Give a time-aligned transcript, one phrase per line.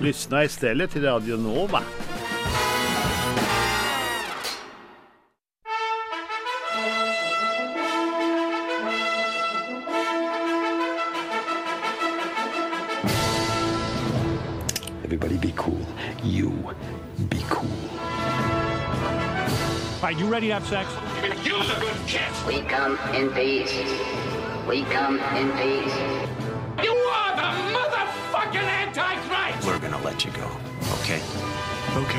[0.00, 1.82] Lyssna istället till Radio Nova.
[15.04, 15.86] Everybody be cool.
[16.22, 16.50] You
[17.30, 17.68] be cool.
[20.02, 20.88] All right, you ready to have sex?
[22.46, 23.74] We come in peace.
[24.66, 26.19] We come in peace.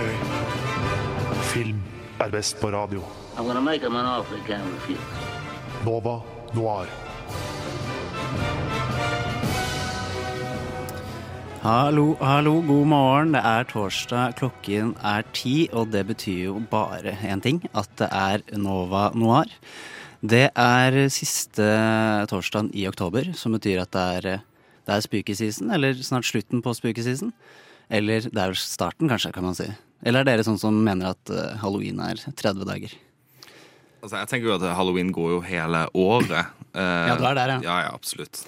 [0.01, 1.41] Ok.
[1.51, 1.81] Film
[2.19, 3.03] er best på radio.
[3.37, 4.99] I'm gonna make him an offer he can't refuse.
[5.85, 6.21] Nova
[6.53, 6.87] Noir.
[11.61, 13.33] Hallo, hallo, god morgen.
[13.33, 17.61] Det er torsdag, klokken er ti, og det betyr jo bare én ting.
[17.75, 19.53] At det er Nova Noir.
[20.21, 21.67] Det er siste
[22.29, 24.41] torsdagen i oktober, som betyr at det er,
[24.87, 27.33] det er spooky-season, eller snart slutten på spooky-season.
[27.91, 29.69] Eller det er vel starten, kanskje, kan man si.
[30.03, 32.93] Eller er dere sånn som mener at eh, halloween er 30 dager?
[34.01, 36.49] Altså, jeg tenker jo at halloween går jo hele året.
[36.71, 37.55] Eh, Ja, du er der, ja.
[37.65, 38.45] Ja, ja, absolutt.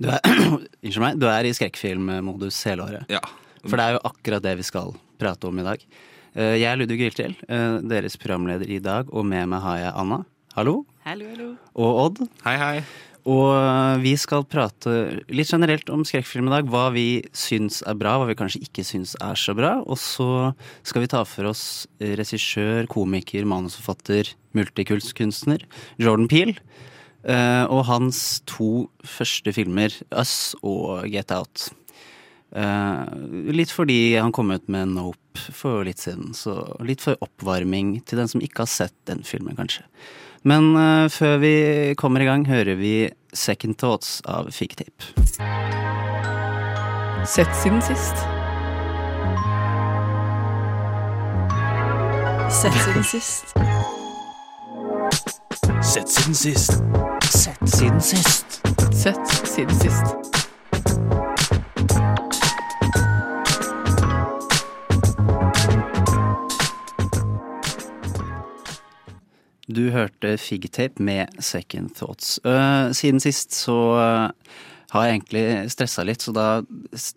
[0.00, 0.22] Du er,
[0.80, 3.10] unnskyld meg, du er i skrekkfilmmodus hele året.
[3.12, 3.20] Ja.
[3.68, 5.84] For det er jo akkurat det vi skal prate om i dag.
[6.32, 9.92] Eh, Jeg er Ludvig Giltil, eh, deres programleder i dag, og med meg har jeg
[9.92, 10.22] Anna.
[10.56, 10.78] Hallo.
[11.04, 11.50] Hallo, hallo.
[11.76, 12.22] Og Odd.
[12.48, 12.80] Hei, hei.
[13.26, 14.92] Og eh, vi skal prate
[15.34, 16.68] litt generelt om skrekkfilm i dag.
[16.70, 19.80] Hva vi syns er bra, hva vi kanskje ikke syns er så bra.
[19.82, 20.52] Og så
[20.86, 21.64] skal vi ta for oss
[21.98, 25.66] regissør, komiker, manusforfatter, multikunstkunstner
[25.98, 26.54] Jordan Peel.
[27.26, 31.70] eh, Og hans to første filmer, Us og Get Out.
[32.54, 33.06] Eh,
[33.50, 35.18] litt fordi han kom ut med Nope
[35.52, 39.56] for litt siden, så litt for oppvarming til den som ikke har sett den filmen,
[39.58, 39.82] kanskje.
[40.46, 41.54] Men eh, før vi
[41.98, 45.10] kommer i gang, hører vi Second Thoughts av Fiktape.
[47.26, 48.22] Sett siden sist.
[52.60, 53.56] Sett siden sist.
[55.82, 56.78] Sett siden sist.
[57.26, 58.60] Sett siden sist.
[58.94, 60.45] Sett siden sist.
[69.66, 72.38] Du hørte Figtape med Second Thoughts.
[72.46, 74.28] Øh, siden sist så øh,
[74.94, 76.44] har jeg egentlig stressa litt, så da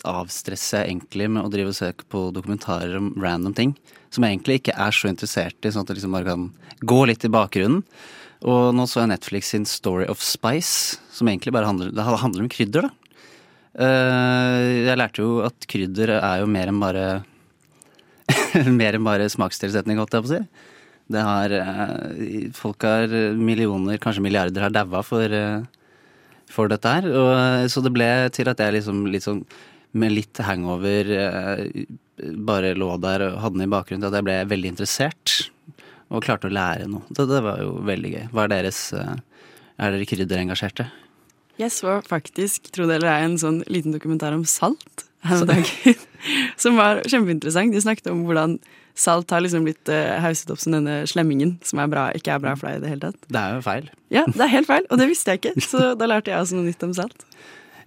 [0.09, 3.75] avstresser jeg egentlig med å drive og søke på dokumentarer om random ting.
[4.09, 6.47] Som jeg egentlig ikke er så interessert i, sånn at det liksom bare kan
[6.89, 7.83] gå litt i bakgrunnen.
[8.49, 12.47] Og nå så jeg Netflix sin Story of Spice, som egentlig bare handler, det handler
[12.47, 13.21] om krydder, da.
[13.77, 17.05] Øh, jeg lærte jo at krydder er jo mer enn bare
[18.79, 20.75] Mer enn bare smakstilsetning, holdt jeg på å si.
[21.09, 25.65] Det har eh, Folk har millioner, kanskje milliarder, har daua for, eh,
[26.49, 27.09] for dette her.
[27.09, 29.43] Og, eh, så det ble til at jeg liksom litt sånn
[29.97, 31.85] med litt hangover eh,
[32.45, 35.35] bare lå der og hadde den i bakgrunnen til at jeg ble veldig interessert.
[36.09, 37.05] Og klarte å lære noe.
[37.09, 38.23] Det, det var jo veldig gøy.
[38.33, 39.15] Hva er deres eh,
[39.79, 40.89] Er dere krydderengasjerte?
[41.59, 45.49] Jeg så faktisk, tro det eller ei, en sånn liten dokumentar om salt her om
[45.49, 46.05] dagen.
[46.61, 47.73] Som var kjempeinteressant.
[47.75, 48.57] De snakket om hvordan
[48.99, 52.43] salt har liksom blitt uh, hauset opp som denne slemmingen, som er bra, ikke er
[52.43, 53.29] bra for deg i det hele tatt.
[53.29, 53.87] Det er jo feil.
[54.13, 55.55] Ja, det er helt feil, og det visste jeg ikke.
[55.63, 57.25] Så da lærte jeg også noe nytt om salt.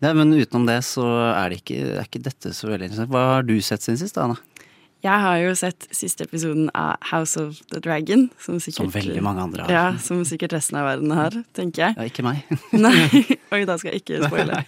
[0.02, 3.12] Ja, men utenom det så er, det ikke, er ikke dette så veldig interessant.
[3.12, 4.40] Hva har du sett siden sist, Anna?
[5.02, 8.28] Jeg har jo sett siste episoden av House of the Dragon.
[8.38, 9.72] Som, sikkert, Som veldig mange andre har.
[9.74, 11.96] Ja, som sikkert resten av verden har, tenker jeg.
[11.98, 12.44] Ja, ikke meg.
[12.84, 13.08] Nei,
[13.54, 14.60] oi, da skal jeg ikke spoile.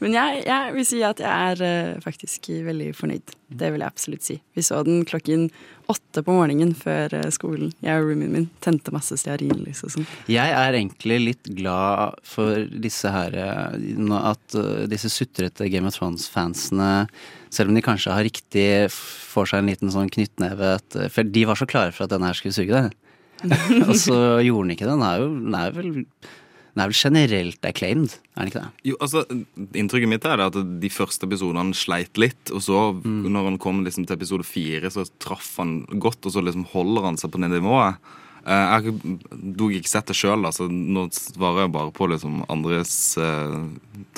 [0.00, 3.36] Men jeg, jeg vil si at jeg er eh, faktisk veldig fornøyd.
[3.60, 4.38] Det vil jeg absolutt si.
[4.56, 5.50] Vi så den klokken
[5.90, 7.72] åtte på morgenen før eh, skolen.
[7.84, 10.06] Jeg og roomien min tente masse stearinlys og sånn.
[10.30, 15.96] Jeg er egentlig litt glad for disse her eh, At eh, disse sutrete Game of
[15.98, 17.06] Thrones-fansene,
[17.54, 20.76] selv om de kanskje har riktig, får seg en liten sånn knyttneve
[21.12, 22.88] For de var så klare for at denne her skulle suge det.
[23.88, 24.94] Og så gjorde den ikke det.
[24.94, 25.92] Den er jo den er vel,
[26.74, 28.86] den er vel generelt acclaimed, er den ikke det?
[28.90, 29.22] Jo, altså,
[29.78, 34.08] Inntrykket mitt er at de første episodene sleit litt, og så, når han kom liksom
[34.08, 37.52] til episode fire, så traff han godt, og så liksom holder han seg på det
[37.54, 38.02] nivået.
[38.44, 38.94] Eh, Jeg
[39.56, 43.54] dog ikke sett det sjøl, så nå svarer jeg bare på liksom andres eh,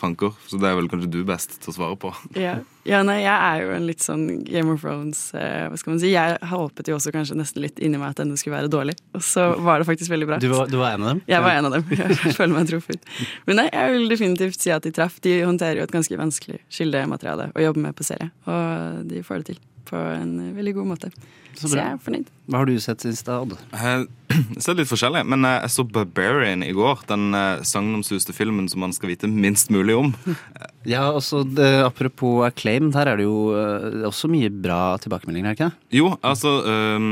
[0.00, 0.34] tanker.
[0.50, 2.11] Så det er vel kanskje du best til å svare på.
[2.46, 2.56] Ja.
[2.84, 6.00] ja, nei, jeg er jo en litt sånn Game of Thrones eh, Hva skal man
[6.02, 6.11] si?
[6.12, 9.25] Jeg håpet jo også kanskje nesten litt inni meg at denne skulle være dårlig, og
[9.25, 10.38] så var det faktisk veldig bra.
[10.43, 11.22] Du var, du var en av dem?
[11.31, 11.87] Jeg var en av dem.
[11.96, 13.08] Jeg føler meg truffet.
[13.49, 15.17] Men nei, jeg vil definitivt si at de traff.
[15.25, 19.43] De håndterer jo et ganske vanskelig kildemateriale å jobbe med på serie, og de får
[19.43, 21.11] det til på en veldig god måte.
[21.56, 22.31] Så Så, jeg er fornøyd.
[22.47, 23.56] Hva har du sett Odd?
[23.73, 27.06] Jeg har sett litt forskjellig, men eh, jeg så Barbarian i går.
[27.08, 30.12] Den eh, sagnomsuste filmen som man skal vite minst mulig om.
[30.29, 35.49] Eh, Ja, også det, Apropos Acclaimed, her er det jo eh, også mye bra tilbakemeldinger,
[35.49, 35.99] er det ikke det?
[35.99, 37.08] Jo, altså um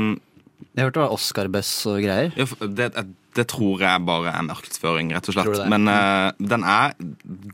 [0.75, 2.31] Jeg hørte det var Oscar-buss og greier.
[2.35, 2.89] ja, det,
[3.35, 5.65] det tror jeg bare er markedsføring, rett og slett.
[5.71, 6.95] Men uh, den er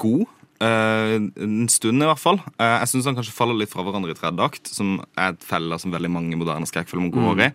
[0.02, 0.28] god.
[0.64, 2.40] Øh, en stund, i hvert fall.
[2.56, 5.46] Eh, jeg syns han kanskje faller litt fra hverandre i tredje akt, som er et
[5.46, 7.50] felle som veldig mange moderne skrekkfilmer går i.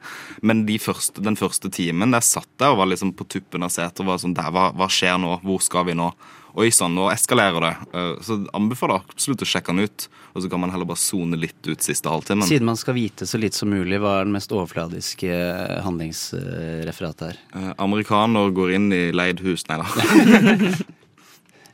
[0.47, 3.75] Men de første, den første timen der satt jeg og var liksom på tuppen av
[3.75, 5.39] setet og var sånn der, hva, hva skjer nå?
[5.47, 6.11] Hvor skal vi nå?
[6.57, 7.73] Oi sann, nå eskalerer det.
[7.93, 10.07] Eh, så anbefaler jeg absolutt å sjekke den ut.
[10.33, 12.49] Og så kan man heller bare sone litt ut siste halvtimen.
[12.49, 17.27] Siden man skal vite så litt som mulig, hva er den mest overfladiske eh, handlingsreferatet
[17.29, 17.41] her?
[17.53, 19.89] Eh, amerikaner går inn i leid hus Nei da.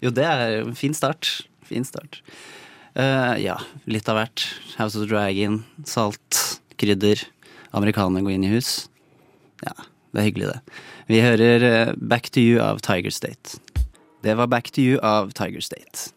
[0.03, 1.45] Jo, det er en fin start.
[1.63, 2.21] Fin start.
[2.99, 3.57] Uh, ja,
[3.89, 4.45] litt av hvert.
[4.77, 6.41] House of Dragon, salt,
[6.81, 7.23] krydder.
[7.73, 8.89] Amerikanerne går inn i hus.
[9.63, 9.77] Ja,
[10.13, 10.81] det er hyggelig, det.
[11.09, 13.59] Vi hører eh, Back to You av Tiger State.
[14.23, 16.13] Det var Back to You av Tiger State.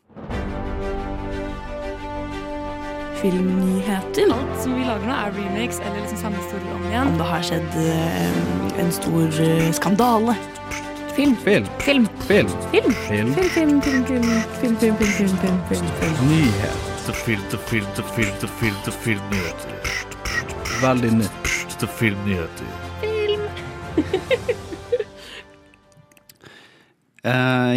[3.22, 4.34] Filmnyheter.
[4.34, 7.14] Alt som vi lager nå, er remakes eller liksom samme historie om igjen.
[7.14, 9.40] Om det har skjedd eh, en stor
[9.80, 10.36] skandale.
[11.16, 11.36] Film.
[11.36, 11.66] Film.
[11.80, 12.06] Film.
[12.28, 12.48] Film.
[12.50, 12.92] Film.
[12.92, 13.34] Film.
[13.34, 16.30] Film, film, film, film, film, film, film, film, film, film, film.
[16.30, 17.14] Nyheter.
[17.14, 17.86] Film filter, film
[18.16, 19.70] filter, film til filmnyheter.
[20.82, 22.68] Veldig nytt til filmnyheter.
[23.02, 23.42] Film.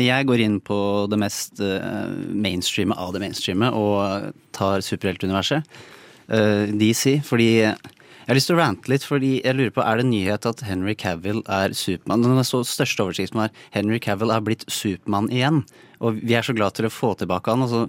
[0.08, 0.80] jeg går inn på
[1.10, 5.62] det mest uh, mainstreame av det mainstreame og tar superheltuniverset.
[6.28, 7.74] eh, DC, fordi
[8.28, 10.60] jeg har lyst til å rante litt, fordi jeg lurer på, er det nyhet at
[10.68, 12.26] Henry Cavill er Supermann?
[12.26, 15.62] Den så største overskriften var 'Henry Cavill er blitt Supermann igjen'.
[16.04, 17.80] Og vi er så glad til å få tilbake han, og så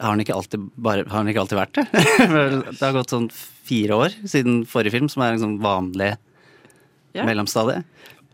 [0.00, 1.84] har han ikke alltid, bare, har han ikke alltid vært det.
[2.72, 6.16] det har gått sånn fire år siden forrige film, som er en sånn vanlig
[7.12, 7.26] Ja.
[7.28, 7.84] mellomstadie.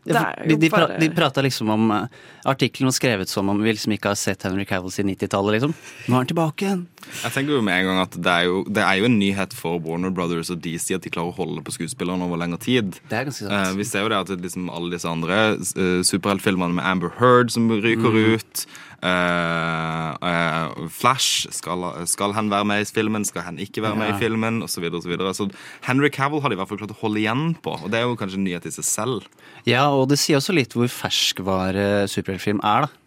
[0.04, 2.06] Det er de, de, pra, de prata liksom om uh,
[2.50, 5.74] Artikkelen var skrevet som om vi liksom ikke har sett Henry Cavill siden 90-tallet, liksom.
[6.08, 6.80] Nå er han tilbake igjen.
[7.22, 9.54] Jeg tenker jo med en gang at det er jo, det er jo en nyhet
[9.54, 12.98] for Warner Brothers og DC at de klarer å holde på skuespillerne over lengre tid.
[13.10, 13.54] Det er ganske sant.
[13.54, 17.54] Eh, vi ser jo det at liksom alle disse andre uh, superheltfilmene med Amber Heard
[17.54, 18.34] som ryker Mm.
[18.34, 18.66] ut
[19.02, 23.24] eh, eh, Flash, skal, skal han være med i filmen?
[23.28, 24.16] Skal han ikke være med Ja.
[24.16, 24.62] i filmen?
[24.62, 25.34] Og så videre, og så videre.
[25.34, 25.50] Så
[25.86, 28.06] Henry Cavill har de i hvert fall klart å holde igjen på, og det er
[28.08, 29.28] jo kanskje en nyhet i seg selv.
[29.66, 32.98] Ja, og det sier også litt hvor ferskvare superheltfilm er, da.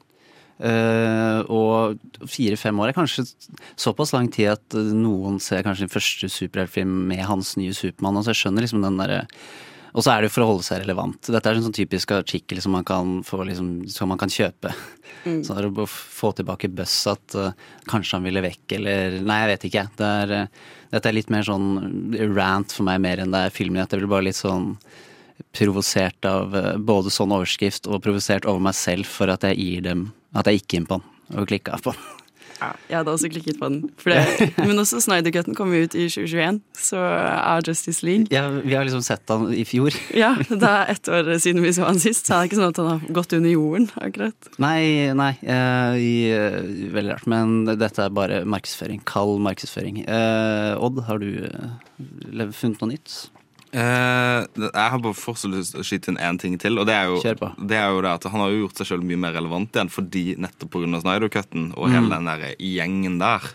[0.56, 1.98] Uh, og
[2.31, 3.25] fire-fem år er kanskje
[3.75, 8.15] såpass lang tid at eh, noen ser kanskje den første superheltfilm med hans nye Supermann.
[8.21, 9.25] Altså jeg skjønner liksom den derre
[9.95, 11.30] Og så er det for å holde seg relevant.
[11.31, 14.74] Dette er en sånn typisk artikkel som man kan, få, liksom, som man kan kjøpe.
[15.25, 17.53] Så er det å få tilbake Buzz at uh,
[17.89, 19.86] kanskje han ville vekk, eller Nei, jeg vet ikke.
[19.97, 21.69] Det er, uh, dette er litt mer sånn
[22.36, 23.89] rant for meg mer enn det er filmnyhet.
[23.89, 24.74] Det blir bare litt sånn
[25.56, 29.88] provosert av uh, både sånn overskrift og provosert over meg selv for at jeg gir
[29.89, 32.25] dem At jeg gikk inn på den og klikka på den.
[32.60, 33.90] Ja, jeg hadde også klikket på den.
[34.06, 38.30] Det, men også Snyder-cutten kom ut i 2021, så er Justice League.
[38.34, 39.96] Ja, vi har liksom sett han i fjor.
[40.16, 42.72] Ja, det er ett år siden vi så han sist, så er det ikke sånn
[42.72, 44.50] at han har gått under jorden, akkurat.
[44.62, 45.31] Nei, nei.
[45.44, 46.16] Uh, i,
[46.96, 47.28] veldig rart.
[47.30, 49.04] Men dette er bare markedsføring.
[49.08, 50.04] Kald markedsføring.
[50.08, 53.18] Uh, Odd, har du uh, funnet noe nytt?
[53.75, 56.80] Eh, jeg har bare fortsatt lyst til å skyte inn én ting til.
[56.80, 57.19] Og det er, jo,
[57.60, 59.92] det er jo det at Han har jo gjort seg selv mye mer relevant igjen
[59.92, 61.01] fordi nettopp pga.
[61.04, 63.50] Snyder-cutten og hele den der gjengen der.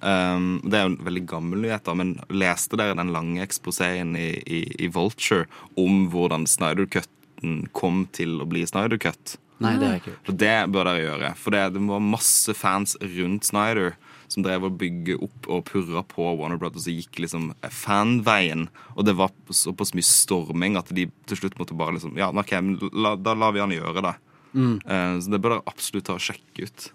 [0.00, 4.14] Um, det er jo en veldig gammel nyhet, da, men leste dere den lange eksposeen
[4.16, 5.44] i, i, i Vulture
[5.78, 9.36] om hvordan Snyder-cutten kom til å bli Snyder-cut?
[9.60, 10.14] Nei, det jeg ikke.
[10.24, 11.34] For det bør dere gjøre.
[11.36, 13.92] For det, det var masse fans rundt Snyder
[14.30, 18.68] som drev og bygge opp og purra på Warner Brothers og gikk liksom fanveien.
[18.94, 22.54] Og det var såpass mye storming at de til slutt måtte bare liksom Ja, ok,
[22.62, 24.16] men la, da lar vi han gjøre det.
[24.54, 26.90] Eh, så det bør dere absolutt ta og sjekke ut.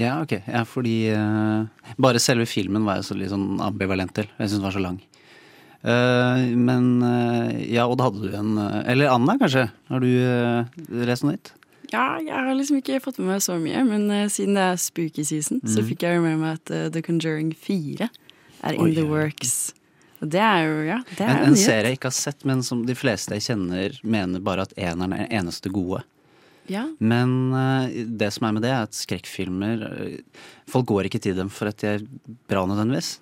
[0.00, 0.32] Ja, ok.
[0.48, 1.68] Ja, fordi uh,
[2.00, 4.28] Bare selve filmen var jeg så litt sånn ambivalent til.
[4.38, 4.98] Jeg syns den var så lang.
[5.80, 9.68] Uh, men uh, Ja, Odd, hadde du en Eller Anna, kanskje?
[9.88, 11.54] Har du uh, lest noe nytt?
[11.90, 14.80] Ja, jeg har liksom ikke fått med meg så mye, men uh, siden det er
[14.80, 18.84] spooky season, så fikk jeg jo med meg at uh, The Conjuring 4 er in
[18.84, 19.72] Oi, the works.
[20.20, 22.62] Og det er jo, ja, det er En, en serie jeg ikke har sett, men
[22.66, 26.04] som de fleste jeg kjenner mener bare at eneren er den eneste gode.
[26.70, 29.80] Ja, Men uh, det som er med det, er at skrekkfilmer
[30.70, 32.04] Folk går ikke til dem for at de er
[32.46, 33.16] bra nødvendigvis.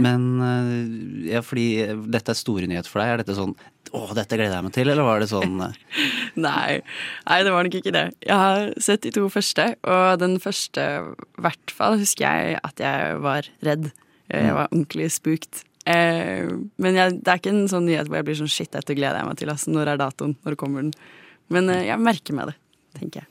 [0.00, 1.66] Men eh, ja, fordi
[2.12, 3.54] dette er store nyheter for deg, er dette sånn
[3.92, 5.74] Å, dette gleder jeg meg til, eller var det sånn eh,
[6.46, 6.78] Nei,
[7.26, 8.06] nei, det var nok ikke det.
[8.24, 10.86] Jeg har sett de to første, og den første,
[11.36, 13.90] i hvert fall, husker jeg at jeg var redd.
[14.32, 15.60] Jeg var ordentlig spooked.
[15.84, 16.46] Eh,
[16.80, 19.20] men jeg, det er ikke en sånn nyhet hvor jeg blir sånn shit, dette gleder
[19.20, 19.52] jeg meg til.
[19.52, 20.36] Altså, når er datoen?
[20.46, 20.94] Når kommer den?
[21.52, 22.56] Men eh, jeg merker meg det,
[23.00, 23.28] tenker jeg.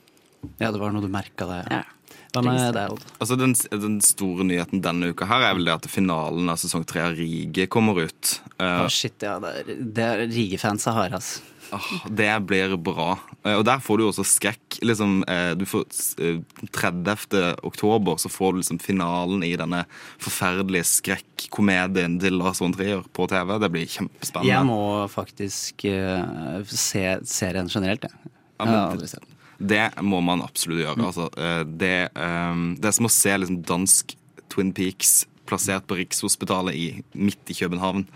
[0.60, 1.70] Ja, det var noe du merka deg.
[1.72, 1.82] Ja.
[2.01, 2.01] Hva
[2.40, 3.04] med er Odd?
[3.20, 6.86] Altså den, den store nyheten denne uka her er vel det at finalen av sesong
[6.88, 8.36] tre av Rige kommer ut.
[8.56, 9.36] Uh, Å, shit, ja.
[9.42, 11.44] Det er, det er Rige-fansa har, altså.
[11.72, 13.14] Oh, Det blir bra.
[13.44, 14.78] Eh, Og der får du også skrekk.
[14.84, 15.86] Liksom, eh, du får
[16.20, 17.56] eh, 30.
[17.64, 19.84] oktober så får du liksom finalen i denne
[20.20, 23.56] forferdelige skrekkomedien til Lars von Trier på TV.
[23.62, 24.52] Det blir kjempespennende.
[24.52, 28.32] Jeg må faktisk uh, se serien generelt, jeg.
[28.60, 29.31] Ja, Jeg men
[29.62, 31.08] Det må man absolutt gjøre.
[31.08, 34.16] Altså, eh, det, eh, det er som å se liksom, dansk
[34.52, 38.06] Twin Peaks plassert på Rikshospitalet i, midt i København.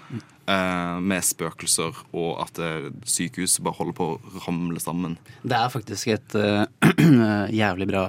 [0.46, 5.16] Uh, med spøkelser og at uh, sykehuset bare holder på å ramle sammen.
[5.42, 6.62] Det er faktisk et uh,
[7.62, 8.04] jævlig bra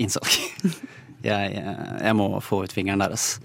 [0.00, 0.32] innsalg.
[1.28, 3.36] jeg, jeg må få ut fingeren deres.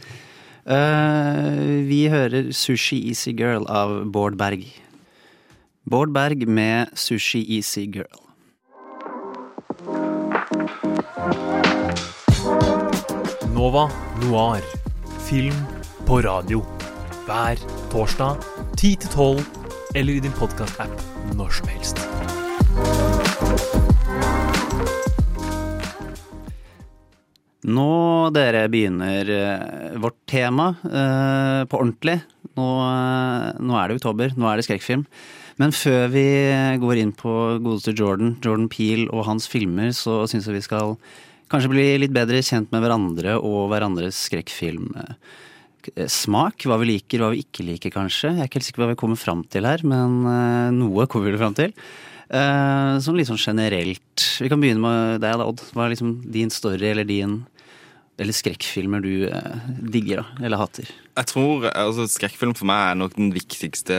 [0.63, 4.63] vi hører 'Sushi Easy Girl' av Bård Berg.
[5.83, 8.22] Bård Berg med 'Sushi Easy Girl'.
[13.63, 13.89] Nova
[14.19, 14.63] Noir.
[15.23, 15.55] Film
[16.03, 16.59] på radio.
[17.23, 17.61] Hver
[17.93, 18.41] torsdag
[18.75, 19.39] 10 til 12,
[19.95, 21.05] eller i din podkast-app
[21.37, 22.01] når som helst.
[27.63, 27.87] Nå,
[28.35, 32.19] dere, begynner eh, vårt tema eh, på ordentlig.
[32.59, 35.07] Nå, eh, nå er det oktober, nå er det skrekkfilm.
[35.61, 36.29] Men før vi
[36.83, 37.31] går inn på
[37.63, 40.97] godeste Jordan, Jordan Peel og hans filmer, så syns jeg vi skal
[41.53, 46.65] kanskje bli litt bedre kjent med hverandre og hverandres skrekkfilmsmak.
[46.65, 48.33] Hva vi liker, hva vi ikke liker, kanskje.
[48.33, 51.09] Jeg er ikke helt sikker på hva vi kommer fram til her, men eh, noe
[51.11, 51.71] kommer vi fram til.
[52.33, 54.17] Eh, sånn litt sånn generelt.
[54.41, 55.61] Vi kan begynne med deg Odd.
[55.75, 57.45] Hva er liksom din story eller din
[58.21, 60.45] eller skrekkfilmer du eh, digger, da?
[60.45, 60.89] Eller hater?
[61.13, 63.95] Jeg tror altså, Skrekkfilm for meg er nok den viktigste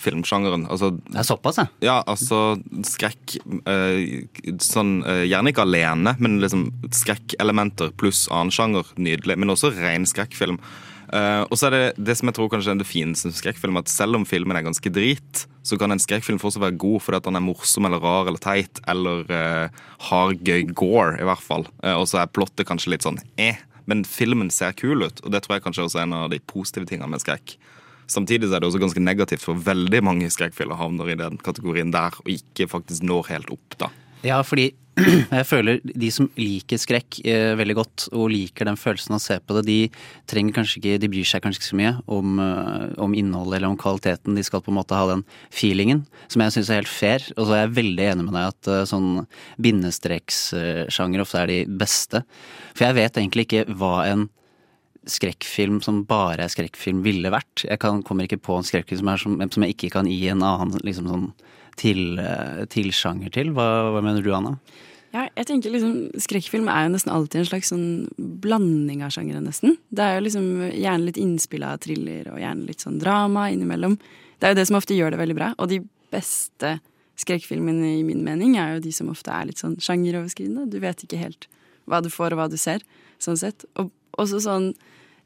[0.00, 0.66] filmsjangeren.
[0.68, 1.72] Altså, det er såpass, jeg.
[1.88, 3.38] Ja, altså skrekk
[3.68, 4.28] eh,
[4.64, 8.92] Sånn eh, Gjerne ikke alene, men liksom skrekkelementer pluss annen sjanger.
[9.00, 9.38] Nydelig.
[9.40, 10.60] Men også ren skrekkfilm.
[11.08, 13.78] Eh, og så er det det som jeg tror kanskje er det fineste med skrekkfilm,
[13.80, 17.20] at selv om filmen er ganske drit, så kan en skrekkfilm fortsatt være god fordi
[17.20, 21.44] at den er morsom eller rar eller teit, eller uh, har gøy gore, i hvert
[21.44, 21.66] fall.
[21.84, 23.60] Uh, og så er plottet kanskje litt sånn eh.
[23.88, 26.42] Men filmen ser kul ut, og det tror jeg kanskje også er en av de
[26.44, 27.56] positive tingene med skrekk.
[28.08, 32.16] Samtidig er det også ganske negativt, for veldig mange skrekkfilmer havner i den kategorien der,
[32.20, 33.88] og ikke faktisk når helt opp, da.
[34.24, 34.70] Ja, fordi
[35.38, 39.24] jeg føler de som liker skrekk eh, veldig godt, og liker den følelsen av å
[39.24, 39.78] se på det, de
[40.30, 43.72] trenger kanskje ikke, de bryr seg kanskje ikke så mye om, eh, om innholdet eller
[43.72, 44.38] om kvaliteten.
[44.38, 45.24] De skal på en måte ha den
[45.54, 47.28] feelingen, som jeg syns er helt fair.
[47.36, 49.12] Og så er jeg veldig enig med deg at eh, sånn
[49.68, 52.24] bindestrekssjanger ofte er de beste.
[52.74, 54.28] For jeg vet egentlig ikke hva en
[55.08, 57.64] skrekkfilm som bare er skrekkfilm, ville vært.
[57.64, 60.44] Jeg kan, kommer ikke på en skrekkfilm som, som, som jeg ikke kan gi en
[60.44, 61.30] annen liksom sånn
[61.78, 63.54] til, eh, tilsjanger til.
[63.56, 64.56] Hva, hva mener du, Anna?
[65.18, 67.86] Ja, jeg tenker liksom Skrekkfilm er jo nesten alltid en slags sånn
[68.42, 69.74] blanding av sjangere, nesten.
[69.90, 73.96] Det er jo liksom gjerne litt innspill av thriller og gjerne litt sånn drama innimellom.
[74.38, 75.50] Det er jo det som ofte gjør det veldig bra.
[75.58, 75.80] Og de
[76.14, 76.76] beste
[77.18, 80.68] skrekkfilmene i min mening er jo de som ofte er litt sånn sjangeroverskridende.
[80.70, 81.48] Du vet ikke helt
[81.90, 82.84] hva du får og hva du ser,
[83.18, 83.66] sånn sett.
[83.80, 83.90] Og
[84.22, 84.70] også sånn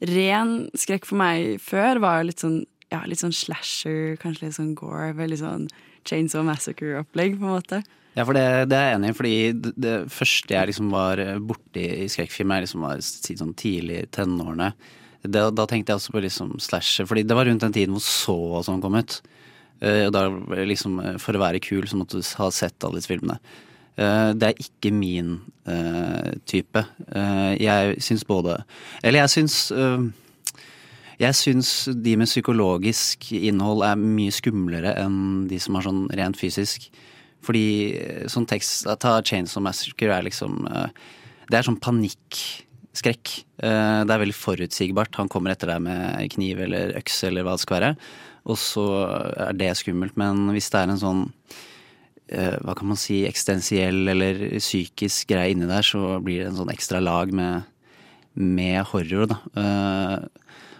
[0.09, 4.57] ren skrekk for meg før var jo litt sånn ja, litt sånn slasher, kanskje litt
[4.59, 5.63] sånn gore, veldig sånn
[6.09, 7.83] Chainsaw Massacre-opplegg, på en måte.
[8.13, 9.37] Ja, for det, det er jeg enig i, fordi
[9.73, 14.73] det, første jeg liksom var borti i skrekkfilm, jeg liksom var sånn tidlig i tenårene.
[15.23, 18.05] Da, da tenkte jeg også på liksom slasher, fordi det var rundt den tiden hvor
[18.05, 19.21] så og sånn kom ut.
[19.83, 20.27] Eh, og da
[20.63, 23.39] liksom, For å være kul så måtte du ha sett alle disse filmene.
[23.99, 25.37] Eh, det er ikke min
[25.69, 26.85] eh, type.
[27.61, 28.61] Jeg syns både
[29.03, 29.57] Eller jeg syns
[31.21, 36.39] jeg syns de med psykologisk innhold er mye skumlere enn de som har sånn rent
[36.41, 36.89] fysisk.
[37.43, 37.67] Fordi
[37.99, 40.91] eh, sånn tekst Ta Chainsaw Massacre er liksom eh,
[41.51, 43.33] Det er sånn panikkskrekk.
[43.59, 45.19] Eh, Det er veldig forutsigbart.
[45.19, 47.93] Han kommer etter deg med kniv eller økse eller hva det skal være.
[48.43, 48.87] Og så
[49.51, 50.17] er det skummelt.
[50.19, 51.29] Men hvis det er en sånn
[52.33, 56.71] hva kan man si, eksistensiell eller psykisk greie inni der, så blir det en sånn
[56.73, 57.67] ekstra lag med,
[58.33, 59.37] med horror, da.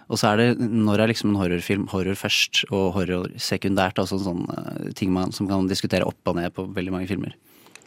[0.09, 3.97] Og så er det, når er liksom en horrorfilm horror først, og horror sekundært?
[4.01, 7.07] Altså en sånn eh, ting man, som kan diskutere opp og ned på veldig mange
[7.07, 7.33] filmer.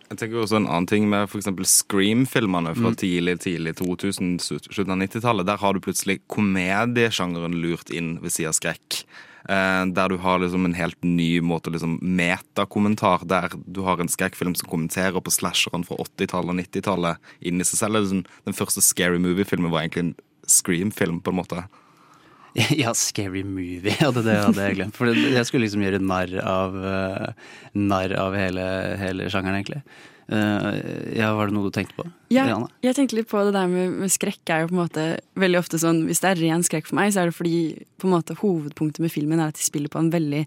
[0.09, 2.97] Jeg tenker også En annen ting med eksempel Scream-filmene fra Mm.
[2.97, 5.47] tidlig tidlig 2000, slutten av 90-tallet.
[5.47, 9.03] Der har du plutselig komediesjangeren lurt inn ved siden av skrekk.
[9.49, 13.27] Eh, der du har liksom en helt ny måte liksom metakommentar.
[13.27, 17.79] Der du har en skrekkfilm som kommenterer på slasherne fra 80-tallet og 90-tallet inni seg
[17.83, 18.07] selv.
[18.07, 20.15] Sånn- Den første Scary Movie-filmen var egentlig en
[20.47, 21.65] Scream-film, på en måte.
[22.83, 24.97] Ja, Scary Movie, hadde det hadde jeg glemt.
[24.97, 28.67] For jeg skulle liksom gjøre narr av, eh, narr av hele,
[29.01, 29.83] hele sjangeren, egentlig.
[30.27, 30.73] Uh,
[31.15, 32.05] ja, var det noe du tenkte på?
[32.35, 32.67] Ja, Rihanna?
[32.83, 35.05] jeg tenkte litt på det der med, med skrekk er jo på en måte
[35.39, 37.61] veldig ofte sånn Hvis det er ren skrekk for meg, så er det fordi
[38.03, 40.43] på en måte hovedpunktet med filmen er at de spiller på en veldig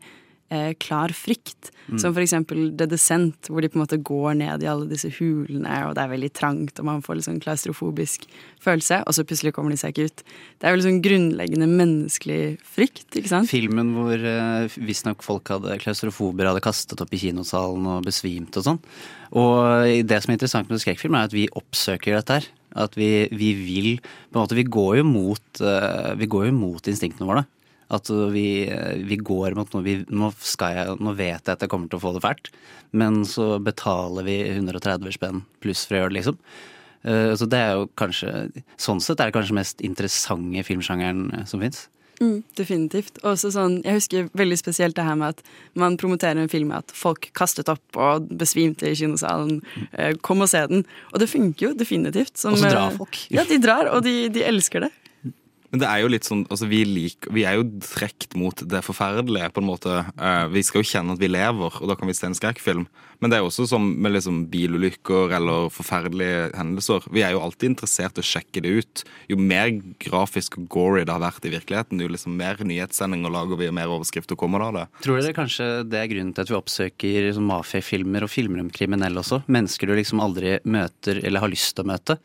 [0.50, 1.72] eh, klar frykt.
[1.90, 1.98] Mm.
[2.02, 5.10] Som for eksempel The Descent, hvor de på en måte går ned i alle disse
[5.16, 8.28] hulene, og det er veldig trangt, og man får litt sånn klaustrofobisk
[8.62, 10.24] følelse, og så plutselig kommer de seg ikke ut.
[10.60, 12.42] Det er vel sånn grunnleggende menneskelig
[12.76, 13.50] frykt, ikke sant?
[13.50, 18.68] Filmen hvor eh, visstnok folk hadde klaustrofober hadde kastet opp i kinosalen og besvimt og
[18.70, 18.84] sånn.
[19.40, 22.50] Og det som er interessant med skrekkfilm, er at vi oppsøker dette her.
[22.78, 26.54] At vi, vi vil på en måte, Vi går jo mot, uh, vi går jo
[26.54, 27.46] mot instinktene våre.
[27.90, 28.48] At vi,
[29.10, 31.98] vi går mot noe vi, nå, skal jeg, nå vet jeg at jeg kommer til
[31.98, 32.52] å få det fælt,
[32.94, 36.38] men så betaler vi 130 spenn pluss for å gjøre det, liksom.
[37.02, 41.64] Eh, så det er jo kanskje Sånn sett er det kanskje mest interessante filmsjangeren som
[41.64, 41.88] fins.
[42.20, 43.22] Mm, definitivt.
[43.24, 45.44] Og også sånn, jeg husker veldig spesielt det her med at
[45.80, 49.62] man promoterer en film med at folk kastet opp og besvimte i kinosalen.
[49.94, 50.84] Eh, kom og se den.
[51.14, 52.36] Og det funker jo definitivt.
[52.38, 53.22] Som, Og så drar eh, folk.
[53.32, 54.92] Ja, de drar, og de, de elsker det.
[55.70, 58.82] Men det er jo litt sånn, altså vi, liker, vi er jo trekt mot det
[58.86, 60.00] forferdelige, på en måte.
[60.18, 62.88] Eh, vi skal jo kjenne at vi lever, og da kan vi se en skrekkfilm.
[63.20, 67.06] Men det er jo også som med liksom bilulykker eller forferdelige hendelser.
[67.14, 69.04] Vi er jo alltid interessert i å sjekke det ut.
[69.30, 73.60] Jo mer grafisk og gory det har vært i virkeligheten, jo liksom mer nyhetssendinger lager
[73.60, 74.86] vi, og mer overskrifter kommer av det.
[75.04, 78.72] Tror dere kanskje det er grunnen til at vi oppsøker sånn mafiafilmer og filmer om
[78.74, 79.44] kriminelle også?
[79.52, 82.22] Mennesker du liksom aldri møter eller har lyst til å møte.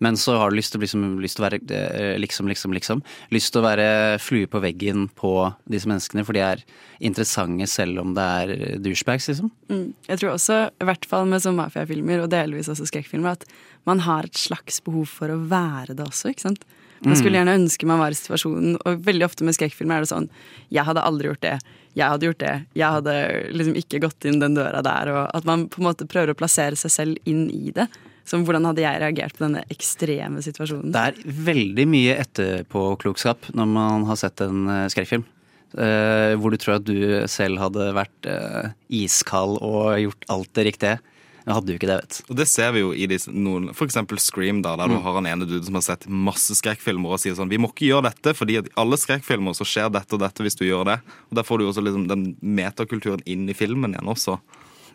[0.00, 3.02] Men så har du lyst til, liksom, lyst til å være eh, liksom, liksom, liksom.
[3.34, 3.88] Lyst til å være
[4.22, 5.34] flue på veggen på
[5.70, 6.64] disse menneskene, for de er
[7.04, 9.52] interessante selv om det er douchebags, liksom.
[9.68, 9.86] Mm.
[10.08, 13.44] Jeg tror også, i hvert fall med sånn mafiafilmer, og delvis også skrekkfilmer, at
[13.88, 16.68] man har et slags behov for å være det også, ikke sant.
[17.00, 20.10] Man skulle gjerne ønske man var i situasjonen, og veldig ofte med skrekkfilmer er det
[20.10, 20.26] sånn
[20.68, 21.54] Jeg hadde aldri gjort det.
[21.96, 22.52] Jeg hadde gjort det.
[22.76, 23.14] Jeg hadde
[23.56, 25.10] liksom ikke gått inn den døra der.
[25.14, 27.88] Og at man på en måte prøver å plassere seg selv inn i det.
[28.30, 30.94] Som hvordan hadde jeg reagert på denne ekstreme situasjonen?
[30.94, 35.26] Det er veldig mye etterpåklokskap når man har sett en eh, skrekkfilm.
[35.70, 36.96] Uh, hvor du tror at du
[37.30, 40.96] selv hadde vært uh, iskald og gjort alt det riktige.
[41.44, 42.16] Jeg hadde jo ikke det, vet.
[42.26, 45.18] Og det ser vi jo i disse, noen, for eksempel Scream, da, der du har
[45.20, 48.10] en ene dude som har sett masse skrekkfilmer og sier sånn Vi må ikke gjøre
[48.10, 50.98] dette, fordi at i alle skrekkfilmer så skjer dette og dette hvis du gjør det.
[51.30, 54.40] Og Der får du også liksom den metakulturen inn i filmen igjen også.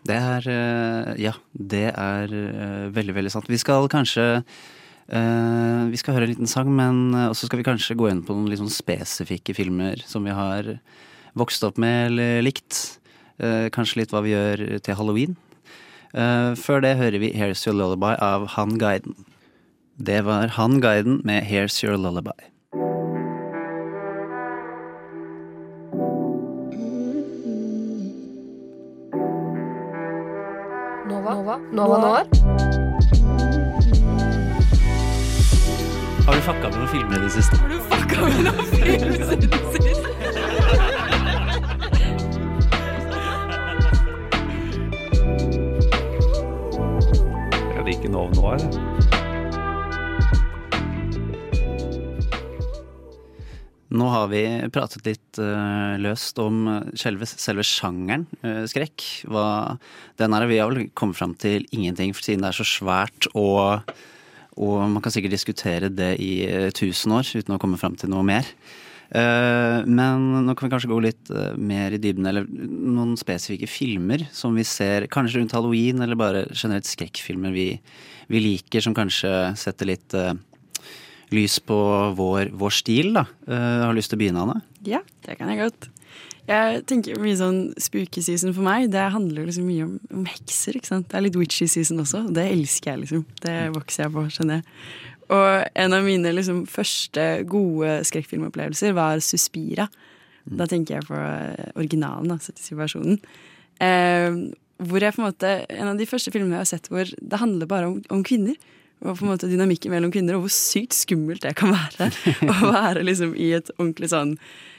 [0.06, 3.50] Det er eh, Ja, det er eh, veldig, veldig sant.
[3.50, 7.98] Vi skal kanskje eh, Vi skal høre en liten sang, men også skal vi kanskje
[7.98, 10.76] gå inn på noen litt sånn spesifikke filmer som vi har
[11.36, 12.98] vokst opp med eller likt.
[13.36, 15.34] Kanskje litt hva vi gjør til halloween.
[16.56, 19.18] Før det hører vi Here's Your Lullaby av Han Guiden.
[20.00, 22.55] Det var Han Guiden med Here's Your Lullaby.
[31.46, 31.60] Nova?
[31.72, 31.98] Nova?
[31.98, 32.24] Noir?
[36.26, 37.56] Har du fucka med noen filmer i det siste?
[37.56, 39.26] Har du fucka med noen film det
[39.86, 40.08] siste?
[47.76, 48.58] Jeg liker Nova Noir.
[53.94, 54.42] Nå har vi
[54.74, 56.64] pratet litt uh, løst om
[56.98, 59.04] selve, selve sjangeren uh, skrekk.
[59.30, 59.76] Hva
[60.18, 60.46] den er.
[60.50, 63.92] Vi har vel kommet fram til ingenting, for siden det er så svært og,
[64.58, 68.10] og man kan sikkert diskutere det i eh, tusen år uten å komme fram til
[68.10, 68.48] noe mer.
[69.06, 71.28] Men nå kan vi kanskje gå litt
[71.62, 76.40] mer i dybden, eller noen spesifikke filmer som vi ser kanskje rundt halloween, eller bare
[76.50, 77.68] generelt skrekkfilmer vi,
[78.32, 80.16] vi liker, som kanskje setter litt
[81.34, 81.76] lys på
[82.18, 83.26] vår, vår stil, da.
[83.48, 84.62] Eh, har lyst til å begynne, Anne?
[84.86, 85.88] Ja, det kan jeg godt.
[86.46, 88.92] Jeg tenker mye sånn spooky season for meg.
[88.94, 90.78] Det handler liksom mye om, om hekser.
[90.78, 91.08] ikke sant?
[91.10, 92.22] Det er litt witchy season også.
[92.28, 93.24] og Det elsker jeg, liksom.
[93.42, 94.76] Det vokser jeg på, skjønner jeg.
[95.34, 99.88] Og en av mine liksom første gode skrekkfilmopplevelser var Suspira.
[100.46, 103.18] Da tenker jeg på eh, originalen, altså versjonen.
[103.82, 104.38] Eh,
[104.86, 107.40] hvor jeg på en måte En av de første filmene jeg har sett hvor det
[107.40, 108.54] handler bare om, om kvinner.
[109.04, 112.08] Og på en måte dynamikken mellom kvinner, og hvor sykt skummelt det kan være.
[112.52, 114.34] Å være liksom i et ordentlig sånn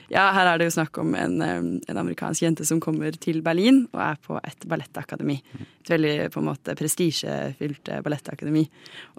[0.08, 3.82] Ja, her er det jo snakk om en, en amerikansk jente som kommer til Berlin
[3.92, 5.36] og er på et ballettakademi.
[5.84, 8.64] Et veldig på en måte prestisjefylt eh, ballettakademi.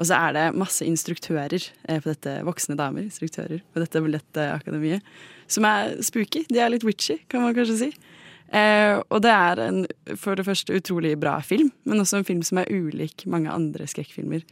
[0.01, 5.13] Og så er det masse instruktører eh, på dette, voksne damer, instruktører på dette ballettakademiet,
[5.45, 6.47] som er spooky.
[6.49, 7.91] De er litt witchy, kan man kanskje si.
[8.49, 9.83] Eh, og det er en
[10.17, 13.85] for det første utrolig bra film, men også en film som er ulik mange andre
[13.93, 14.47] skrekkfilmer.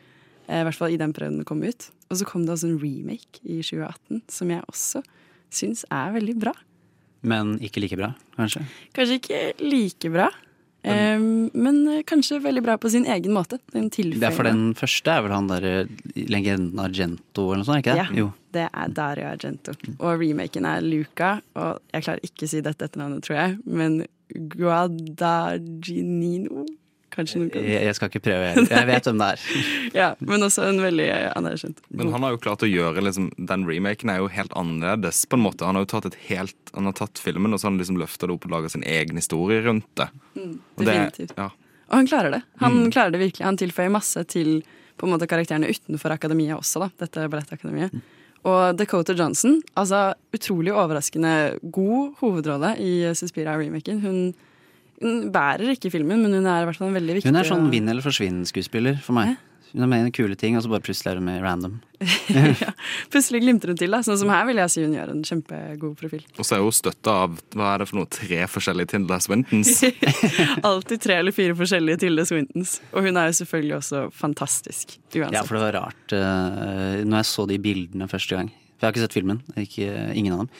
[0.46, 1.90] Eh, I hvert fall i den perioden den kom ut.
[2.10, 5.02] Og så kom det også en remake i 2018 som jeg også
[5.54, 6.54] syns er veldig bra.
[7.26, 8.62] Men ikke like bra, kanskje?
[8.94, 10.30] Kanskje ikke like bra.
[10.86, 13.58] Um, men eh, kanskje veldig bra på sin egen måte.
[13.72, 17.96] Det er for den første er vel han der legenden Argento eller noe sånt, ikke
[17.98, 18.06] det?
[18.14, 19.74] Ja, det er Dario Argento.
[19.96, 23.92] Og remaken er Luca, og jeg klarer ikke å si dette etternavnet, tror jeg, men
[24.54, 25.58] Guadagnino?
[27.16, 28.68] Kanskje noen kan Jeg, jeg skal ikke prøve, jeg.
[28.70, 29.44] Jeg vet hvem det er.
[30.00, 31.78] Ja, men også en veldig anerkjent.
[31.90, 35.22] Men han har jo klart å gjøre liksom, Den remaken er jo helt annerledes.
[35.26, 37.66] på en måte Han har jo tatt et helt Han har tatt filmen og så
[37.68, 40.08] har han liksom løfta det opp og laga sin egen historie rundt det.
[40.36, 41.48] Mm, Og det- ja.
[41.88, 42.42] Og han klarer det.
[42.60, 42.90] Han Mm.
[42.92, 43.44] klarer det virkelig.
[43.46, 44.62] Han tilføyer masse til
[44.98, 46.88] på en måte karakterene utenfor akademiet også, da.
[47.06, 47.92] Dette ballettakademiet.
[48.44, 54.00] Og Dakota Johnson, altså utrolig overraskende god hovedrolle i Suspira-remaken.
[54.02, 54.34] Hun,
[55.02, 57.48] hun bærer ikke filmen, men hun er i hvert fall en veldig viktig Hun er
[57.48, 59.36] sånn vinn eller forsvinn-skuespiller for meg.
[59.76, 61.74] Hun er med i kule ting, og så bare plutselig er hun med random.
[62.62, 62.70] ja,
[63.12, 63.98] Plutselig glimter hun til, da.
[64.06, 66.22] Sånn som her vil jeg si hun gjør en kjempegod profil.
[66.38, 69.74] Og så er hun støtta av hva er det for noe, tre forskjellige Tilda Swintons.
[70.70, 72.76] Alltid tre eller fire forskjellige Tilde Swintons.
[72.94, 74.96] Og hun er jo selvfølgelig også fantastisk.
[75.10, 75.36] Uansett.
[75.36, 78.52] Ja, for det var rart uh, når jeg så de bildene første gang.
[78.78, 79.42] For jeg har ikke sett filmen.
[79.60, 80.54] Ikke, ingen av dem.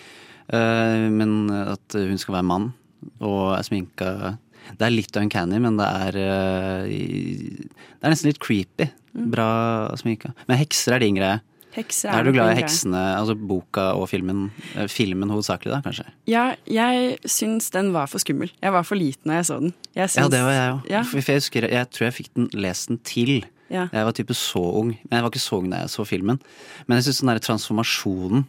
[0.53, 2.75] Uh, men at hun skal være mann
[3.21, 4.37] og er sminka
[4.77, 8.89] Det er litt uncanny, men det er uh, Det er nesten litt creepy.
[9.17, 9.51] Bra
[9.97, 10.33] sminka.
[10.49, 11.41] Men hekser er din greie.
[11.77, 13.01] Hekser er, du glad i heksene?
[13.19, 14.47] Altså boka og filmen?
[14.75, 16.07] Uh, filmen hovedsakelig, da, kanskje?
[16.31, 18.53] Ja, jeg syns den var for skummel.
[18.63, 19.75] Jeg var for liten da jeg så den.
[19.97, 20.89] Jeg Ja, det var jeg òg.
[20.93, 21.03] Ja.
[21.05, 23.35] Jeg, husker, jeg tror jeg fikk den, lest den til.
[23.69, 23.89] Ja.
[23.93, 24.95] Jeg var type så ung.
[25.09, 26.41] Men jeg var ikke så ung da jeg så filmen.
[26.87, 28.47] Men jeg syns den derre transformasjonen,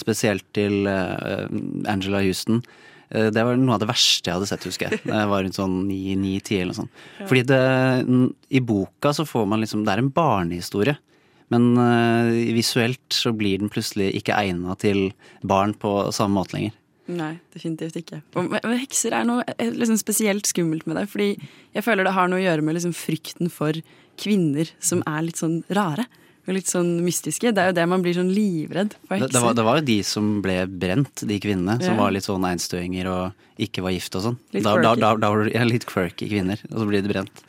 [0.00, 1.44] spesielt til eh,
[1.90, 2.80] Angela Houston eh,
[3.12, 5.02] det var noe av det verste jeg hadde sett, husker jeg.
[5.04, 7.00] Jeg var rundt sånn 9-10 eller noe sånt.
[7.28, 7.62] Fordi det,
[8.56, 10.96] i boka så får man liksom Det er en barnehistorie.
[11.52, 15.10] Men eh, visuelt så blir den plutselig ikke egna til
[15.44, 16.78] barn på samme måte lenger.
[17.12, 18.20] Nei, definitivt ikke.
[18.38, 21.08] Og, hekser er noe eh, liksom spesielt skummelt med det.
[21.12, 21.30] Fordi
[21.74, 23.76] jeg føler det har noe å gjøre med liksom frykten for
[24.20, 26.06] kvinner som er litt sånn rare.
[26.48, 27.52] Og litt sånn mystiske.
[27.54, 29.32] Det er jo det man blir sånn livredd for Det, hekser.
[29.36, 31.76] det, var, det var jo de som ble brent, de kvinnene.
[31.82, 32.00] Som Ja.
[32.02, 34.38] var litt sånn einstøinger og ikke var gift og sånn.
[34.52, 35.00] Litt Da, quirky.
[35.00, 37.44] da, da var det ja, litt quirky kvinner, og så blir de brent.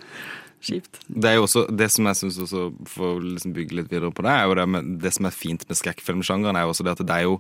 [0.63, 1.02] Kjipt.
[1.12, 4.13] Det er jo også, det som jeg synes også, for å liksom bygge litt videre
[4.15, 6.86] på det, er jo det, med, det som er fint med skrekkfilmsjangeren, er jo også
[6.88, 7.34] det at det er jo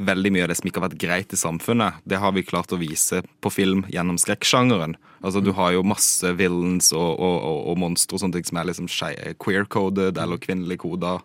[0.00, 2.00] veldig mye av det som ikke har vært greit i samfunnet.
[2.08, 4.96] Det har vi klart å vise på film gjennom skrekksjangeren.
[5.20, 8.62] Altså Du har jo masse villains og, og, og, og monstre og sånne ting som
[8.62, 8.88] er liksom
[9.44, 11.20] queer-coded eller kvinnelige koder.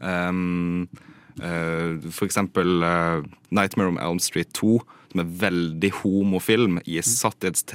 [0.00, 0.88] Um,
[1.36, 3.20] uh, for eksempel uh,
[3.52, 4.78] Nightmare on Elm Street 2,
[5.22, 7.74] er veldig homofilm, i satt i et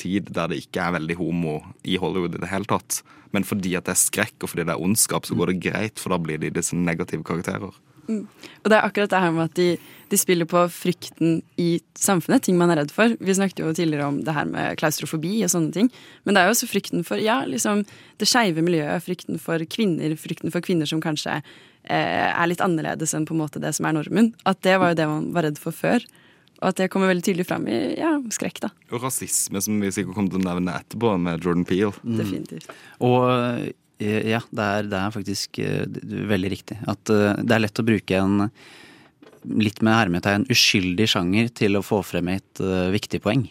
[0.00, 3.02] tid der det ikke er veldig homo i Hollywood i det hele tatt.
[3.34, 6.00] Men fordi at det er skrekk og fordi det er ondskap, så går det greit,
[6.02, 7.74] for da blir de disse negative karakterer.
[8.10, 8.24] Mm.
[8.64, 9.68] Og det er akkurat det her med at de,
[10.10, 13.14] de spiller på frykten i samfunnet, ting man er redd for.
[13.20, 15.90] Vi snakket jo tidligere om det her med klaustrofobi og sånne ting.
[16.24, 17.84] Men det er jo også frykten for ja, liksom
[18.20, 23.14] det skeive miljøet, frykten for kvinner, frykten for kvinner som kanskje eh, er litt annerledes
[23.16, 24.32] enn på en måte det som er normen.
[24.48, 26.02] At det var jo det man var redd for før.
[26.60, 28.72] Og at det kommer veldig tydelig frem i ja, skrekk, da.
[28.92, 31.92] Og rasisme, som vi sikkert kommer til å nevne etterpå, med Jordan Peele.
[32.04, 32.74] Definitivt.
[33.06, 33.24] Og
[34.00, 36.76] eh, ja, det er, det er faktisk eh, det er veldig riktig.
[36.90, 38.50] At eh, det er lett å bruke en
[39.56, 42.60] litt med hermetegn uskyldig sjanger til å få frem et
[42.92, 43.46] viktig poeng.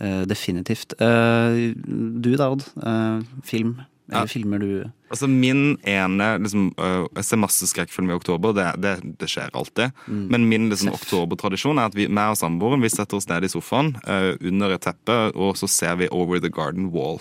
[0.00, 0.94] Eh, definitivt.
[1.00, 2.64] Eh, du da, Odd?
[2.82, 3.82] Eh, film?
[4.10, 4.26] Eller Ja.
[4.26, 9.18] filmer du Altså Min ene liksom, øh, Jeg ser masse skrekkfilm i oktober, det, det,
[9.18, 9.90] det skjer alltid.
[10.06, 10.26] Mm.
[10.30, 13.50] Men min liksom, oktobertradisjon er at vi meg og samboeren vi setter oss ned i
[13.50, 17.20] sofaen øh, under et teppe, og så ser vi Over the Garden Wall.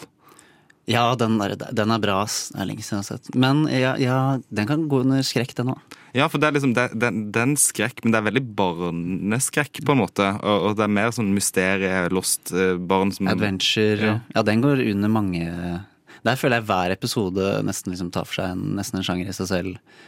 [0.90, 2.50] Ja, den, der, den er bra, ass.
[2.50, 3.36] Det er lenge siden jeg har sett.
[3.38, 5.98] Men ja, ja den kan gå under skrekk, den òg.
[6.18, 8.42] Ja, for det er liksom det, det, det er en skrekk, men det er veldig
[8.58, 10.30] barneskrekk, på en måte.
[10.42, 14.02] Og, og det er mer sånn mysterie, lost øh, barn som Adventure.
[14.02, 14.16] Ja.
[14.34, 14.44] Ja.
[14.48, 15.46] den går under mange
[16.26, 19.36] Der føler jeg hver episode nesten liksom tar for seg en, nesten en sjanger i
[19.36, 20.00] seg selv.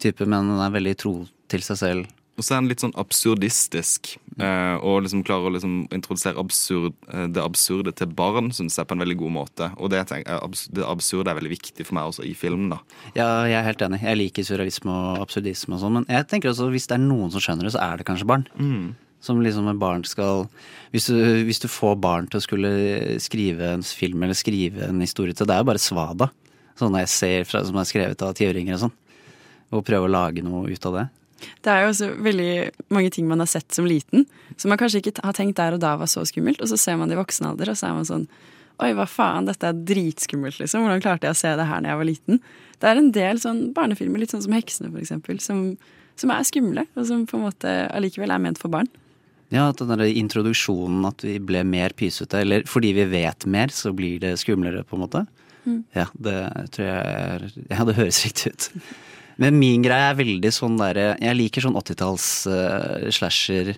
[0.00, 1.14] Type, men den er veldig tro
[1.50, 2.16] til seg selv.
[2.40, 4.14] Og så er den litt sånn absurdistisk.
[4.40, 8.86] eh, og liksom klarer å liksom introdusere absurd, eh, det absurde til barn, synes jeg,
[8.88, 9.68] på en veldig god måte.
[9.76, 10.40] Og det, tenker
[10.72, 12.70] det absurde er veldig viktig for meg også i filmen.
[12.72, 12.78] da.
[13.12, 14.00] Ja, jeg er helt enig.
[14.00, 17.30] Jeg liker surrealisme og absurdisme og sånn, men jeg tenker også hvis det er noen
[17.34, 18.48] som skjønner det, så er det kanskje barn.
[19.20, 20.46] Som liksom en barn skal
[20.90, 22.70] hvis du, hvis du får barn til å skulle
[23.22, 26.30] skrive en film eller skrive en historie til, det er jo bare svada.
[26.80, 28.94] Sånne essayer fra, som er skrevet av tiåringer og sånn.
[29.70, 31.06] Og prøve å lage noe ut av det.
[31.62, 32.54] Det er jo også veldig
[32.92, 34.26] mange ting man har sett som liten,
[34.60, 36.98] som man kanskje ikke har tenkt der og da var så skummelt, og så ser
[37.00, 38.26] man det i voksen alder, og så er man sånn
[38.80, 40.86] Oi, hva faen, dette er dritskummelt, liksom.
[40.86, 42.38] Hvordan klarte jeg å se det her da jeg var liten?
[42.80, 45.58] Det er en del sånn barnefilmer, litt sånn som Heksene, for eksempel, som,
[46.16, 48.88] som er skumle, og som på en måte allikevel er ment for barn.
[49.50, 53.72] Ja, at den der introduksjonen at vi ble mer pysete, eller fordi vi vet mer,
[53.74, 55.24] så blir det skumlere, på en måte.
[55.66, 55.80] Mm.
[55.96, 56.36] Ja, det
[56.74, 58.68] tror jeg er Ja, det høres riktig ut.
[59.40, 63.74] Men min greie er veldig sånn derre Jeg liker sånn 80-talls uh, slasher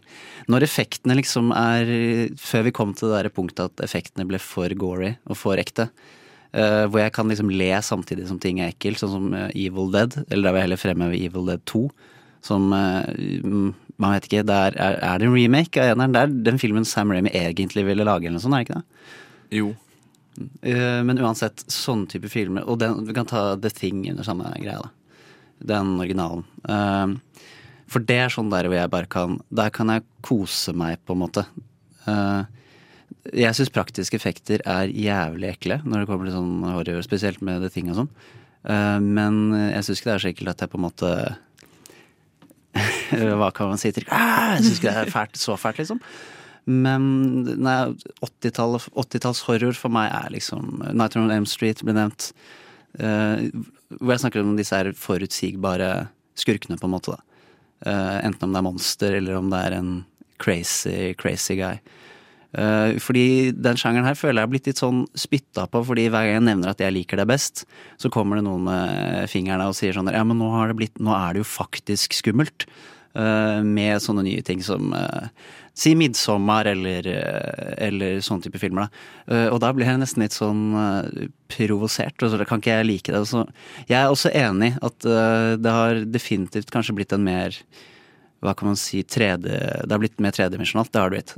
[0.50, 1.90] Når effektene liksom er
[2.38, 5.88] Før vi kom til det der punktet at effektene ble for gory og for ekte.
[6.52, 9.88] Uh, hvor jeg kan liksom le samtidig som ting er ekkelt, sånn som uh, Evil
[9.94, 10.18] Dead.
[10.28, 11.87] Eller da vil jeg heller fremheve Evil Dead 2.
[12.44, 16.14] Som uh, Man vet ikke, det er, er, det en remake av eneren?
[16.14, 18.81] Det er den filmen Sam Ramy egentlig ville lage, eller noe sånt, er det ikke
[18.81, 19.02] det?
[19.52, 19.72] Jo.
[20.72, 24.81] Men uansett, sånn type filmer Og den, vi kan ta The Thing under samme greia,
[24.81, 25.18] da.
[25.74, 26.46] Den originalen.
[27.92, 31.12] For det er sånn der hvor jeg bare kan Der kan jeg kose meg, på
[31.14, 31.44] en måte.
[33.28, 37.62] Jeg syns praktiske effekter er jævlig ekle når det kommer til sånn horror, spesielt med
[37.62, 38.12] The Thing og sånn.
[39.05, 41.12] Men jeg syns ikke det er så ekkelt at jeg på en måte
[43.40, 46.00] Hva kan man si til ah, Jeg syns ikke det er fælt, så fælt, liksom.
[46.64, 47.02] Men
[48.22, 52.30] 80-talls 80 horror for meg er liksom Night on Elm Street ble nevnt.
[53.00, 53.48] Uh,
[53.98, 55.90] hvor jeg snakker om disse her forutsigbare
[56.38, 57.16] skurkene, på en måte.
[57.16, 57.24] da.
[57.82, 59.92] Uh, enten om det er monster, eller om det er en
[60.42, 61.80] crazy, crazy guy.
[62.52, 66.26] Uh, fordi den sjangeren her føler jeg har blitt litt sånn spytta på, fordi hver
[66.28, 67.64] gang jeg nevner at jeg liker det best,
[67.96, 71.32] så kommer det noen med fingrene og sier sånn ja, men nå, blitt, nå er
[71.32, 72.68] det jo faktisk skummelt.
[73.12, 75.28] Uh, med sånne nye ting som uh,
[75.76, 77.06] Si 'Midtsommer' eller,
[77.80, 78.90] eller sånne type filmer.
[79.24, 79.38] Da.
[79.54, 80.74] og da blir jeg nesten litt sånn
[81.48, 83.22] provosert, og så kan ikke jeg like det.
[83.30, 83.46] Så
[83.88, 87.56] jeg er også enig at det har definitivt kanskje blitt en mer
[88.42, 91.35] hva kan man si, 3D Det har blitt mer tredimensjonalt, det har det blitt.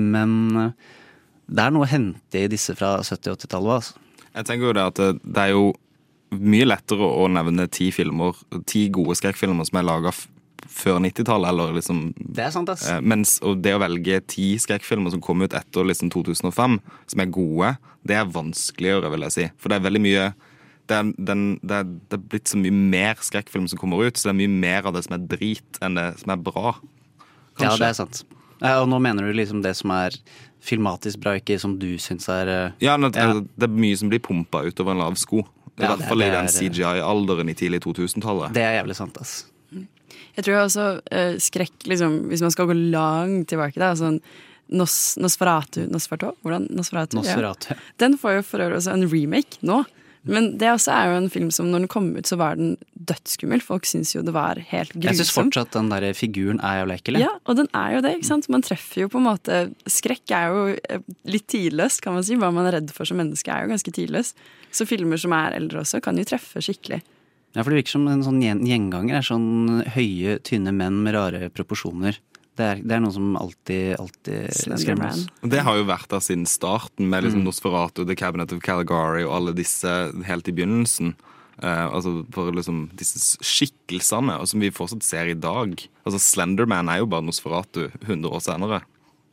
[0.00, 0.74] Men
[1.44, 3.98] det er noe å hente i disse fra 70- og 80-tallet altså.
[4.34, 5.66] Jeg tenker jo det at det er jo
[6.34, 10.14] mye lettere å nevne ti filmer, ti gode skrekkfilmer som er laga
[10.64, 12.88] før 90-tallet, eller liksom Det er sant, ass.
[13.04, 16.78] Mens det å velge ti skrekkfilmer som kom ut etter liksom 2005,
[17.12, 19.46] som er gode, det er vanskeligere, vil jeg si.
[19.60, 20.26] For det er veldig mye
[20.90, 24.18] det er, den, det, er, det er, blitt så mye mer skrekkfilm som kommer ut,
[24.18, 26.74] så det er mye mer av det som er drit, enn det som er bra.
[27.56, 27.70] Kanskje.
[27.70, 28.24] Ja, det er sant.
[28.64, 30.16] Og nå mener du liksom det som er
[30.64, 33.40] filmatisk bra, ikke som du syns er uh, Ja, det, ja.
[33.42, 35.42] det er mye som blir pumpa utover en lav sko.
[35.74, 38.54] I ja, hvert fall i den CGI-alderen i tidlig 2000-tallet.
[38.54, 39.42] Det er jævlig sant, ass.
[40.34, 44.20] Jeg tror også uh, skrekk, liksom, hvis man skal gå langt tilbake, da, sånn
[44.74, 46.38] Nos, Nosferatu Nosferatu?
[46.42, 46.70] Hvordan?
[46.72, 47.74] Nosferatu, Nosferatu.
[47.74, 47.76] Ja.
[48.00, 49.82] Den får jo for øvrig også en remake nå.
[50.24, 52.74] Men det også er jo en film som når den kom ut, så var den
[52.96, 53.60] dødsskummel.
[53.64, 55.08] Folk syns jo det var helt grusom.
[55.10, 57.24] Jeg syns fortsatt den der figuren er jævlig lekelig.
[57.26, 58.14] Ja, og den er jo det.
[58.18, 58.48] ikke sant?
[58.52, 59.60] Man treffer jo på en måte
[59.90, 62.38] Skrekk er jo eh, litt tidløst, kan man si.
[62.40, 64.40] Hva man er redd for som menneske, er jo ganske tidløst.
[64.74, 67.02] Så filmer som er eldre også, kan jo treffe skikkelig.
[67.54, 71.50] Ja, for det virker som en sånn gjenganger er sånn høye, tynne menn med rare
[71.54, 72.18] proporsjoner.
[72.54, 75.24] Det er, det er, noe som alltid, alltid skremmer oss.
[75.42, 77.48] Det har jo vært der siden starten, med liksom mm.
[77.48, 79.90] Nosferatu, The Cabinet of Caligari og alle disse
[80.28, 81.16] helt i begynnelsen.
[81.58, 85.74] Uh, altså for liksom disse skikkelsene, og som vi fortsatt ser i dag.
[86.06, 88.80] Altså Slenderman er jo bare Nosferatu 100 år senere.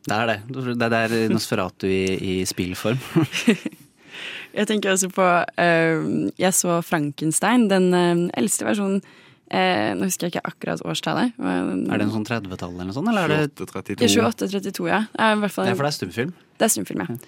[0.02, 0.76] Det er det.
[0.82, 2.98] Det er Nosferatu i, i spillform.
[4.58, 9.02] jeg tenker også på uh, Jeg så Frankenstein, den uh, eldste versjonen
[9.52, 11.34] Eh, nå husker jeg ikke akkurat årstallet.
[11.36, 13.10] Men, er det en sånn 30-tall eller noe sånt?
[13.12, 15.02] Eller er det 28-32, ja.
[15.12, 16.32] Eh, er for det er stumfilm?
[16.56, 17.18] Det er stumfilm, ja.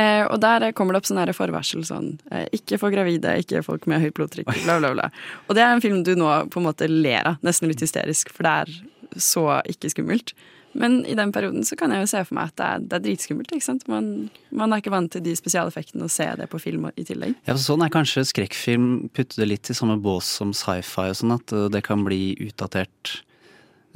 [0.00, 3.84] Eh, og der kommer det opp sånn forvarsel sånn eh, Ikke for gravide, ikke folk
[3.90, 5.10] med høyt blodtrykk, bla, bla, bla.
[5.48, 8.32] Og det er en film du nå på en måte ler av, nesten litt hysterisk,
[8.32, 10.32] for det er så ikke skummelt.
[10.74, 12.96] Men i den perioden så kan jeg jo se for meg at det er, det
[12.96, 13.52] er dritskummelt.
[13.54, 13.86] ikke sant?
[13.90, 14.08] Man,
[14.50, 17.36] man, er ikke vant til de spesialeffektene og se det på film i tillegg.
[17.46, 21.36] Ja, Sånn er kanskje skrekkfilm putte det litt i samme bås som sci-fi og sånn,
[21.36, 23.14] at det kan bli utdatert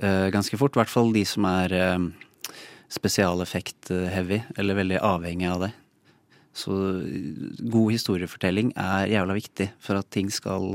[0.05, 0.79] uh, ganske fort.
[0.79, 1.99] I hvert fall de som er uh,
[2.95, 5.75] spesialeffekt-heavy, eller veldig avhengig av det.
[6.59, 6.75] Så
[7.71, 10.73] god historiefortelling er jævla viktig for at ting skal,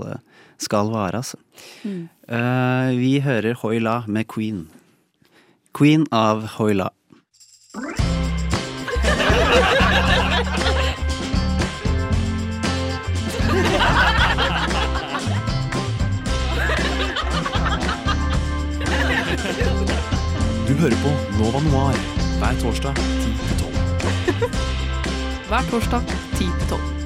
[0.62, 1.40] skal vare, altså.
[1.84, 2.06] Mm.
[2.28, 4.66] Uh, vi hører Hoi La med Queen.
[5.74, 6.90] Queen av Hoila.
[20.68, 21.98] Du hører på Nova Noir
[22.38, 24.50] hver torsdag 10 til 12.
[25.48, 26.02] Hver torsdag
[26.38, 27.03] 10 til 12.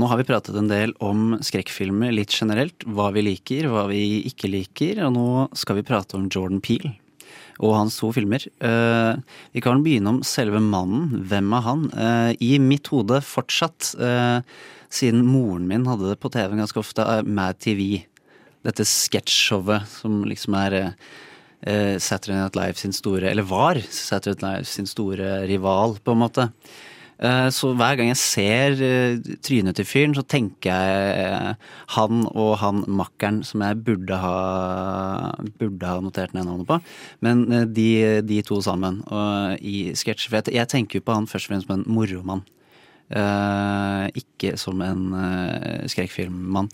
[0.00, 2.86] Nå har vi pratet en del om skrekkfilmer litt generelt.
[2.88, 5.02] Hva vi liker, hva vi ikke liker.
[5.04, 6.88] Og nå skal vi prate om Jordan Peel
[7.60, 8.40] og hans to filmer.
[8.64, 9.20] Uh,
[9.52, 11.26] vi kan begynne om selve mannen.
[11.28, 11.82] Hvem er han?
[11.92, 14.40] Uh, I mitt hode fortsatt, uh,
[14.88, 18.06] siden moren min hadde det på TV ganske ofte, er Mad TV.
[18.64, 24.58] dette sketsjshowet som liksom er eh, Saturday Night Live sin store Eller var Saturday Night
[24.58, 26.50] Live sin store rival, på en måte.
[27.20, 32.22] Eh, Så hver gang jeg ser eh, trynet til fyren, så tenker jeg eh, han
[32.30, 34.36] og han makkeren som jeg burde ha,
[35.60, 36.80] burde ha notert ned navnet på.
[37.20, 37.44] Men
[37.76, 37.90] de,
[38.24, 39.02] de to sammen
[39.60, 40.32] i sketsjer.
[40.32, 42.44] For jeg, tenker jo på han først og fremst som en moromann.
[44.16, 46.68] Ikke som en uh, skrekkfilmmann.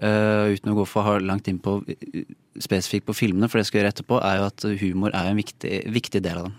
[0.00, 1.78] Uten å gå for langt inn på
[2.60, 5.40] spesifikt på filmene, for det skal jeg gjøre etterpå, er jo at humor er en
[5.40, 6.58] viktig, viktig del av dem.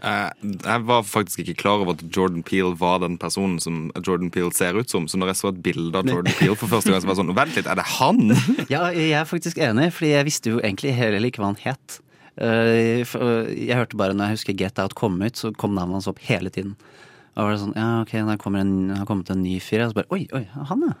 [0.00, 0.30] Eh,
[0.64, 4.48] jeg var faktisk ikke klar over at Jordan Peel var den personen som Jordan Peel
[4.56, 5.08] ser ut som.
[5.10, 7.22] Så når jeg så et bilde av Jordan Peel for første gang, så var jeg
[7.24, 8.22] sånn Vent litt, er det han?
[8.72, 11.98] Ja, jeg er faktisk enig, fordi jeg visste jo egentlig heller ikke hva han het.
[12.40, 16.08] Eh, Jeg hørte bare når jeg husker Get Out kom ut, så kom navnet hans
[16.08, 16.76] opp hele tiden.
[17.36, 19.92] Og var det sånn, ja ok, der kommer en, har kommet en ny fyr, og
[19.92, 20.96] så bare oi, oi, han ja.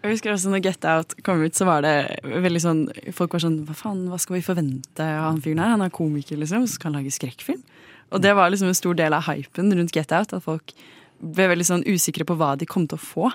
[0.00, 1.92] Jeg husker også når Get Out kom ut, så var det
[2.24, 2.78] veldig sånn
[3.12, 5.74] Folk var sånn Hva faen, hva skal vi forvente av han fyren her?
[5.74, 7.60] Han er komiker, liksom, så kan lage skrekkfilm?
[8.10, 10.34] Og det var liksom en stor del av hypen rundt Get Out.
[10.34, 10.74] At folk
[11.20, 13.30] ble veldig sånn usikre på hva de kom til å få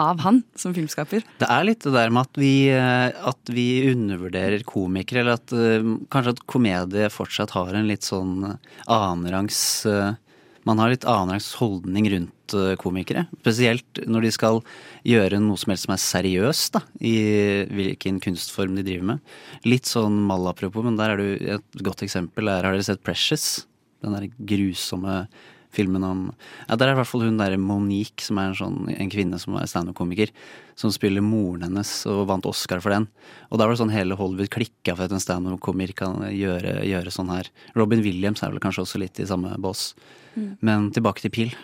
[0.00, 1.24] av han som filmskaper.
[1.40, 5.52] Det er litt det der med at vi, eh, at vi undervurderer komikere, eller at
[5.52, 10.18] eh, kanskje at komedie fortsatt har en litt sånn annenrangs eh,
[10.68, 13.22] Man har litt annenrangs holdning rundt komikere.
[13.40, 14.58] Spesielt når de skal
[15.08, 17.14] gjøre noe som helst som er seriøst, da, i
[17.64, 19.32] hvilken kunstform de driver med.
[19.64, 22.52] Litt sånn malapropos, men der er du et godt eksempel.
[22.52, 23.62] Der har dere sett Precious?
[24.00, 25.24] Den der grusomme
[25.70, 26.22] filmen om
[26.68, 29.38] Ja, der er i hvert fall hun derre Monique, som er en, sånn, en kvinne
[29.38, 30.32] som er standup-komiker.
[30.78, 33.06] Som spiller moren hennes og vant Oscar for den.
[33.50, 37.14] Og da var det sånn hele Hollywood klikka for at en standup-komiker kan gjøre, gjøre
[37.14, 37.50] sånn her.
[37.78, 39.92] Robin Williams er vel kanskje også litt i samme bås.
[40.34, 40.50] Mm.
[40.64, 41.54] Men tilbake til Pil.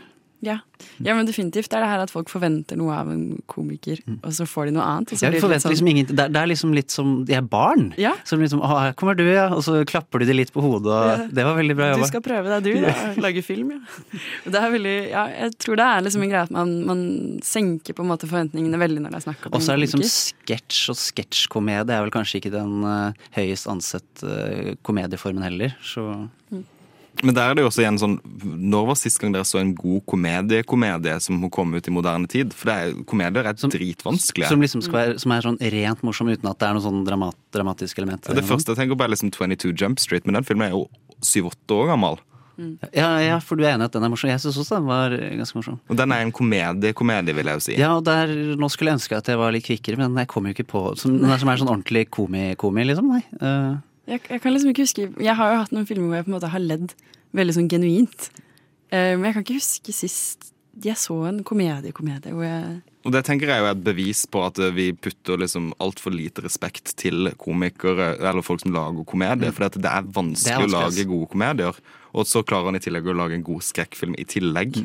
[0.46, 0.56] Ja.
[1.02, 1.68] ja, men definitivt.
[1.72, 4.76] Det er det her at folk forventer noe av en komiker, og så får de
[4.76, 5.14] noe annet.
[5.16, 7.88] Blir det forventer sånn, liksom ingen, det, er, liksom litt som De er barn.
[8.00, 8.14] Ja.
[8.28, 9.48] Som liksom Å, her kommer du, ja.
[9.56, 11.16] Og så klapper du de litt på hodet, og Ja.
[11.38, 12.86] det var veldig bra Du skal prøve deg, du.
[12.86, 12.94] Da.
[13.26, 13.80] Lage film, ja.
[14.46, 15.26] Det er veldig, ja.
[15.46, 17.02] Jeg tror det er liksom en greie at man, man
[17.46, 19.86] senker på en måte forventningene veldig når det er snakk om Og så er det
[19.88, 25.74] liksom sketsj og sketsjkomedie er vel kanskje ikke den uh, høyest ansett uh, komedieformen heller,
[25.84, 26.06] så
[27.24, 29.72] Men der er det jo også igjen sånn Når var sist gang dere så en
[29.76, 32.54] god komediekomedie som må komme ut i moderne tid?
[32.56, 34.50] For det er, komedier er dritvanskelige.
[34.52, 37.02] Som liksom skal være, som er sånn rent morsom uten at det er noe sånn
[37.06, 38.28] dramat, dramatisk element.
[38.36, 40.86] det første jeg tenker på, er liksom 22 Jump Street, men den filmen er jo
[41.24, 42.20] syv-åtte år gammel.
[42.96, 44.30] Ja, ja, for du er enig i at den er morsom.
[44.30, 45.76] Jeg syns også den var ganske morsom.
[45.92, 47.74] Og den er en komedie-komedie, vil jeg jo si.
[47.76, 50.48] Ja, og der, Nå skulle jeg ønske at jeg var litt kvikkere, men jeg kom
[50.48, 53.12] jo ikke på som, Den er som er sånn ordentlig komi-komi, liksom.
[53.12, 53.22] Nei.
[53.36, 53.76] Eh,
[54.06, 56.30] Jeg, jeg kan liksom ikke huske Jeg har jo hatt noen filmer hvor jeg på
[56.30, 56.92] en måte har ledd
[57.36, 58.28] veldig sånn genuint.
[58.92, 60.52] Uh, men jeg kan ikke huske sist
[60.84, 64.42] jeg så en komedie-komedie hvor jeg Og det tenker jeg jo er et bevis på
[64.44, 69.54] at vi putter liksom altfor lite respekt til komikere, eller folk som lager komedier.
[69.54, 71.80] For det er vanskelig Det er å lage gode komedier.
[72.12, 74.82] Og så klarer han i tillegg å lage en god skrekkfilm i tillegg.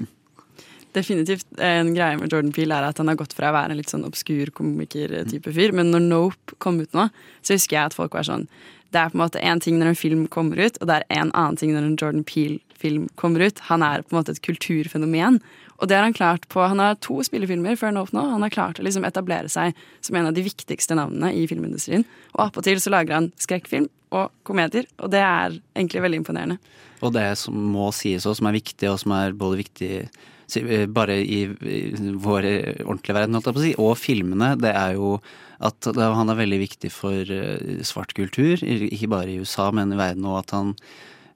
[0.94, 3.80] Definitivt en greie med Jordan Peele er at han har gått fra å være en
[3.80, 7.08] litt sånn obskur komiker-type fyr, men når Nope kom ut nå,
[7.42, 8.46] så husker jeg at folk var sånn
[8.92, 11.06] Det er på en måte én ting når en film kommer ut, og det er
[11.16, 13.62] en annen ting når en Jordan Peele-film kommer ut.
[13.70, 15.40] Han er på en måte et kulturfenomen.
[15.82, 18.22] Og det har han klart på Han har to spillefilmer før Nope nå.
[18.36, 22.06] Han har klart å liksom etablere seg som en av de viktigste navnene i filmindustrien.
[22.36, 26.58] Og appåtil så lager han skrekkfilm og komedier, og det er egentlig veldig imponerende.
[27.02, 30.84] Og det som må sies også, som er viktig, og som er både viktig eh,
[30.92, 32.50] bare i vår
[32.84, 35.16] ordentlige verden, holdt jeg på å si, og filmene, det er jo
[35.62, 40.00] at han er veldig viktig for eh, svart kultur, ikke bare i USA, men i
[40.00, 40.74] verden, og at han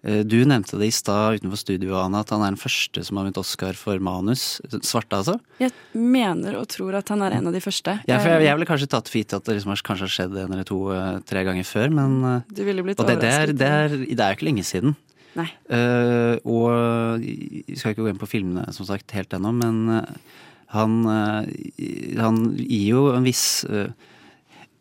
[0.01, 3.19] eh, Du nevnte det i stad utenfor studio, Anna, at han er den første som
[3.19, 4.59] har vunnet Oscar for manus.
[4.81, 5.37] Svarte, altså?
[5.61, 7.99] Jeg mener og tror at han er en av de første.
[8.09, 10.15] Ja, for jeg, jeg ville kanskje tatt for gitt at det liksom har kanskje har
[10.17, 13.21] skjedd en eller to, eh, tre ganger før, men eh, Du ville blitt Og det,
[13.23, 14.97] det, er, det, er, det er jo ikke lenge siden.
[15.35, 15.49] Nei.
[15.67, 20.41] Uh, og vi skal ikke gå inn på filmene som sagt helt ennå, men eh,
[20.75, 23.89] han, eh, han gir jo en viss uh,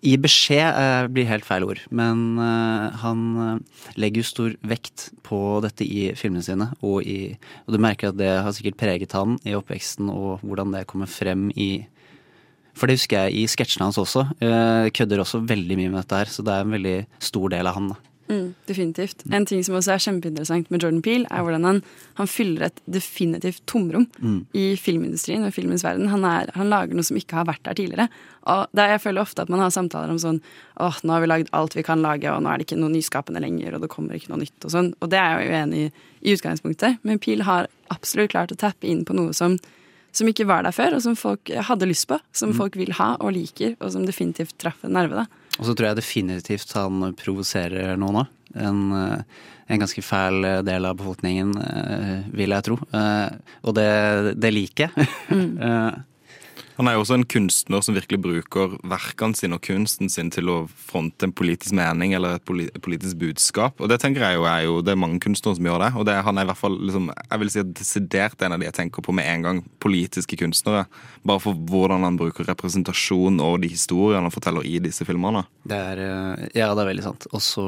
[0.05, 5.07] Gi beskjed eh, blir helt feil ord, men eh, han eh, legger jo stor vekt
[5.25, 6.69] på dette i filmene sine.
[6.85, 7.33] Og, i,
[7.65, 11.09] og du merker at det har sikkert preget han i oppveksten, og hvordan det kommer
[11.09, 11.87] frem i
[12.75, 14.25] For det husker jeg i sketsjene hans også.
[14.98, 17.79] kødder også veldig mye med dette her, så det er en veldig stor del av
[17.79, 17.92] han.
[17.94, 18.13] da.
[18.29, 19.22] Mm, definitivt.
[19.31, 21.83] En ting som også er kjempeinteressant med Jordan Peele, er hvordan han,
[22.14, 24.46] han fyller et definitivt tomrom Mm.
[24.54, 26.08] i filmindustrien og filmens verden.
[26.08, 28.08] Han, er, han lager noe som ikke har vært der tidligere.
[28.46, 30.40] Og er- jeg føler ofte at man har samtaler om sånn
[30.81, 32.90] åh, nå har vi lagd alt vi kan lage, og nå er det ikke noe
[32.96, 34.94] nyskapende lenger, og det kommer ikke noe nytt og sånn.
[35.02, 35.92] Og det er jeg jo enig i
[36.25, 39.58] i utgangspunktet, men Peele har absolutt klart å tappe inn på noe som
[40.14, 42.20] som ikke var der før, og som folk hadde lyst på.
[42.33, 42.56] Som Mm.
[42.56, 45.10] folk vil ha og liker, og som definitivt traff en nerve.
[45.10, 45.27] da.
[45.59, 48.33] Og så tror jeg definitivt han provoserer noen òg.
[48.55, 49.44] En, eh,
[49.75, 52.79] en ganske fæl eh, del av befolkningen, eh, vil jeg tro.
[53.65, 53.90] Og det,
[54.40, 55.09] det liker jeg.
[55.65, 55.92] Eh,
[56.79, 60.50] Han er jo også en kunstner som virkelig bruker verkene sine og kunsten sin til
[60.50, 63.79] å fronte en politisk mening eller et politisk budskap.
[63.79, 65.92] Og det tenker jeg jo er jo, det er mange kunstnere som gjør det.
[66.00, 68.62] Og det, han er i hvert fall liksom, jeg vil si at desidert en av
[68.62, 70.85] de jeg tenker på med en gang, politiske kunstnere.
[71.22, 75.46] Bare for hvordan han bruker representasjon og de historiene han forteller i disse filmene.
[75.62, 77.29] Det er eh, Ja, det er veldig sant.
[77.31, 77.66] Og så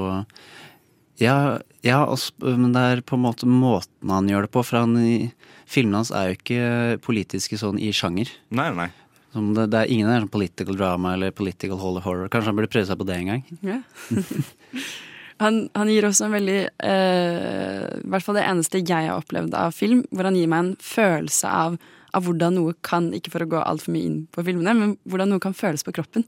[1.22, 2.00] Ja, ja
[2.42, 4.66] men det er på en måte måten han gjør det på.
[4.66, 5.30] For han i
[5.66, 8.30] filmene hans er jo ikke politiske sånn i sjanger.
[8.54, 8.88] Nei, nei.
[9.34, 12.28] Som det, det er ingen der sånn political drama eller political horror.
[12.32, 13.42] Kanskje han burde prøve seg på det en gang.
[13.66, 13.80] Ja.
[15.42, 19.56] han, han gir også en veldig eh, I hvert fall det eneste jeg har opplevd
[19.58, 21.76] av film, hvor han gir meg en følelse av,
[22.16, 25.34] av hvordan noe kan, ikke for å gå altfor mye inn på filmene, men hvordan
[25.34, 26.24] noe kan føles på kroppen.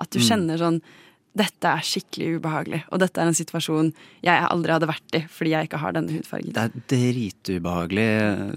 [0.00, 0.26] At du Mm.
[0.28, 0.82] kjenner sånn
[1.30, 3.92] dette er skikkelig ubehagelig, og dette er en situasjon
[4.26, 6.54] jeg aldri hadde vært i fordi jeg ikke har denne hudfargen.
[6.56, 8.06] Det er dritubehagelig.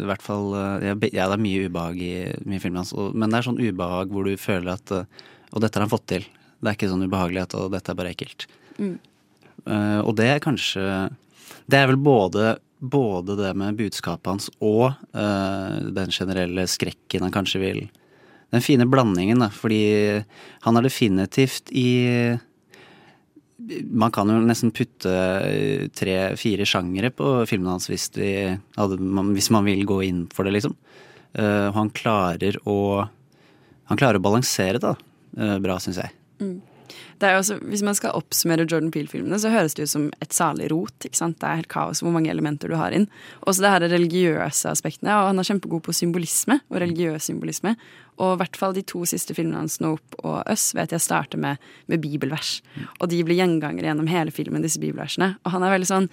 [0.02, 2.14] I hvert fall eh, Ja, det er mye ubehag i
[2.50, 2.94] mye filmer hans.
[3.14, 6.08] Men det er sånn ubehag hvor du føler at eh, Og dette har han fått
[6.10, 6.26] til.
[6.26, 8.48] Det er ikke sånn ubehagelig at og dette er bare ekkelt.
[8.80, 8.96] Mm.
[9.70, 10.86] Eh, og det er kanskje
[11.70, 17.32] Det er vel både, både det med budskapet hans og uh, den generelle skrekken han
[17.32, 17.84] kanskje vil
[18.52, 19.48] Den fine blandingen, da.
[19.54, 20.24] Fordi
[20.66, 22.34] han er definitivt i
[23.90, 25.14] man kan jo nesten putte
[25.96, 28.34] tre-fire sjangere på filmene hans hvis, vi
[28.76, 30.76] hvis man vil gå inn for det, liksom.
[31.34, 33.08] Eh, og han klarer å
[33.90, 34.94] Han klarer å balansere det
[35.38, 36.14] eh, bra, syns jeg.
[36.40, 36.62] Mm.
[37.24, 40.96] Også, hvis man skal oppsummere Jordan Peele-filmene, så høres det ut som et salig rot.
[41.04, 43.10] Det er helt kaos hvor mange elementer du har inn.
[43.44, 45.14] Også det her religiøse aspektene.
[45.20, 47.76] Og han er kjempegod på symbolisme og religiøs symbolisme.
[48.18, 51.42] Og i hvert fall de to siste filmene hans, Nope og Us, vet jeg starter
[51.42, 51.62] med,
[51.92, 52.58] med bibelvers.
[53.00, 55.34] Og de blir gjengangere gjennom hele filmen, disse bibelversene.
[55.44, 56.12] Og han er veldig sånn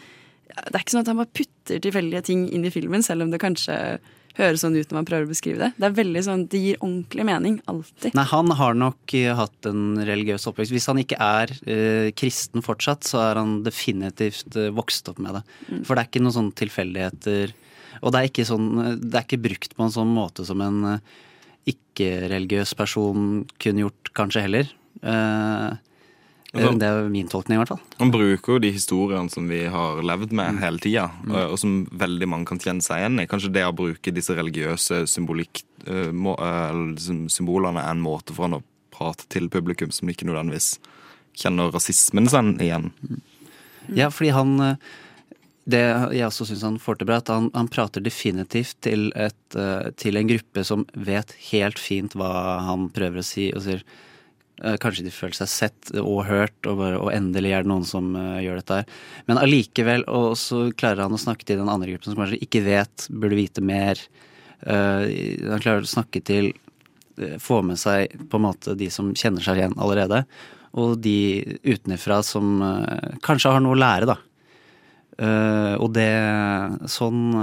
[0.51, 3.31] Det er ikke sånn at han bare putter tilfeldige ting inn i filmen, selv om
[3.31, 3.77] det kanskje
[4.39, 5.71] høres sånn ut når man prøver å beskrive det.
[5.77, 7.57] Det er veldig sånn, det gir ordentlig mening.
[7.71, 8.15] Alltid.
[8.17, 10.75] Nei, han har nok eh, hatt en religiøs oppvekst.
[10.75, 15.39] Hvis han ikke er eh, kristen fortsatt, så er han definitivt eh, vokst opp med
[15.39, 15.43] det.
[15.69, 15.83] Mm.
[15.83, 17.57] For det er ikke noen sånne tilfeldigheter.
[18.01, 20.63] Og det er ikke, sånn, eh, det er ikke brukt på en sånn måte som
[20.65, 21.19] en eh,
[21.69, 24.73] ikke-religiøs person kunne gjort, kanskje heller.
[25.03, 25.79] Eh,
[26.53, 27.81] Altså- det er min tolkning, i hvert fall.
[28.01, 32.27] Han bruker jo de historiene som vi har levd med hele tida, og som veldig
[32.27, 33.27] mange kan kjenne seg igjen i.
[33.27, 38.49] Kanskje det å bruke disse religiøse symbolikk, eh, må, eh, symbolene er en måte for
[38.49, 40.79] han å prate til publikum som ikke nødvendigvis
[41.37, 42.93] kjenner rasismen sin igjen.
[43.95, 44.79] Ja, fordi han
[45.69, 45.81] Det
[46.17, 49.91] jeg også syns han får til bra, at han, han prater definitivt til, et, eh,
[50.01, 54.79] til en gruppe som vet helt fint hva han prøver å si, og sier eh,
[54.81, 58.15] Kanskje de føler seg sett og hørt, og, bare, og endelig er det noen som
[58.17, 58.97] eh, gjør dette her.
[59.29, 62.65] Men allikevel, og så klarer han å snakke til den andre gruppen som kanskje ikke
[62.65, 64.01] vet, burde vite mer.
[64.61, 66.51] Han klarer å snakke til
[67.41, 70.23] Få med seg på en måte de som kjenner seg igjen allerede,
[70.81, 72.63] og de utenfra som
[73.25, 74.15] kanskje har noe å lære, da.
[75.21, 76.09] Eh, og det
[76.89, 77.35] sånn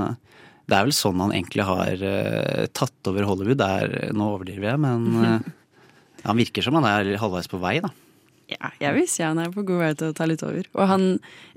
[0.65, 3.61] Det er vel sånn han egentlig har eh, tatt over Hollywood.
[3.61, 5.47] Det er, nå overdriver jeg, men eh,
[6.25, 7.93] han virker som han er halvveis på vei, da.
[8.47, 10.67] Ja, jeg vil si han er på god vei til å ta litt over.
[10.79, 11.07] Og han,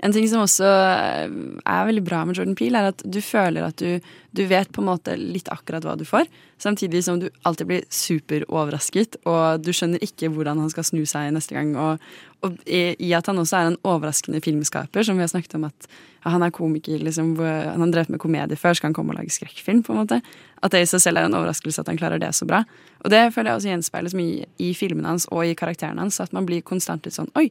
[0.03, 3.79] en ting som også er veldig bra med Jordan Peele, er at du føler at
[3.79, 4.03] du,
[4.35, 6.27] du vet på en måte litt akkurat hva du får,
[6.59, 11.31] samtidig som du alltid blir superoverrasket, og du skjønner ikke hvordan han skal snu seg
[11.31, 11.71] neste gang.
[11.79, 12.11] Og,
[12.41, 15.87] og i, at han også er en overraskende filmskaper, som vi har snakket om at
[15.87, 19.13] ja, han er komiker, liksom, han har drevet med komedie før, så kan han komme
[19.13, 20.19] og lage skrekkfilm, på en måte.
[20.61, 22.63] At det i seg selv er en overraskelse at han klarer det så bra.
[23.01, 26.33] Og det føler jeg også gjenspeiles mye i filmene hans og i karakterene hans, at
[26.33, 27.49] man blir konstant litt sånn oi,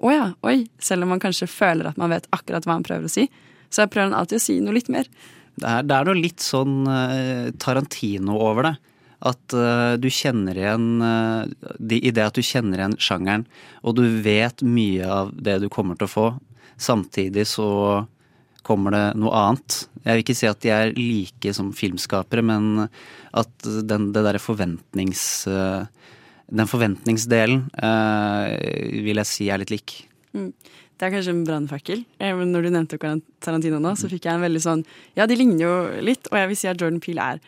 [0.00, 0.62] å ja, oi.
[0.80, 3.26] Selv om man kanskje føler at man vet akkurat hva han prøver å si,
[3.68, 5.08] så prøver han alltid å si noe litt mer.
[5.60, 8.76] Det er, det er noe litt sånn eh, Tarantino over det.
[9.20, 13.44] At eh, du kjenner igjen eh, I det at du kjenner igjen sjangeren,
[13.84, 16.26] og du vet mye av det du kommer til å få.
[16.80, 17.68] Samtidig så
[18.64, 19.82] kommer det noe annet.
[20.04, 22.86] Jeg vil ikke si at de er like som filmskapere, men
[23.36, 25.24] at den, det derre forventnings...
[25.50, 25.84] eh,
[26.50, 27.60] den forventningsdelen
[29.06, 29.92] vil jeg si er litt lik.
[30.34, 30.48] Mm.
[30.98, 32.00] Det er kanskje en brannfakkel.
[32.18, 32.98] Når du nevnte
[33.38, 34.82] Tarantino nå, så fikk jeg en veldig sånn
[35.14, 37.40] Ja, de ligner jo litt, og jeg vil si at Jordan Peele er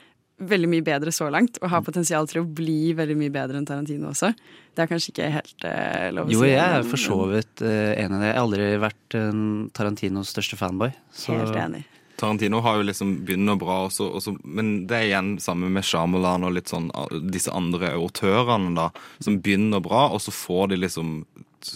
[0.49, 3.69] veldig mye bedre så langt, og har potensial til å bli veldig mye bedre enn
[3.69, 4.33] Tarantino også.
[4.73, 6.37] Det er kanskje ikke helt eh, lov å si.
[6.37, 8.29] Jo, jeg er for så vidt eh, enig i det.
[8.31, 9.41] Jeg har aldri vært eh,
[9.77, 10.95] Tarantinos største fanboy.
[11.13, 11.37] Så.
[11.37, 11.85] Helt enig.
[12.23, 16.47] Tarantino har jo liksom begynner bra, også, også, men det er igjen samme med Shyamalan
[16.47, 16.87] og litt sånn
[17.35, 21.17] disse andre autørene, da, som begynner bra, og så får de liksom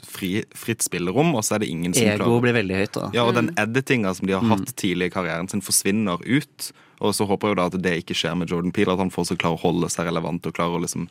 [0.09, 3.11] fri, fritt spillerom, og så er det ingen som Ego klarer blir veldig høyt, da.
[3.17, 6.71] Ja, og den editinga som de har hatt tidlig i karrieren sin, forsvinner ut.
[7.05, 9.13] Og så håper jeg jo da at det ikke skjer med Jordan Peele, at han
[9.13, 11.09] fortsatt klarer å holde seg relevant og klarer å liksom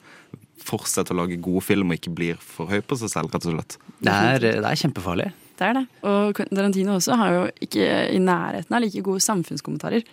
[0.66, 3.58] fortsette å lage gode film og ikke blir for høy på seg selv, rett og
[3.58, 3.78] slett.
[4.02, 5.30] Det er, det er kjempefarlig.
[5.56, 5.86] Det er det.
[6.10, 10.08] Og Tarantino også har jo ikke i nærheten av like gode samfunnskommentarer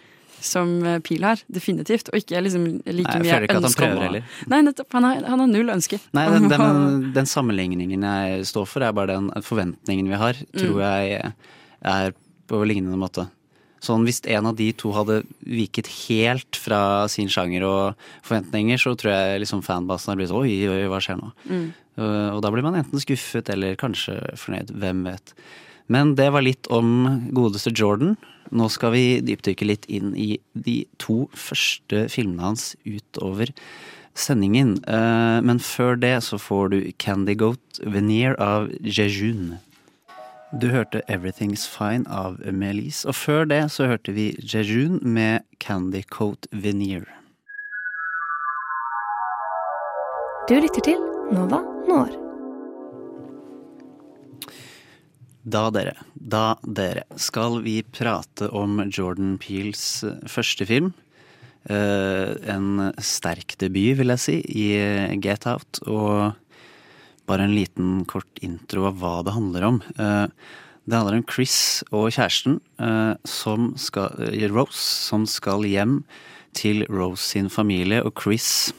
[0.45, 0.72] som
[1.07, 2.11] Pil har, definitivt.
[2.12, 4.24] Og ikke liksom like Nei, jeg mye føler ikke at han ønske om prøver heller.
[4.53, 4.88] Nei, nettopp.
[4.99, 6.01] Han har, han har null ønske.
[6.18, 10.74] Nei, den, den, den sammenligningen jeg står for, er bare den forventningen vi har, tror
[10.76, 10.82] Mm.
[10.82, 11.32] jeg
[11.93, 12.12] er
[12.51, 13.28] på lignende måte.
[13.82, 18.93] Sånn Hvis en av de to hadde viket helt fra sin sjanger og forventninger, så
[18.95, 21.32] tror jeg liksom fanbasen hadde blitt oi, oi, hva skjer nå?
[21.51, 21.64] Mm.
[22.36, 24.70] Og da blir man enten skuffet eller kanskje fornøyd.
[24.80, 25.34] Hvem vet.
[25.87, 28.16] Men det var litt om godeste Jordan.
[28.53, 33.53] Nå skal vi dypdykke litt inn i de to første filmene hans utover
[34.14, 34.76] sendingen.
[34.85, 39.59] Uh, Men før det så får du Candy Goat Veneer av Jejun.
[40.53, 46.03] Du hørte Everything's Fine av Melis, og før det så hørte vi Jejun med Candy
[46.05, 47.09] Coat Veneer.
[50.49, 51.01] Du lytter til
[51.33, 52.22] Nova Når.
[55.43, 60.93] Da dere, da dere, skal vi prate om Jordan Peels eh, første film.
[61.66, 65.80] Eh, en sterk debut, vil jeg si, i eh, Get Out.
[65.90, 66.38] Og
[67.26, 69.76] bare en liten kort intro av hva det handler om.
[69.95, 72.57] Det handler om Chris og kjæresten,
[73.22, 74.18] som skal,
[74.51, 76.01] Rose, som skal hjem
[76.59, 78.72] til Rose sin familie, og Chris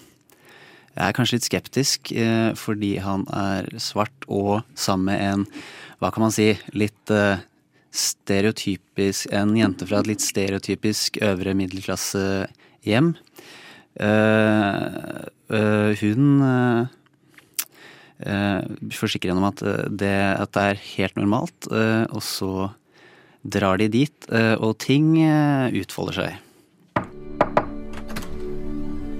[0.99, 2.11] er kanskje litt skeptisk,
[2.59, 5.47] fordi han er svart og sammen med en,
[6.03, 7.39] hva kan man si, litt eh,
[7.93, 13.13] stereotypisk En jente fra et litt stereotypisk øvre middelklassehjem.
[13.93, 15.21] Uh,
[15.99, 16.87] hun uh,
[18.93, 22.71] forsikrer henne om at eh, det, at det er helt normalt, eh, og så
[23.43, 26.39] drar de dit, eh, og ting eh, utfolder seg.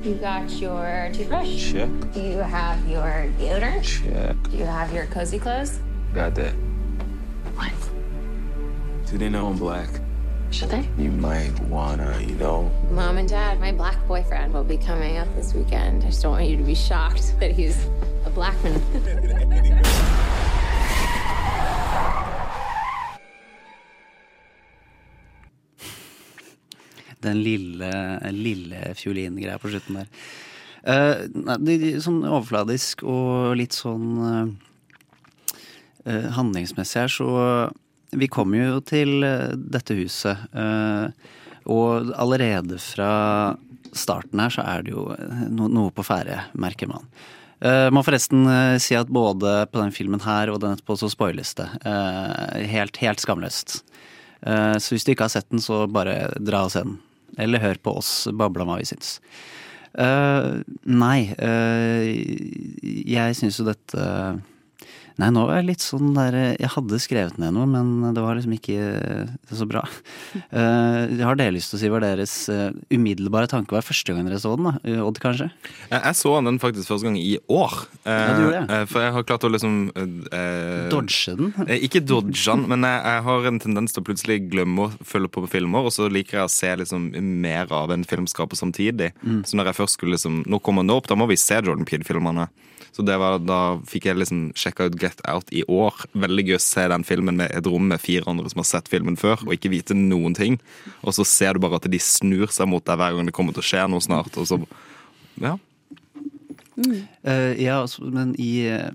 [0.04, 1.72] You got your toothbrush?
[1.72, 1.90] Check.
[2.14, 3.84] Do you have your deodorant?
[3.84, 4.36] Check.
[4.52, 5.80] Do you have your cozy clothes?
[6.14, 6.73] Got that.
[7.56, 7.72] What?
[9.10, 9.90] Do they know I'm black?
[10.52, 10.88] Should they?
[10.98, 12.70] You might wanna, you know.
[12.92, 16.04] Mom and Dad, my black boyfriend will be coming up this weekend.
[16.04, 17.88] I just don't want you to be shocked that he's
[18.26, 18.82] a black man.
[27.24, 30.08] Den lille, lille fiolingreia på slutten der.
[30.84, 34.50] Uh, nei, det, sånn overfladisk og litt sånn eh,
[36.06, 37.72] handlingsmessig her, så
[38.14, 40.38] Vi kommer jo til eh, dette huset.
[40.54, 41.10] eh,
[41.66, 43.56] og allerede fra
[43.96, 45.08] starten her så er det jo
[45.50, 47.08] no, noe på ferde, merker man.
[47.64, 51.08] Uh, må forresten eh, si at både på den filmen her og den etterpå så
[51.08, 51.70] spoiles det.
[51.88, 53.78] Eh, helt, helt skamløst.
[54.44, 56.98] Eh, så hvis du ikke har sett den, så bare dra og se den.
[57.40, 59.16] Eller hør på oss bable om hva vi syns.
[59.94, 60.50] Eh,
[60.84, 62.10] nei, eh,
[62.84, 64.10] jeg syns jo dette
[65.22, 68.38] Nei, nå er jeg litt sånn der Jeg hadde skrevet ned noe, men det var
[68.38, 68.78] liksom ikke
[69.54, 69.84] så bra.
[70.34, 74.26] Jeg har dere lyst til å si hva deres eh, umiddelbare tanke var første gang
[74.26, 74.72] dere så den?
[74.72, 75.04] da?
[75.06, 75.50] Odd, kanskje?
[75.92, 77.76] Jeg, så den faktisk første gang i år.
[78.02, 78.80] Uh, Ja, du gjorde det.
[78.80, 81.54] eh, For jeg har klart å liksom uh, Dodge den?
[81.68, 84.92] Eh, Ikke dodge den, men jeg, jeg har en tendens til å plutselig glemme å
[85.06, 87.10] følge på med filmer, og så liker jeg å se liksom
[87.44, 89.12] mer av en filmskaper samtidig.
[89.22, 89.42] Mm.
[89.48, 91.86] Så når jeg først skulle liksom Nå kommer den opp, da må vi se Jordan
[91.88, 92.48] Peele-filmene.
[92.94, 96.04] Så det var, da fikk jeg liksom sjekka ut Get Out i år.
[96.14, 98.92] Veldig gøy å se den filmen med et rom med fire andre som har sett
[98.92, 100.60] filmen før, og ikke vite noen ting.
[101.02, 103.56] Og så ser du bare at de snur seg mot deg hver gang det kommer
[103.56, 104.38] til å skje noe snart.
[104.38, 104.60] Og så,
[105.42, 105.56] ja.
[106.78, 108.92] Eh, ja, altså, men i eh,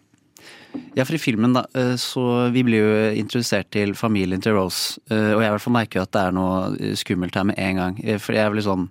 [0.95, 2.23] Ja, for i filmen, da, eh, så
[2.55, 5.01] Vi blir jo introdusert til familien til Rose.
[5.11, 7.83] og jeg i hvert fall merker jo at det er noe skummelt her med en
[7.83, 8.03] gang.
[8.19, 8.91] For jeg er veldig sånn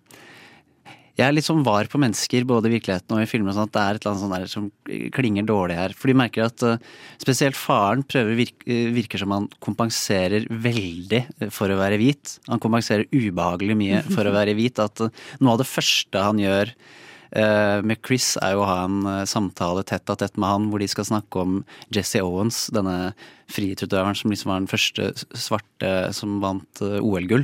[1.17, 3.55] jeg er litt sånn var på mennesker, både i virkeligheten og i filmer.
[3.55, 4.67] Sånn at det er et eller annet der som
[5.15, 5.95] klinger dårlig her.
[5.97, 6.83] For de merker at eh,
[7.17, 12.37] spesielt faren prøver virk, eh, virker som han kompenserer veldig eh, for å være hvit.
[12.51, 14.77] Han kompenserer ubehagelig mye for å være hvit.
[14.83, 15.01] At
[15.41, 16.75] noe av det første han gjør
[17.27, 20.85] med Chris, er jo å ha en samtale tett av tett med han, hvor de
[20.87, 21.57] skal snakke om
[21.91, 23.11] Jesse Owens, denne
[23.51, 27.43] friidrettsutøveren som liksom var den første svarte som vant OL-gull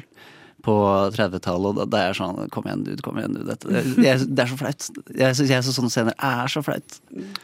[0.64, 0.74] på
[1.16, 3.04] 30-tallet, og det er sånn Kom igjen, dude.
[3.04, 3.58] Kom igjen, dude.
[3.60, 4.90] Det, er, det er så flaut.
[5.20, 7.00] Jeg syns sånne scener er så flaut.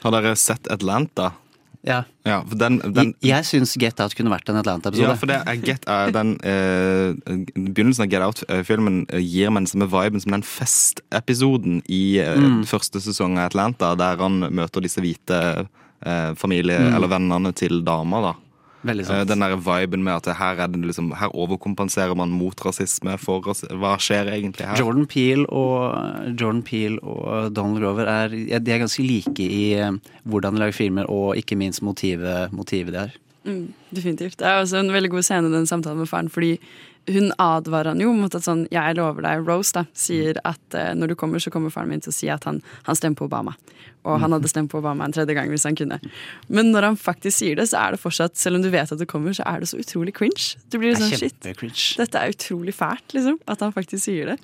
[0.05, 1.33] Har dere sett Atlanta?
[1.87, 2.01] Ja.
[2.27, 5.05] Ja, den, den Jeg, jeg syns Get Out kunne vært en Atlanta-episode.
[5.07, 7.13] Ja, for det er Get Out, den eh,
[7.55, 12.35] Begynnelsen av Get Out-filmen eh, gir meg den samme viben som den festepisoden i eh,
[12.39, 12.63] Mm.
[12.67, 15.39] første sesong av Atlanta, der han møter disse hvite
[16.03, 16.95] eh, familie Mm.
[16.95, 18.21] eller vennene til dama.
[18.27, 18.33] da.
[18.87, 23.17] Eh, Den der viben med at her, er det liksom, her overkompenserer man mot rasisme.
[23.19, 24.79] For ras hva skjer egentlig her?
[24.79, 28.27] Jordan Peele og, Jordan Peele og Donald Grover er,
[28.59, 29.91] de er ganske like i eh,
[30.23, 33.17] hvordan de lager filmer, og ikke minst motivet, motivet de har.
[33.47, 34.37] Mm, definitivt.
[34.39, 36.57] Det er også en veldig god scene, den samtalen med faren, fordi
[37.09, 40.91] hun advarer han jo mot at sånn Jeg lover deg, Rose, da, sier at eh,
[40.97, 43.29] når du kommer, så kommer faren min til å si at han, han stemmer på
[43.29, 43.55] Obama.
[44.07, 45.97] Og han hadde stemt på Obama en tredje gang hvis han kunne.
[46.51, 49.01] Men når han faktisk sier det, så er det fortsatt, selv om du vet at
[49.01, 50.59] det kommer, så er det så utrolig cringe.
[50.69, 51.39] Du blir sånn shit.
[51.99, 53.39] Dette er utrolig fælt, liksom.
[53.49, 54.39] At han faktisk sier det.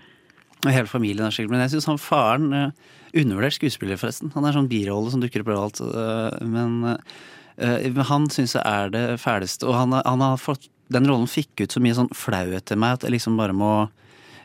[0.63, 4.31] Og hele familien er sikkert Men jeg syns han faren uh, Undervurdert skuespiller, forresten.
[4.33, 5.79] Han er sånn birolle som dukker opp overalt.
[5.79, 9.67] Uh, men uh, men han syns jeg er det fæleste.
[9.67, 12.99] Og han, han har fått Den rollen fikk ut så mye sånn flauhet til meg
[12.99, 13.87] at jeg liksom bare må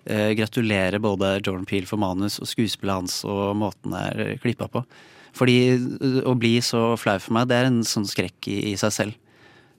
[0.08, 4.70] øh, gratulere både Jordan Peele for manus og skuespillet hans og måten det er klippa
[4.72, 4.80] på.
[5.36, 8.74] Fordi øh, å bli så flau for meg, det er en sånn skrekk i, i
[8.80, 9.18] seg selv.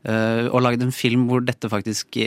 [0.05, 2.17] Uh, og lagd en film hvor dette faktisk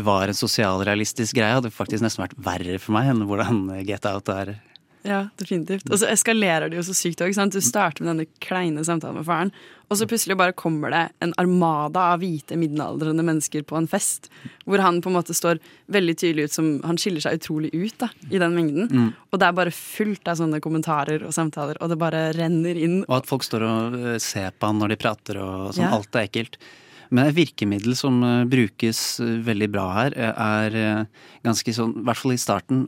[0.00, 4.30] var en sosialrealistisk greie, hadde faktisk nesten vært verre for meg enn hvordan Get Out
[4.32, 4.54] er.
[5.02, 5.88] Ja, definitivt.
[5.90, 7.34] Og så eskalerer det jo så sykt òg.
[7.50, 9.50] Du starter med denne kleine samtalen med faren,
[9.90, 14.30] og så plutselig bare kommer det en armada av hvite middelaldrende mennesker på en fest,
[14.64, 15.60] hvor han på en måte står
[15.92, 18.88] veldig tydelig ut som Han skiller seg utrolig ut da, i den mengden.
[18.88, 19.10] Mm.
[19.30, 23.02] Og det er bare fullt av sånne kommentarer og samtaler, og det bare renner inn.
[23.08, 25.88] Og at folk står og øh, ser på han når de prater og sånn.
[25.88, 25.92] Ja.
[25.98, 26.56] Alt er ekkelt.
[27.12, 31.06] Men et virkemiddel som øh, brukes øh, veldig bra her, øh, er
[31.44, 32.84] ganske sånn, i hvert fall i starten,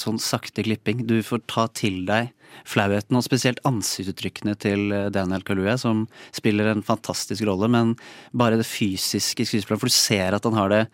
[0.00, 1.04] sånn sakte klipping.
[1.06, 2.32] Du får ta til deg
[2.66, 7.94] flauheten, og spesielt ansiktsuttrykkene til Daniel Kaluuya, som spiller en fantastisk rolle, men
[8.34, 10.84] bare det fysiske skuespillet, for du ser at han har det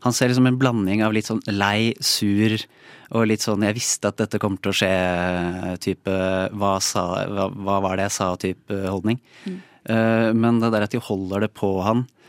[0.00, 2.54] han ser liksom en blanding av litt sånn lei, sur
[3.10, 6.14] og litt sånn 'jeg visste at dette kommer til å skje'-type
[6.56, 9.20] hva, hva, 'hva var det jeg sa'-type holdning.
[9.44, 9.60] Mm.
[10.40, 12.19] men det der at de holder det på han eh,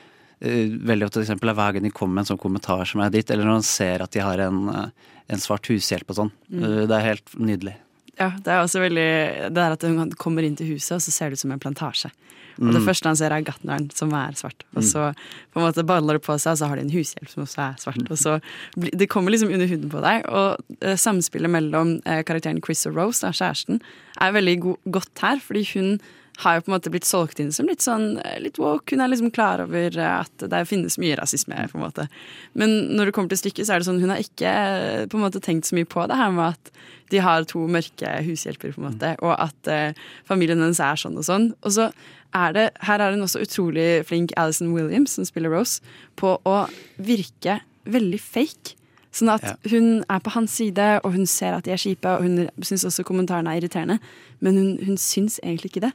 [0.41, 3.29] Veldig ofte eksempel er hver gang de kommer med en sånn kommentar som er ditt,
[3.29, 4.89] eller når han ser at de har en, eh,
[5.29, 6.31] en svart hushjelp og sånn.
[6.51, 6.63] Mm.
[6.63, 7.75] Eh, det er helt nydelig.
[8.19, 11.11] Ja, det er også veldig Det er at hun kommer inn til huset, og så
[11.11, 12.11] ser det ut som en plantasje.
[12.59, 12.85] Og det Mm.
[12.85, 14.63] første han ser, er gartneren, som er svart.
[14.75, 14.89] Og Mm.
[14.91, 15.15] så
[15.53, 17.57] på en måte baller det på seg, og så har de en hushjelp som også
[17.57, 18.11] er svart.
[18.11, 18.41] Og så
[18.75, 20.25] Det kommer liksom under huden på deg.
[20.27, 23.79] Og eh, samspillet mellom eh, karakteren Chris og Rose, da, kjæresten,
[24.19, 25.99] er veldig go godt her, fordi hun
[26.39, 28.95] har jo på en måte blitt solgt inn som litt sånn eh, litt woke.
[28.95, 32.07] Hun er liksom klar over eh, at det finnes mye rasisme, på en måte.
[32.53, 35.19] Men når det kommer til stykket, så er det sånn hun har ikke eh, på
[35.19, 36.71] en måte tenkt så mye på det her med at
[37.11, 39.93] de har to mørke hushjelper, på en måte, og at eh,
[40.25, 41.49] familien hennes er sånn og sånn.
[41.61, 41.89] Og så
[42.33, 45.81] er det, her er hun også utrolig flink, Alison Williams, som spiller Rose,
[46.15, 46.61] på å
[47.03, 47.59] virke
[47.91, 48.77] veldig fake.
[49.11, 49.55] Sånn at Ja.
[49.73, 52.85] hun er på hans side, og hun ser at de er kjipe, og hun syns
[52.87, 53.99] også kommentarene er irriterende,
[54.39, 55.91] men hun, hun syns egentlig ikke det.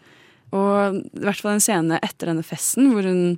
[0.55, 3.37] Og i hvert fall en scene etter denne festen hvor hun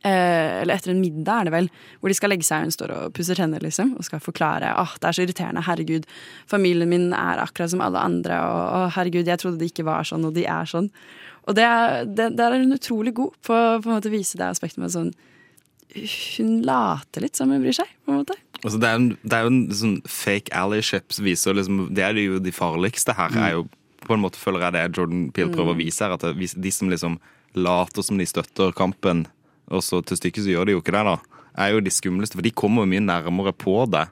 [0.00, 1.66] Eh, eller etter en middag, er det vel,
[2.00, 4.70] hvor de skal legge seg og hun står og pusser tenner liksom, og skal forklare
[4.80, 6.06] at det er så irriterende, herregud,
[6.50, 10.08] familien min er akkurat som alle andre, og å, herregud, jeg trodde de ikke var
[10.08, 10.88] sånn, og de er sånn.
[11.46, 15.08] Og er, der er hun utrolig god på, på å vise det aspektet med sånn
[15.92, 18.36] Hun later litt som hun bryr seg, på en måte.
[18.62, 22.20] Altså, det, er en, det er jo en sånn fake allyships viser liksom, Det er
[22.22, 23.34] jo de farligste her.
[23.36, 23.66] er jo
[24.02, 26.16] På en måte føler jeg det Jordan Peele prøver å vise her.
[26.16, 27.18] At de som liksom
[27.58, 29.26] later som de støtter kampen,
[29.72, 31.44] og så til stykket så gjør de jo ikke det, da.
[31.62, 34.06] Er jo de skumleste, for de kommer jo mye nærmere på det.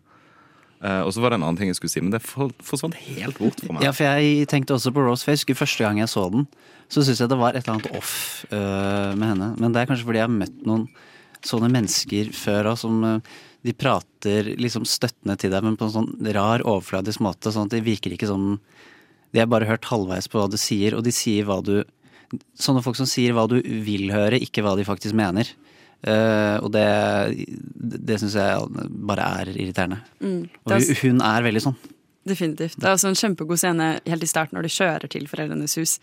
[0.81, 3.37] Uh, og så var det en annen ting jeg skulle si, men det forsvant helt
[3.37, 3.85] bort for meg.
[3.85, 5.45] Ja, for jeg tenkte også på Rose Face.
[5.45, 6.47] Første gang jeg så den,
[6.89, 8.15] så syntes jeg det var et eller annet off
[8.49, 9.51] uh, med henne.
[9.61, 10.87] Men det er kanskje fordi jeg har møtt noen
[11.45, 15.95] sånne mennesker før òg, som uh, de prater liksom støttende til deg, men på en
[15.99, 17.53] sånn rar, overfladisk måte.
[17.53, 18.55] Sånn at de virker ikke som
[19.31, 21.79] De har bare hørt halvveis på hva du sier, og de sier hva du
[22.55, 25.49] Sånne folk som sier hva du vil høre, ikke hva de faktisk mener.
[26.07, 26.85] Uh, og det,
[27.75, 29.99] det syns jeg bare er irriterende.
[30.23, 30.45] Mm.
[30.47, 31.75] Det Og er hun, hun er veldig sånn.
[32.31, 32.79] Definitivt.
[32.79, 35.97] Det er også en kjempegod scene helt i starten når de kjører til foreldrenes hus,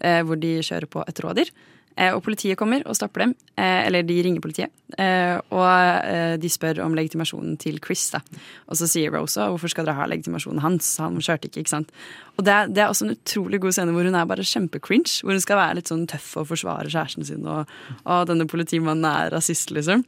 [0.00, 1.52] uh, hvor de kjører på et rådyr.
[1.94, 4.72] Eh, og politiet kommer og stopper dem, eh, eller de ringer politiet.
[4.98, 8.10] Eh, og de spør om legitimasjonen til Chris.
[8.10, 8.20] da.
[8.68, 11.60] Og så sier Rosa hvorfor skal dere ha legitimasjonen hans, han kjørte ikke.
[11.64, 11.90] ikke sant?
[12.36, 15.22] Og det er, det er også en utrolig god scene hvor hun er bare kjempecringe.
[15.22, 17.70] Hvor hun skal være litt sånn tøff og forsvare kjæresten sin, og,
[18.04, 20.04] og denne politimannen er rasist, liksom.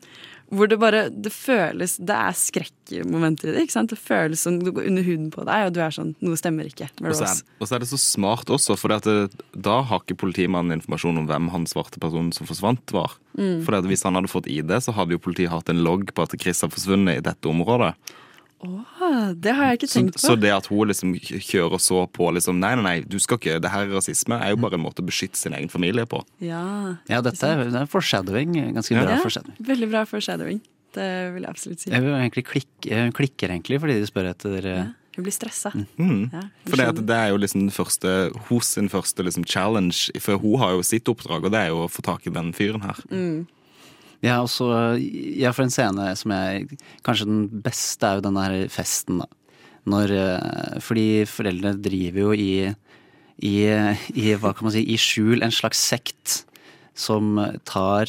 [0.52, 3.64] Hvor det bare Det føles Det er skrekkmomenter i det.
[3.66, 3.90] ikke sant?
[3.90, 6.68] Det føles som du går under huden på deg, og du er sånn Noe stemmer
[6.68, 10.18] ikke Og så, er, og så er det så smart også, for da har ikke
[10.22, 13.16] politimannen informasjon om hvem han svarte personen som forsvant, var.
[13.38, 13.64] Mm.
[13.66, 16.36] For hvis han hadde fått ID, så hadde jo politiet hatt en logg på at
[16.40, 17.94] Chris har forsvunnet i dette området.
[18.64, 20.20] Åh, det har jeg ikke Så, tenkt på.
[20.24, 23.58] så det at hun liksom kjører så på liksom Nei, nei, nei, du skal ikke,
[23.60, 26.22] det her er rasisme, er jo bare en måte å beskytte sin egen familie på.
[26.40, 28.54] Ja, Ja, dette er, det er foreshadowing.
[28.74, 29.04] Ganske Ja.
[29.04, 29.56] bra ja foreshadowing.
[29.60, 30.60] veldig bra foreshadowing.
[30.96, 31.90] Det vil jeg absolutt si.
[31.90, 34.86] Jeg vil egentlig klikke, klikker egentlig fordi de spør etter ja.
[35.16, 35.70] Hun blir stressa.
[35.98, 36.30] Mm.
[36.30, 40.58] Ja, For det er jo liksom den første, hos sin første liksom challenge, for hun
[40.60, 42.96] har jo sitt oppdrag, og det er jo å få tak i den fyren her.
[43.10, 43.46] Mm.
[44.24, 44.70] Ja, også
[45.36, 49.28] Ja, for en scene som jeg Kanskje den beste er jo den der festen, da.
[49.86, 52.50] Når eh, Fordi foreldrene driver jo i
[53.44, 53.68] i,
[54.16, 56.38] i hva kan man si, i skjul en slags sekt
[56.96, 57.36] som
[57.68, 58.08] tar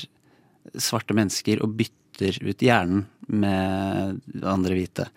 [0.79, 5.09] svarte mennesker og bytter ut hjernen med andre hvite.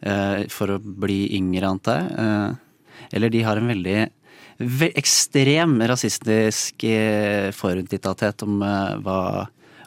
[0.00, 2.14] Eh, for å bli yngre, antar jeg.
[2.24, 3.98] Eh, eller de har en veldig
[4.64, 6.84] ve ekstrem rasistisk
[7.58, 8.62] forutinntatthet om,
[9.04, 9.20] hva,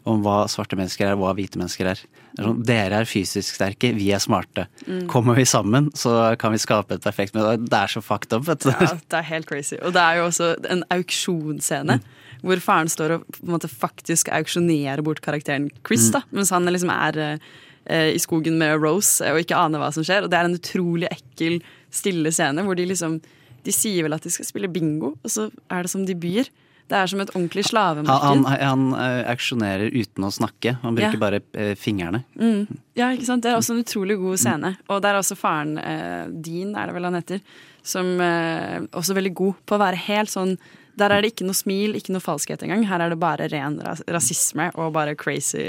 [0.08, 2.02] om hva svarte mennesker er, og hva hvite mennesker er.
[2.38, 4.68] Er sånn, Dere er fysisk sterke, vi er smarte.
[4.86, 5.06] Mm.
[5.12, 8.46] Kommer vi sammen, så kan vi skape et perfekt Men Det er så fucked up,
[8.48, 8.72] vet du.
[8.72, 9.78] Ja, det er helt crazy.
[9.82, 12.00] Og det er jo også en auksjonsscene.
[12.46, 17.18] Hvor faren står og måte faktisk auksjonerer bort karakteren Chris, da, mens han liksom er
[17.24, 20.26] eh, i skogen med Rose og ikke aner hva som skjer.
[20.26, 21.60] Og det er en utrolig ekkel,
[21.94, 23.22] stille scene hvor de liksom
[23.66, 26.48] De sier vel at de skal spille bingo, og så er det som de byr.
[26.88, 28.24] Det er som et ordentlig slavemarked.
[28.24, 30.78] han, han han auksjonerer uten å snakke.
[30.84, 31.20] Han bruker Ja.
[31.20, 32.24] bare eh, fingrene.
[32.40, 32.78] Mm.
[32.96, 33.44] Ja, ikke sant?
[33.44, 34.78] Det er også en utrolig god scene.
[34.88, 37.42] Og der er også faren, eh, din, er det vel han heter,
[37.84, 40.58] som eh, også er veldig god på å være helt sånn
[40.98, 42.82] Der er det ikke noe smil, ikke noe falskhet engang.
[42.90, 45.62] Her er det bare ren ras rasisme og bare crazy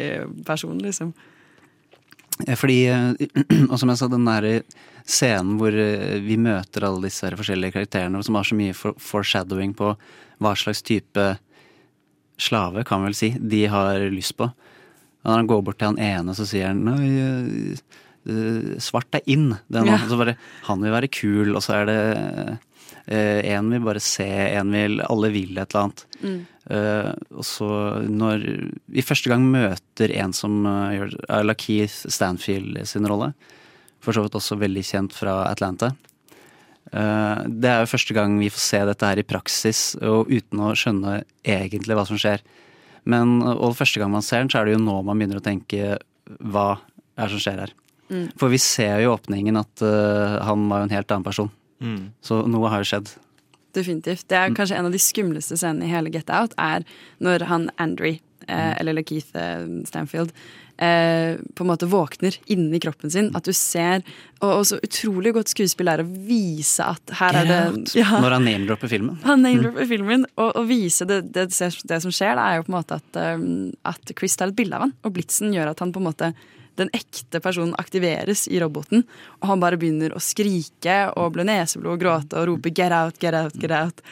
[0.47, 1.11] person, liksom.
[2.47, 3.13] Eh, Fordi, eh,
[3.71, 4.63] og som jeg sa, den der
[5.05, 9.93] scenen hvor eh, vi møter alle disse forskjellige karakterene, som har så mye foreshadowing på
[10.43, 11.27] hva slags type
[12.39, 14.49] slave, kan vel si, de har lyst på.
[14.49, 17.81] Og når han går bort til han ene, så sier han nei, eh,
[18.31, 19.51] eh, svart er in.
[19.69, 19.99] Den, Ja.
[19.99, 20.37] så bare,
[20.69, 22.59] han vil være kul, og så er det
[23.09, 26.07] eh, en vil bare se, en vil Alle vil et eller annet.
[26.23, 26.47] Mm.
[27.39, 27.69] Og så
[28.05, 28.43] når
[28.93, 33.33] vi første gang møter en som gjør uh, Lakeith Stanfield sin rolle,
[34.05, 35.95] for så vidt også veldig kjent fra Atlanta.
[36.93, 40.65] Eh, det er jo første gang vi får se dette her i praksis, og uten
[40.65, 42.45] å skjønne egentlig hva som skjer.
[43.09, 45.45] Men, og første gang man ser den, så er det jo nå man begynner å
[45.45, 45.97] tenke
[46.39, 46.69] hva
[47.17, 47.73] er det som skjer her.
[48.09, 48.27] Mm.
[48.41, 51.51] For vi ser jo i åpningen at uh, han var jo en helt annen person.
[51.85, 52.13] Mm.
[52.25, 53.11] Så noe har jo skjedd.
[53.77, 54.27] Definitivt.
[54.31, 56.87] Det er kanskje en av de skumleste scenene i hele Get Out, er
[57.25, 58.17] når han Andre,
[58.49, 60.33] eh, eller Keith eh, Stanfield,
[60.79, 63.31] eh, på en måte våkner inni kroppen sin.
[63.37, 64.03] At du ser
[64.39, 68.21] Og, og så utrolig godt skuespill er å vise at her er det ja.
[68.23, 69.17] Når han name-dropper filmen.
[69.27, 72.73] Han name-dropper filmen, og, og vise det, det, det som skjer, det er jo på
[72.73, 75.83] en måte at, um, at Chris tar et bilde av han, og blitsen gjør at
[75.83, 76.31] han på en måte
[76.79, 79.03] den ekte personen aktiveres i roboten,
[79.41, 83.19] og han bare begynner å skrike og blø neseblod og gråte og rope 'get out,
[83.19, 84.05] get out, get out'.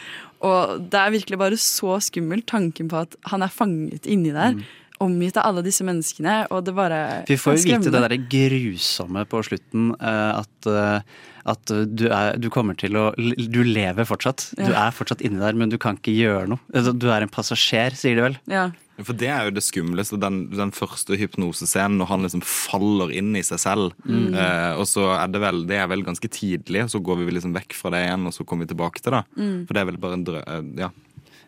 [0.45, 4.59] Og det er virkelig bare så skummelt, tanken på at han er fanget inni der,
[5.03, 9.25] omgitt av alle disse menneskene, og det bare Vi får jo vite det derre grusomme
[9.29, 14.49] på slutten, eh, at, eh, at du, er, du kommer til å Du lever fortsatt.
[14.57, 16.63] Du er fortsatt inni der, men du kan ikke gjøre noe.
[16.73, 18.37] Altså, Du er en passasjer, sier de vel.
[18.51, 18.69] Ja.
[19.05, 23.35] For det er jo det skumleste, den, den første hypnosescenen når han liksom faller inn
[23.37, 23.91] i seg selv.
[24.09, 24.31] Mm.
[24.33, 27.35] Eh, og så er det vel det er vel ganske tidlig, og så går vi
[27.37, 29.21] liksom vekk fra det igjen, og så kommer vi tilbake til det.
[29.37, 29.59] Mm.
[29.67, 30.41] For det er vel bare en drø...
[30.41, 30.89] eh, ja.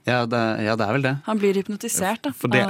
[0.08, 1.14] Ja det, ja, det er vel det.
[1.26, 2.32] Han blir hypnotisert, da.
[2.36, 2.64] For det,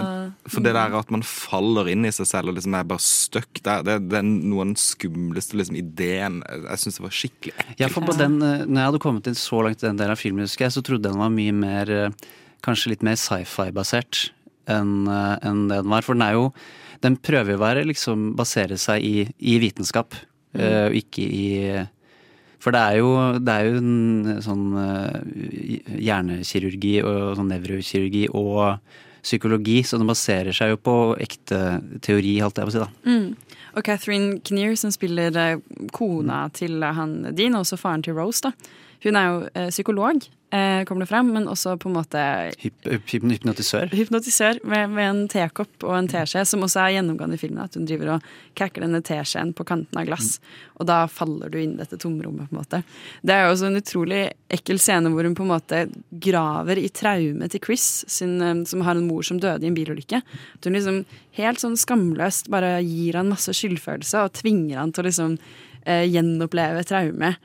[0.50, 3.62] for det der at man faller inn i seg selv og liksom er bare stuck
[3.66, 6.42] der, det, det er noe av den skumleste liksom, ideen.
[6.48, 7.84] Jeg syns det var skikkelig ekkelt.
[7.84, 10.16] Ja, for på den, eh, når jeg hadde kommet inn så langt i den delen
[10.16, 12.28] av filmen, husker jeg, så trodde jeg den var mye mer eh,
[12.60, 14.34] Kanskje litt mer sci-fi-basert
[14.68, 16.04] enn en det den var.
[16.04, 16.50] For den er jo
[17.00, 20.18] Den prøver jo å være liksom basere seg i, i vitenskap,
[20.52, 20.60] mm.
[20.60, 21.46] og ikke i
[22.60, 28.80] For det er jo, det er jo en sånn eh, hjernekirurgi og sånn nevrokirurgi og
[29.24, 32.90] psykologi, så den baserer seg jo på ekte teori, holdt jeg på å si, da.
[33.08, 33.60] Mm.
[33.78, 35.62] Og Catherine Kinnear, som spiller eh,
[35.96, 38.54] kona til eh, han Dean, og også faren til Rose, da.
[39.06, 42.22] Hun er jo eh, psykolog, eh, kommer det frem, men også på en måte
[42.60, 43.92] Hyp, hyp, hypnotisør.
[43.94, 47.62] hypnotisør med, med en tekopp og en teskje, som også er gjennomgående i filmen.
[47.64, 48.30] At hun driver og
[48.60, 50.38] kakker denne teskjeen på kanten av glass,
[50.80, 52.50] og da faller du inn i dette tomrommet.
[52.50, 52.82] på en måte.
[53.22, 56.90] Det er jo også en utrolig ekkel scene hvor hun på en måte graver i
[56.90, 60.24] traumet til Chris, sin, eh, som har en mor som døde i en bilulykke.
[60.24, 61.04] At hun liksom
[61.40, 65.38] helt sånn skamløst bare gir han masse skyldfølelse og tvinger han til å liksom
[65.86, 67.36] eh, gjenoppleve traume.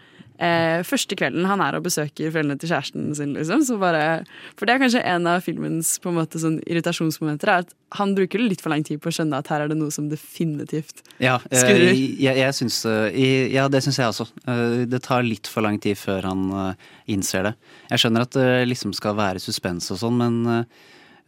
[0.43, 3.61] Eh, første kvelden han er og besøker foreldrene til kjæresten sin, liksom.
[3.62, 4.24] Så bare,
[4.59, 7.53] for det er kanskje en av filmens på en måte sånn irritasjonsmomenter.
[7.53, 7.70] Er at
[8.01, 10.09] han bruker litt for lang tid på å skjønne at her er det noe som
[10.11, 11.93] definitivt Ja, eh, skurrer.
[11.95, 14.26] jeg, jeg synes, eh, Ja, det syns jeg også.
[14.49, 16.74] Eh, Det tar litt for lang tid før han eh,
[17.14, 17.55] innser det.
[17.95, 20.66] Jeg skjønner at det liksom skal være suspens og sånn, men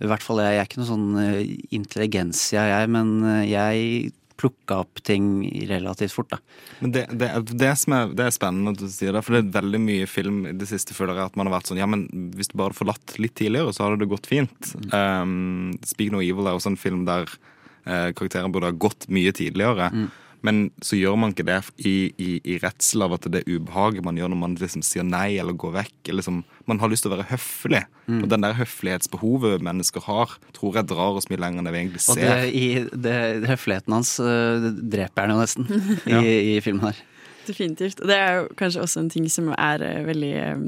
[0.02, 4.80] i hvert fall jeg, jeg er ikke noe sånn eh, intelligensia, jeg, men jeg plukka
[4.84, 6.38] opp ting relativt fort, da.
[6.80, 9.42] Men det, det, det, som er, det er spennende at du sier det, for det
[9.44, 11.88] er veldig mye film i det siste føler jeg at man har vært sånn Ja,
[11.90, 12.06] men
[12.36, 14.72] hvis du bare hadde forlatt litt tidligere, så hadde det gått fint.
[14.92, 19.34] Um, Speak No Evil er også en film der uh, karakteren burde ha gått mye
[19.36, 19.90] tidligere.
[20.44, 24.04] Men så gjør man ikke det i, i, i redsel av at det er ubehaget
[24.04, 25.94] man gjør når man liksom sier nei eller går vekk.
[26.08, 27.82] Eller liksom, man har lyst til å være høflig.
[28.06, 28.20] Mm.
[28.22, 31.82] Og den der høflighetsbehovet mennesker har, tror jeg drar oss mye lenger enn det vi
[31.84, 32.12] egentlig ser.
[32.12, 32.68] Og det, i,
[33.06, 33.16] det,
[33.50, 35.66] høfligheten hans øh, dreper han jo nesten
[36.06, 36.22] i, Ja.
[36.22, 37.02] i filmen her.
[37.46, 38.00] Definitivt.
[38.02, 40.64] Og det er jo kanskje også en ting som er øh, veldig eh,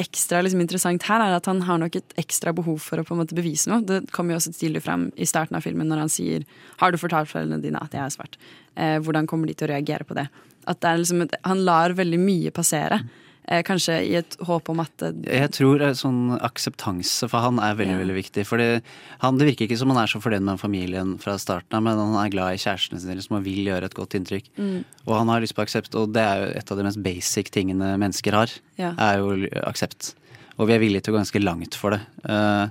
[0.00, 3.14] ekstra liksom, interessant her, er at han har nok et ekstra behov for å på
[3.14, 3.84] en måte bevise noe.
[3.84, 6.44] Det kommer jo også tidlig frem i starten av filmen når han sier
[6.78, 8.36] 'Har du fortalt foreldrene dine at jeg er svart?'
[8.76, 10.28] Eh, hvordan kommer de til å reagere på det?
[10.66, 13.00] At det er liksom et, Han lar veldig mye passere.
[13.00, 17.60] Eh, kanskje i et håp om at eh, Jeg tror eh, sånn akseptanse for han
[17.62, 18.00] er veldig Ja.
[18.02, 18.44] veldig viktig.
[18.48, 18.82] For det,
[19.22, 21.96] han, det virker ikke som han er så fornøyd med familien fra starten av, men
[22.00, 24.50] han er glad i kjærestene sine som han vil gjøre et godt inntrykk.
[24.58, 24.80] Mm.
[25.06, 27.52] Og han har lyst på aksept, og det er jo et av de mest basic
[27.54, 28.50] tingene mennesker har.
[28.80, 28.94] Ja.
[28.98, 30.14] Er jo aksept.
[30.58, 32.00] Og vi er villige til å gå ganske langt for det.
[32.26, 32.66] Eh,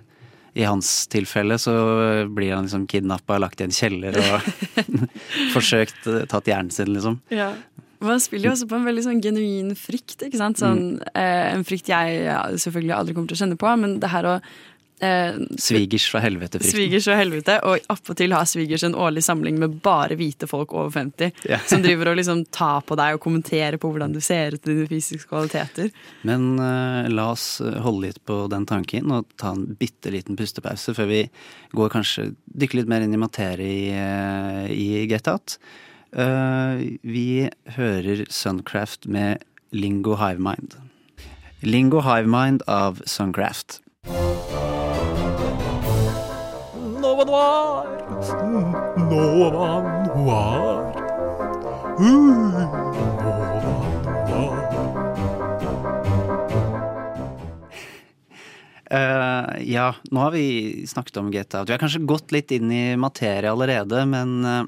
[0.55, 1.71] I hans tilfelle så
[2.31, 4.51] blir han liksom kidnappa, lagt i en kjeller og
[5.55, 7.19] forsøkt eh, tatt hjernen sin, liksom.
[7.33, 7.53] Ja.
[7.99, 10.19] Men han spiller jo også på en veldig sånn genuin frykt.
[10.27, 10.61] ikke sant?
[10.61, 12.29] Sånn, eh, en frykt jeg
[12.61, 14.39] selvfølgelig aldri kommer til å kjenne på, men det her å
[14.99, 16.71] eh, Svigers fra helvete-frykten.
[16.71, 20.91] Svigers fra helvete, og appåtil har svigers en årlig samling med bare hvite folk over
[20.93, 21.31] 50.
[21.49, 21.63] yeah.
[21.69, 24.71] Som driver og liksom tar på deg og kommenterer på hvordan du ser ut og
[24.71, 25.91] dine fysiske kvaliteter.
[26.27, 30.37] Men eh, la oss eh, holde litt på den tanken og ta en bitte liten
[30.39, 31.23] pustepause før vi
[31.75, 35.59] går kanskje dykker litt mer inn i materie i, eh, i Get Out.
[36.15, 39.43] Eh, vi hører Suncraft med
[39.75, 40.77] Lingo Hivemind.
[41.59, 43.81] Lingo Hivemind av Suncraft.
[47.03, 47.91] Nova Noir.
[49.11, 49.67] Nova
[50.07, 51.01] Noir.
[58.85, 61.67] Uh, ja, nå har vi snakket om Out.
[61.67, 64.63] Vi har kanskje gått litt inn i materie allerede, men eh,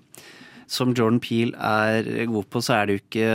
[0.67, 3.27] som Jordan Peel er god på, så er det jo ikke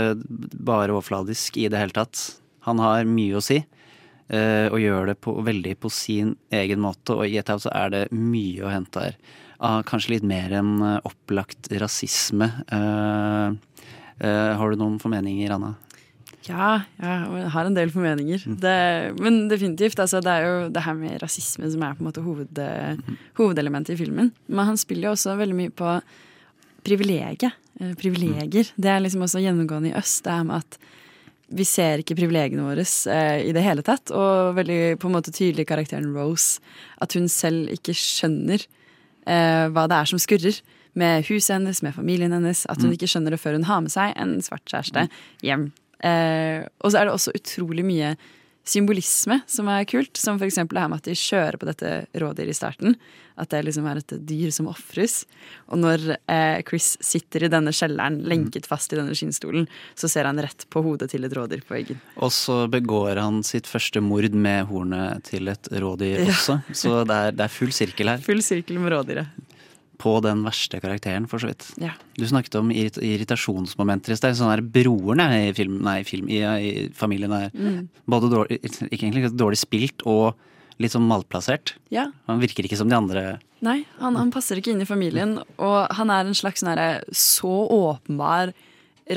[0.68, 2.20] bare overfladisk i det hele tatt.
[2.68, 3.58] Han har mye å si,
[4.28, 7.16] eh, og gjør det på, veldig på sin egen måte.
[7.16, 9.16] Og i Get Out så er det mye å hente her.
[9.62, 12.50] Ah, kanskje litt mer enn eh, opplagt rasisme.
[12.68, 13.56] Eh,
[14.22, 15.72] har du noen formeninger, Anna?
[16.46, 18.44] Ja, ja, jeg har en del formeninger.
[18.60, 18.74] Det,
[19.22, 19.98] men definitivt.
[20.02, 22.60] Altså, det er jo det her med rasisme som er på en måte hoved,
[23.38, 24.30] hovedelementet i filmen.
[24.50, 25.96] Men han spiller jo også veldig mye på
[26.84, 27.52] privilegiet.
[27.80, 28.72] Eh, privilegier.
[28.76, 30.22] Det er liksom også gjennomgående i øst.
[30.26, 30.78] Det er med at
[31.52, 34.10] vi ser ikke privilegiene våre eh, i det hele tatt.
[34.16, 36.60] Og veldig på en måte tydelig karakteren Rose.
[37.00, 38.64] At hun selv ikke skjønner
[39.26, 40.60] eh, hva det er som skurrer.
[40.94, 42.66] Med huset hennes, med familien hennes.
[42.68, 42.96] At hun Mm.
[42.98, 45.08] ikke skjønner det før hun har med seg en svart kjæreste
[45.42, 45.70] hjem.
[46.04, 48.16] Eh, og så er det også utrolig mye
[48.64, 50.16] symbolisme som er kult.
[50.20, 50.60] Som f.eks.
[50.62, 51.92] det her med at de kjører på dette
[52.22, 52.96] rådyret i starten.
[53.40, 55.22] At det liksom er et dyr som ofres.
[55.72, 59.64] Og når eh, Chris sitter i denne kjelleren, lenket fast i denne skinnstolen,
[59.98, 62.02] så ser han rett på hodet til et rådyr på veggen.
[62.20, 66.28] Og så begår han sitt første mord med hornet til et rådyr Ja.
[66.34, 66.60] også.
[66.76, 68.20] Så det er, det er full sirkel her.
[68.22, 69.32] Full sirkel med rådyret.
[70.03, 71.68] På den verste karakteren, for så vidt.
[71.78, 71.92] Ja.
[72.18, 74.34] Du snakket om irrit irritasjonsmomenter i sted.
[74.38, 77.88] Sånn der broren i, film, nei, film, i, i familien er Mm.
[78.11, 80.34] både dårlig, ikke egentlig dårlig spilt og
[80.82, 81.74] litt sånn malplassert.
[81.94, 82.09] Ja.
[82.26, 83.24] Han virker ikke som de andre.
[83.62, 86.80] Nei, han, han passer ikke inn i familien, og han er en slags sånn
[87.14, 88.50] så åpenbar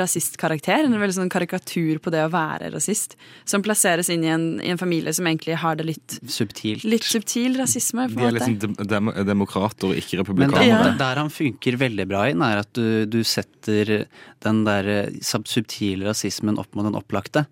[0.01, 0.85] rasistkarakter.
[0.85, 3.15] En veldig sånn karikatur på det å være rasist.
[3.47, 6.85] Som plasseres inn i en, i en familie som egentlig har det litt Subtilt.
[6.87, 10.97] Litt subtil rasisme, på De er liksom dem dem demokrater og ikke Men der, der,
[10.99, 14.05] der han funker veldig bra inn, er at du, du setter
[14.45, 17.45] den der eh, subtile rasismen opp mot den opplagte.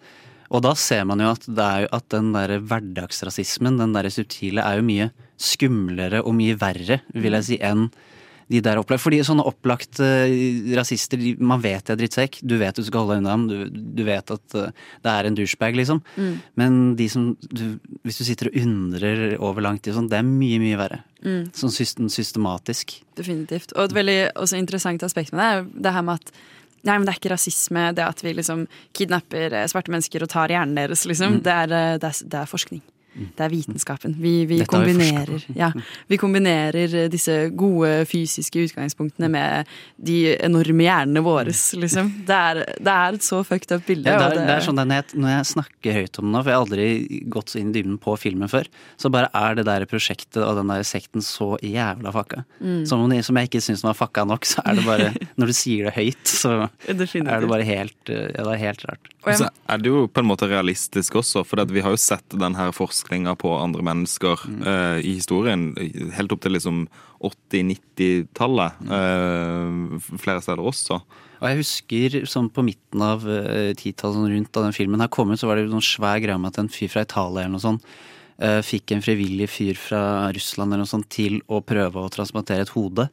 [0.53, 4.09] Og da ser man jo at, det er jo at den der hverdagsrasismen, den der
[4.13, 5.09] subtile, er jo mye
[5.41, 7.87] skumlere og mye verre, vil jeg si, enn
[8.51, 9.03] de der opplagt.
[9.03, 10.07] Fordi sånne opplagte
[10.77, 12.39] rasister, de, man vet de er drittsekk.
[12.45, 13.45] Du vet du skal holde deg unna dem.
[13.49, 14.69] Du, du vet at uh,
[15.03, 16.03] det er en douchebag, liksom.
[16.17, 16.33] Mm.
[16.59, 17.65] Men de som du,
[18.03, 21.03] Hvis du sitter og undrer over lang tid, sånn, det er mye, mye verre.
[21.23, 21.51] Mm.
[21.55, 21.73] Sånn
[22.11, 22.97] systematisk.
[23.17, 23.75] Definitivt.
[23.77, 26.35] Og et veldig også interessant aspekt med det er det her med at
[26.83, 30.27] Nei, men det er ikke rasisme, det at vi liksom kidnapper eh, svarte mennesker og
[30.33, 31.37] tar hjernen deres, liksom.
[31.37, 31.43] Mm.
[31.45, 31.69] Det, er,
[32.03, 32.81] det, er, det er forskning.
[33.13, 34.15] Det er vitenskapen.
[34.19, 35.69] Vi, vi, kombinerer, ja,
[36.09, 42.09] vi kombinerer eh, disse gode fysiske utgangspunktene med de enorme hjernene våre, liksom.
[42.27, 44.09] Det er, det er et så fucked up bilde.
[44.09, 46.51] Ja, det, det er sånn den jeg, når jeg snakker høyt om det nå, for
[46.51, 49.67] jeg har aldri gått så inn i dybden på filmen før, så bare er det
[49.69, 52.43] der prosjektet og den der sekten så jævla fucka.
[52.59, 52.83] Mm.
[52.89, 55.55] Som, om som jeg ikke syns var fucka nok, så er det bare Når du
[55.55, 56.53] sier det høyt, så
[56.89, 59.09] er det bare helt eh, Ja, det er helt rart.
[59.23, 62.35] Og så er det jo på en måte realistisk også, for vi har jo sett
[62.39, 62.73] den her
[63.03, 65.73] forskninga på andre mennesker eh, i historien
[66.15, 66.87] helt opp til liksom
[67.23, 68.79] 80-90-tallet.
[68.91, 70.97] uh, flere steder også.
[71.39, 75.11] Og jeg husker sånn på midten av uh, titallet, sånn rundt da den filmen her
[75.11, 77.45] kom ut, så var det jo noen svær greie med at en fyr fra Italia
[77.45, 77.87] eller noe sånt
[78.41, 82.65] eh, fikk en frivillig fyr fra Russland eller noe sånt til å prøve å transplantere
[82.65, 83.07] et hode.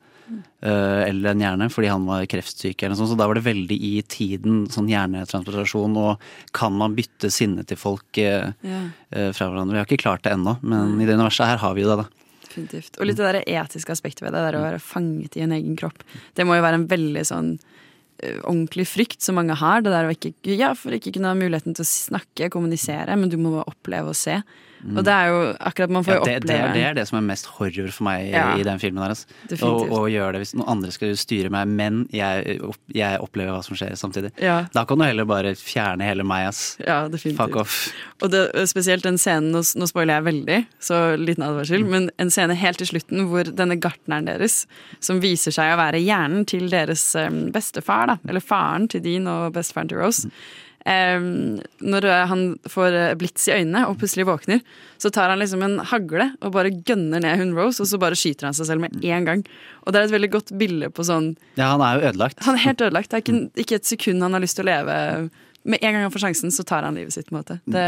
[0.62, 3.12] Eh, eller en hjerne, fordi han var kreftsyk eller noe sånt.
[3.12, 6.24] Så da var det veldig i tiden sånn hjernetransportasjon og
[6.56, 8.80] kan man bytte sinne til folk eh, Ja.
[9.10, 9.74] eh, fra hverandre?
[9.76, 12.04] Vi har ikke klart det ennå, men i det universet her har vi jo det,
[12.04, 12.08] da.
[12.46, 12.96] Definitivt.
[12.98, 15.76] Og litt det der etiske aspektet ved det, det å være fanget i en egen
[15.78, 16.02] kropp.
[16.34, 17.52] Det må jo være en veldig sånn
[18.20, 19.80] ordentlig frykt som mange har.
[19.80, 23.30] Det der å ikke, ja, for ikke kunne ha muligheten til å snakke, kommunisere, men
[23.32, 24.40] du må oppleve å se.
[24.80, 27.04] Og det er jo akkurat Man får Ja, jo oppleve det, er, det er det
[27.10, 28.44] som er mest horror for meg Ja.
[28.56, 29.02] i den filmen.
[29.02, 29.26] her altså.
[29.66, 32.56] og, å gjøre det hvis noen andre skal styre meg, men jeg,
[32.94, 34.30] jeg opplever hva som skjer samtidig.
[34.40, 34.62] Ja.
[34.72, 36.76] Da kan du heller bare fjerne hele meg, ass.
[36.80, 37.40] Ja, definitivt.
[37.42, 37.76] Fuck off.
[38.22, 42.30] Og det, spesielt den scenen, nå, nå spoiler jeg veldig, så liten advarsel, men en
[42.32, 44.62] scene helt til slutten hvor denne gartneren deres,
[45.00, 47.04] som viser seg å være hjernen til deres
[47.52, 50.30] bestefar, da, eller faren til din og bestefaren til Rose,
[50.88, 54.62] em, når han får blits i øynene og plutselig våkner,
[55.00, 58.18] så tar han liksom en hagle og bare gønner ned hun Rose, og så bare
[58.18, 59.44] skyter han seg selv med en gang.
[59.84, 62.42] Og det er et veldig godt bilde på sånn Ja, han er jo ødelagt.
[62.46, 63.10] Han er helt ødelagt.
[63.10, 64.98] Det er ikke, ikke et sekund han har lyst til å leve.
[65.64, 67.28] Med en gang han får sjansen, så tar han livet sitt.
[67.28, 67.58] på en måte.
[67.64, 67.86] Det,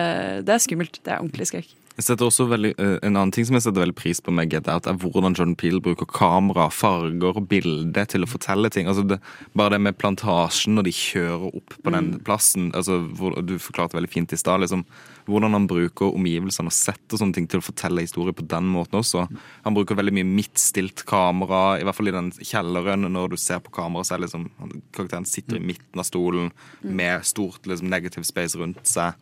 [0.49, 1.01] det er skummelt.
[1.01, 1.70] Det er ordentlig skrekk.
[2.03, 4.94] Veldig, eh, En annen ting som jeg setter veldig pris på med Get Out, er
[4.94, 8.86] hvordan John Peel bruker kamera, farger og bilde til å fortelle ting.
[8.86, 9.20] Altså det,
[9.55, 12.72] bare det med plantasjen når de kjører opp på den plassen.
[12.74, 14.61] Altså hvor, Du forklarte veldig fint i stad.
[14.61, 14.84] Liksom,
[15.26, 18.98] hvordan han bruker omgivelsene og setter sånne ting til å fortelle historier på den måten
[18.98, 19.28] også.
[19.64, 23.07] Han bruker veldig mye midtstilt kamera, i hvert fall i den kjelleren.
[23.12, 24.48] Når du ser på kamera, så er liksom
[24.92, 26.50] karakteren sitter i midten av stolen
[26.82, 29.14] med stort liksom, negative space rundt seg.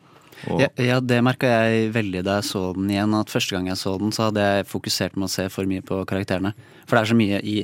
[0.48, 3.16] Og, Ja, ja, det merka jeg veldig da jeg så den igjen.
[3.18, 5.84] At første gang jeg så den, så hadde jeg fokusert med å se for mye
[5.84, 6.54] på karakterene.
[6.86, 7.58] For det er så mye i,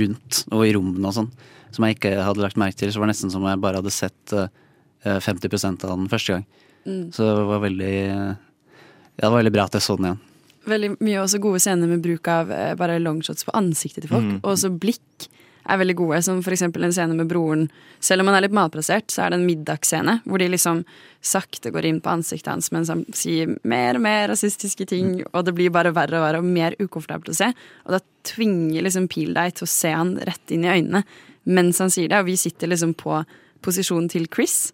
[0.00, 1.32] rundt og i rommene og sånn
[1.70, 2.90] som jeg ikke hadde lagt merke til.
[2.92, 4.50] Så var det nesten som om jeg bare hadde sett eh,
[5.06, 6.46] 50% av den første gang.
[6.84, 7.04] Mm.
[7.14, 7.94] Så det var veldig
[9.20, 10.26] ja, det var veldig bra at jeg så den igjen.
[10.70, 14.26] Veldig mye også gode scener med bruk av eh, bare longshots på ansiktet til folk.
[14.26, 14.40] Mm.
[14.42, 15.28] Og også blikk
[15.70, 17.68] er veldig gode, som eksempel en scene med broren.
[18.02, 20.82] Selv om han er litt malplassert, så er det en middagsscene hvor de liksom
[21.24, 25.46] sakte går inn på ansiktet hans mens han sier mer og mer rasistiske ting, og
[25.46, 27.50] det blir bare verre og verre og mer ukomfortabelt å se.
[27.86, 31.04] Og da tvinger liksom Pil deg til å se han rett inn i øynene
[31.50, 33.16] mens han sier det, og vi sitter liksom på
[33.64, 34.70] posisjonen til Chris.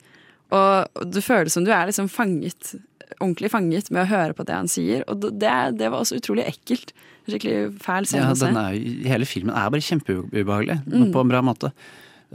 [0.54, 2.74] Og det føles som du er liksom fanget,
[3.20, 5.04] ordentlig fanget med å høre på det han sier.
[5.10, 6.92] Og det, det var også utrolig ekkelt.
[7.26, 8.46] Skikkelig fæl scene Ja, å se.
[8.46, 11.12] den er, hele filmen er bare kjempeubehagelig, Mm.
[11.14, 11.72] på en bra måte.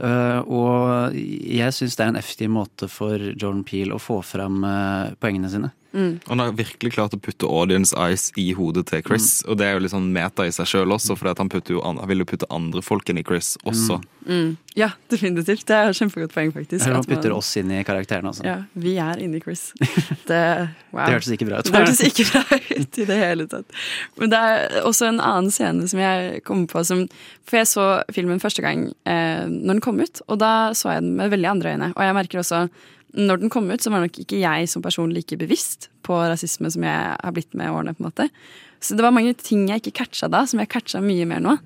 [0.02, 4.62] Uh, og jeg syns det er en effektiv måte for Jordan Peel å få fram
[4.64, 5.70] uh, poengene sine.
[5.92, 6.20] Mm.
[6.26, 9.42] Han har virkelig klart å putte audience eyes i hodet til Chris.
[9.46, 12.24] Og det er jo litt sånn meta i seg sjøl også, for han, han vil
[12.24, 14.00] jo putte andre folk inn i Chris også.
[14.26, 14.56] Mm.
[14.78, 15.66] Ja, definitivt.
[15.68, 16.86] Det er et kjempegodt poeng, faktisk.
[16.88, 18.44] Han putter oss inn i karakterene altså.
[18.46, 19.70] Ja, vi er inni Chris.
[20.28, 20.38] Det,
[20.94, 21.02] wow.
[21.02, 21.68] Det hørtes ikke bra ut.
[21.68, 23.78] Det hørtes ikke bra ut i det hele tatt.
[24.20, 27.04] Men det er også en annen scene som jeg kommer på som
[27.48, 31.04] For jeg så filmen første gang eh, når den kom ut, og da så jeg
[31.04, 31.90] den med veldig andre øyne.
[31.96, 32.62] Og jeg merker også
[33.12, 36.70] når den kom ut, så var nok ikke jeg som person like bevisst på rasisme
[36.72, 37.94] som jeg har blitt med årene.
[37.94, 38.28] på en måte.
[38.80, 41.56] Så det var mange ting jeg ikke catcha da, som jeg catcha mye mer nå.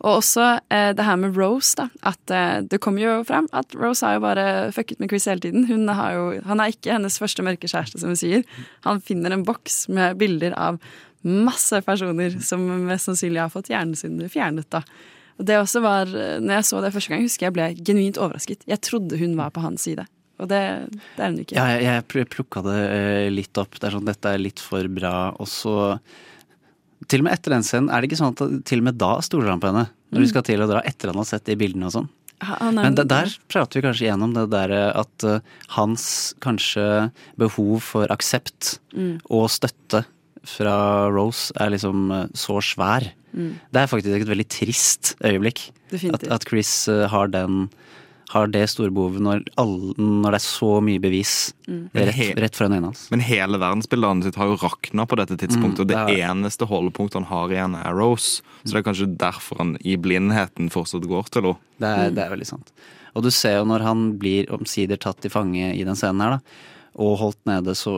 [0.00, 1.88] Og også eh, det her med Rose, da.
[2.08, 5.44] At eh, det kommer jo fram at Rose har jo bare fucket med Chris hele
[5.44, 5.66] tiden.
[5.68, 8.44] Hun har jo, han er ikke hennes første mørke kjæreste, som hun sier.
[8.86, 10.80] Han finner en boks med bilder av
[11.20, 14.80] masse personer som mest sannsynlig har fått hjernen sin fjernet, da.
[15.40, 18.20] Og det også var, eh, når jeg så det første gang, husker jeg ble genuint
[18.20, 18.64] overrasket.
[18.68, 20.06] Jeg trodde hun var på hans side.
[20.40, 20.60] Og det,
[21.16, 21.56] det er hun ikke.
[21.58, 23.76] Ja, jeg, jeg plukka det eh, litt opp.
[23.78, 25.14] Det er sånn, Dette er litt for bra.
[25.40, 25.74] Og så
[27.08, 29.14] Til og med etter den scenen, er det ikke sånn at til og med da
[29.24, 29.86] stoler han på henne?
[30.10, 30.24] Når Mm.
[30.24, 32.08] vi skal til å dra etter han har sett de bildene og sånn.
[32.42, 35.40] Han er- Men det, der prater vi kanskje igjennom det der at uh,
[35.76, 39.20] hans kanskje behov for aksept Mm.
[39.30, 40.04] og støtte
[40.44, 43.10] fra Rose er liksom uh, så svær.
[43.36, 43.60] Mm.
[43.72, 45.70] Det er faktisk et veldig trist øyeblikk.
[46.12, 47.68] At, at Chris uh, har den
[48.30, 51.32] har det store behovet når, alle, når det er så mye bevis
[51.70, 51.84] Mm.
[51.94, 53.04] rett, rett foran øynene hans.
[53.12, 56.16] Men hele verdensbildet hans sitt har jo rakna på dette tidspunktet, Mm, og det det
[56.26, 58.42] eneste holdepunktet han har igjen, er Rose.
[58.64, 61.56] Så det er kanskje derfor han i blindheten fortsatt går til henne.
[61.78, 62.72] Det er, det er veldig sant.
[63.14, 66.30] Og du ser jo når han blir omsider tatt til fange i den scenen her,
[66.30, 66.40] da,
[67.00, 67.92] og holdt nede, så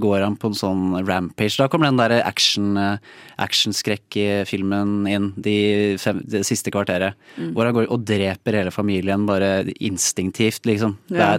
[0.00, 1.56] går han på en sånn rampage.
[1.58, 7.12] Da kommer den der actionskrekk-filmen action inn, de fem, det siste kvarteret.
[7.36, 7.52] Mm.
[7.56, 10.92] Hvor han går og dreper hele familien bare instinktivt, liksom.
[11.10, 11.14] Ja.
[11.16, 11.38] Det, er,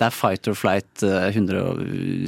[0.00, 1.76] det er fight or flight eh, 100 og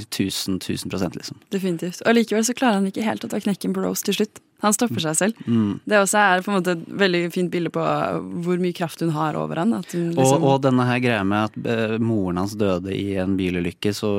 [0.06, 1.36] 1000, 1000 prosent, liksom.
[1.54, 1.98] Definitivt.
[2.06, 4.36] Og likevel så klarer han ikke helt å ta knekken på Rose til slutt.
[4.62, 5.40] Han stopper seg selv.
[5.42, 5.80] Mm.
[5.84, 7.82] Det også er på en måte et veldig fint bilde på
[8.46, 9.74] hvor mye kraft hun har over han.
[9.74, 13.34] Hun Og, liksom, og denne her greia med at uh, moren hans døde i en
[13.38, 14.12] bilulykke, så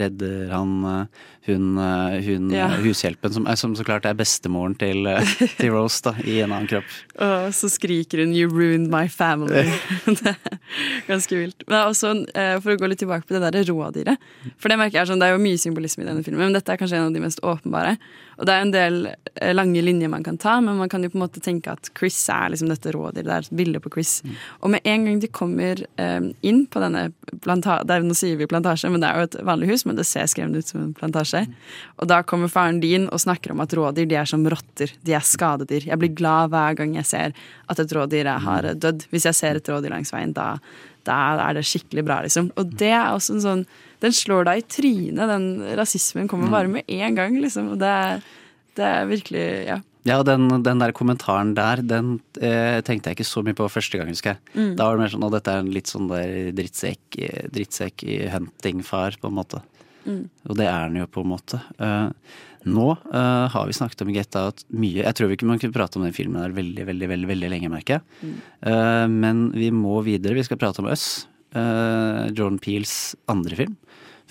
[0.00, 2.70] redder han uh, hun, uh, hun Ja.
[2.80, 5.04] hushjelpen, som, som så klart er bestemoren til,
[5.58, 6.88] til Rose, da, i en annen kropp.
[7.28, 9.68] Og så skriker hun 'You ruined my family'.
[10.06, 10.60] det er
[11.10, 11.68] ganske vilt.
[11.68, 12.14] Men også,
[12.64, 14.16] for å gå litt tilbake på det der rådyret.
[14.56, 16.72] For det merker jeg sånn, det er jo mye symbolisme i denne filmen, men dette
[16.72, 17.98] er kanskje en av de mest åpenbare.
[18.42, 21.12] Og det er en del eh, lange linjer man kan ta, men man kan jo
[21.12, 23.22] på en måte tenke at Chris er liksom dette rådyret.
[23.28, 24.16] Det er et bilde på Chris.
[24.58, 27.04] Og med en gang de kommer eh, inn på denne
[27.44, 30.26] plantasjen Nå sier vi plantasje, men det er jo et vanlig hus, men det ser
[30.26, 31.44] skremmende ut som en plantasje.
[32.02, 34.90] Og da kommer faren din og snakker om at rådyr de er som rotter.
[35.06, 35.86] De er skadedyr.
[35.92, 37.38] Jeg blir glad hver gang jeg ser
[37.70, 39.06] at et rådyr har dødd.
[39.14, 40.56] Hvis jeg ser et rådyr langs veien, da,
[41.08, 42.50] da er det skikkelig bra, liksom.
[42.58, 43.64] Og det er også en sånn
[44.02, 45.30] Den slår deg i trynet.
[45.30, 47.72] Den rasismen kommer bare med en gang, liksom.
[47.74, 48.28] Og det er,
[48.78, 49.80] det er virkelig Ja.
[50.02, 54.00] Ja, den, den der kommentaren der, den eh, tenkte jeg ikke så mye på første
[54.00, 54.40] gang, husker jeg.
[54.56, 54.72] Mm.
[54.74, 57.18] Da var det mer sånn at dette er en litt sånn der drittsekk,
[57.54, 59.60] drittsekk i huntingfar, på en måte.
[60.02, 60.24] Mm.
[60.50, 61.62] Og det er den jo, på en måte.
[61.78, 62.08] Eh,
[62.68, 65.02] nå uh, har vi snakket om Get Out mye.
[65.02, 67.72] Jeg tror ikke man kunne prate om den filmen der veldig, veldig, veldig, veldig lenge,
[67.72, 68.04] merker jeg.
[68.22, 68.38] Mm.
[68.66, 70.38] Uh, men vi må videre.
[70.38, 71.26] Vi skal prate om Us.
[71.56, 73.76] Uh, Jordan Peels andre film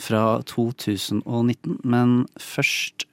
[0.01, 1.79] fra 2019.
[1.83, 3.05] Men først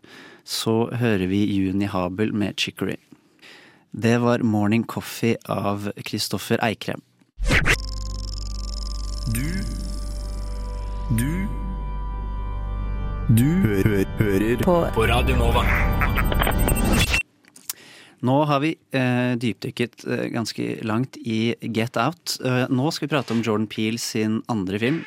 [0.49, 2.97] så hører vi Juni Habel med Chicory.
[3.93, 7.03] Det var Morning Coffee av Kristoffer Eikrem.
[9.35, 9.49] Du
[11.17, 11.58] Du
[13.29, 15.61] Du hø hø hører på, på Radio Nova.
[18.25, 22.39] Nå har vi eh, dypdykket eh, ganske langt i Get Out.
[22.41, 25.03] Eh, nå skal vi prate om Jordan Peele sin andre film,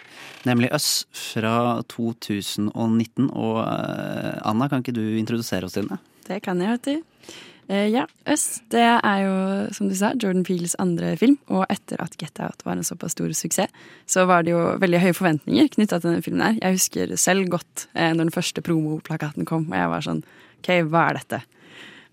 [0.45, 3.32] nemlig Us fra 2019.
[3.34, 6.05] Og eh, Anna, kan ikke du introdusere oss til den?
[6.30, 7.41] Det kan jeg, vet du.
[7.72, 9.36] Eh, ja, Us det er jo,
[9.72, 11.38] som du sa, Jordan Peels andre film.
[11.47, 13.72] Og etter at Get Out var en såpass stor suksess,
[14.09, 16.43] så var det jo veldig høye forventninger knytta til denne filmen.
[16.43, 16.59] her.
[16.59, 20.24] Jeg husker selv godt eh, når den første promoplakaten kom, og jeg var sånn
[20.59, 21.41] OK, hva er dette?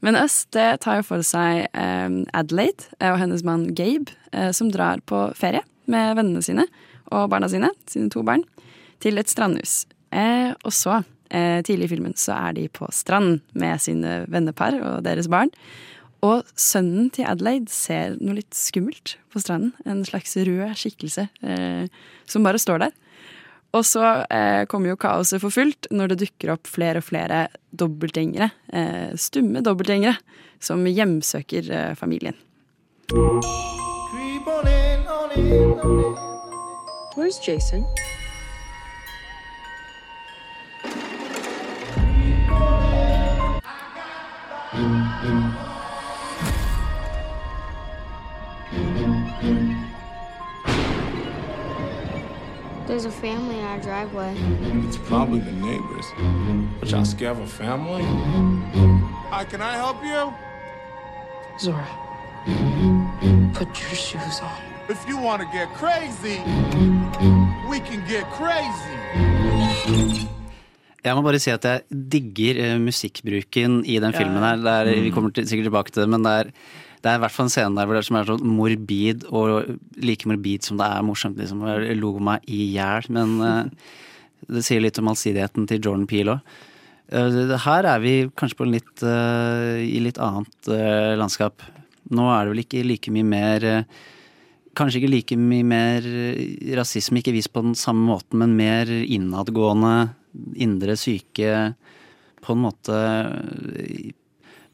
[0.07, 4.53] Men Us det tar jo for seg eh, Adelaide eh, og hennes mann Gabe, eh,
[4.55, 6.69] som drar på ferie med vennene sine
[7.11, 8.45] og barna sine, sine to barn,
[9.03, 9.89] til et strandhus.
[10.15, 15.05] Eh, og så, tidlig i filmen, så er de på strand med sine vennepar og
[15.05, 15.53] deres barn.
[16.27, 19.75] Og sønnen til Adelaide ser noe litt skummelt på stranden.
[19.87, 21.87] En slags rød skikkelse eh,
[22.27, 22.97] som bare står der.
[23.77, 24.03] Og så
[24.33, 29.15] eh, kommer jo kaoset for fullt når det dukker opp flere og flere dobbeltgjengere, eh,
[29.15, 30.17] stumme dobbeltgjengere,
[30.59, 32.35] som hjemsøker eh, familien.
[37.15, 37.85] Where's Jason?
[44.71, 44.83] There's
[53.07, 54.37] a family in our driveway.
[54.87, 56.05] It's probably the neighbors.
[56.81, 58.03] But y'all scared of a family?
[59.31, 60.35] Hi, can I help you?
[61.59, 61.89] Zora,
[63.55, 64.61] put your shoes on.
[64.91, 66.43] If you want to get crazy,
[67.71, 68.99] we can get crazy.
[71.05, 74.59] Jeg må bare si at jeg digger eh, musikkbruken i den filmen her.
[74.65, 76.51] Der, er, vi kommer til, sikkert tilbake til det, men det er,
[77.05, 79.29] det er i hvert fall en scene der hvor det er, som er sånn morbid,
[79.31, 81.39] og like morbid som det er morsomt.
[81.39, 81.63] Liksom.
[81.71, 83.95] Jeg lo meg i hjel, men eh,
[84.55, 86.59] det sier litt om allsidigheten til Jordan Peele òg.
[87.65, 91.63] her er vi kanskje på litt, eh, i litt annet eh, landskap.
[92.11, 93.99] Nå er det vel ikke like mye mer eh,
[94.79, 98.87] Kanskje ikke like mye mer eh, rasisme, ikke vist på den samme måten, men mer
[98.87, 100.13] innadgående,
[100.55, 101.75] indre syke
[102.45, 102.99] På en måte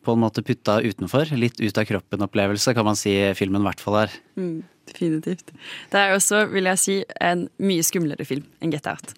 [0.05, 1.33] På en måte putta utenfor.
[1.39, 4.17] Litt ut av kroppen-opplevelse, kan man si filmen i hvert fall er.
[4.37, 4.59] Mm,
[4.91, 5.55] definitivt.
[5.91, 9.15] Det er også, vil jeg si, en mye skumlere film enn Get Out.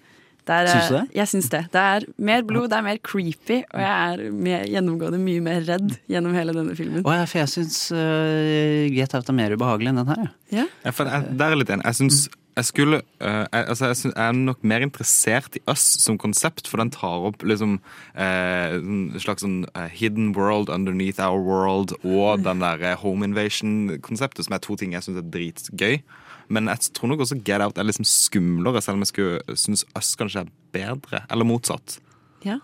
[0.47, 1.03] Det er, Syns du det?
[1.17, 1.61] Jeg syns det.
[1.73, 5.65] Det er mer blod, det er mer creepy, og jeg er mer, gjennomgående mye mer
[5.67, 7.03] redd gjennom hele denne filmen.
[7.03, 10.21] Å, ja, for jeg syns uh, Get Out er mer ubehagelig enn den her.
[10.23, 10.61] Ja.
[10.61, 10.67] Ja.
[10.87, 11.83] Ja, for jeg, der er litt enig.
[11.83, 12.21] Jeg syns
[12.57, 16.81] jeg skulle uh, jeg, altså jeg, er nok mer interessert i Us som konsept, for
[16.81, 17.77] den tar opp liksom
[18.17, 24.47] uh, en slags sånn uh, hidden world underneath our world og den der home invasion-konseptet,
[24.47, 26.01] som er to ting jeg syns er dritgøy.
[26.49, 29.85] Men jeg tror nok også Get Out er liksom skumlere, selv om jeg skulle synes
[29.97, 31.23] Us kanskje er bedre.
[31.29, 31.99] Eller motsatt.
[32.45, 32.57] Ja.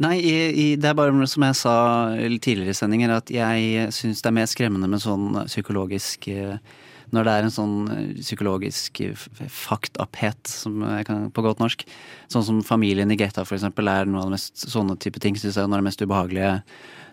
[0.00, 1.74] Nei, i, i, det er bare som jeg sa
[2.16, 6.56] tidligere i sendinger, at jeg syns det er mer skremmende med sånn psykologisk eh,
[7.14, 9.82] Når det er en sånn eh, psykologisk eh, f-
[10.46, 11.84] som kan på godt norsk.
[12.30, 15.34] Sånn som familien i Geta, for eksempel, er noe av det mest sånne type ting,
[15.36, 16.56] syns jeg, noe av det mest ubehagelige.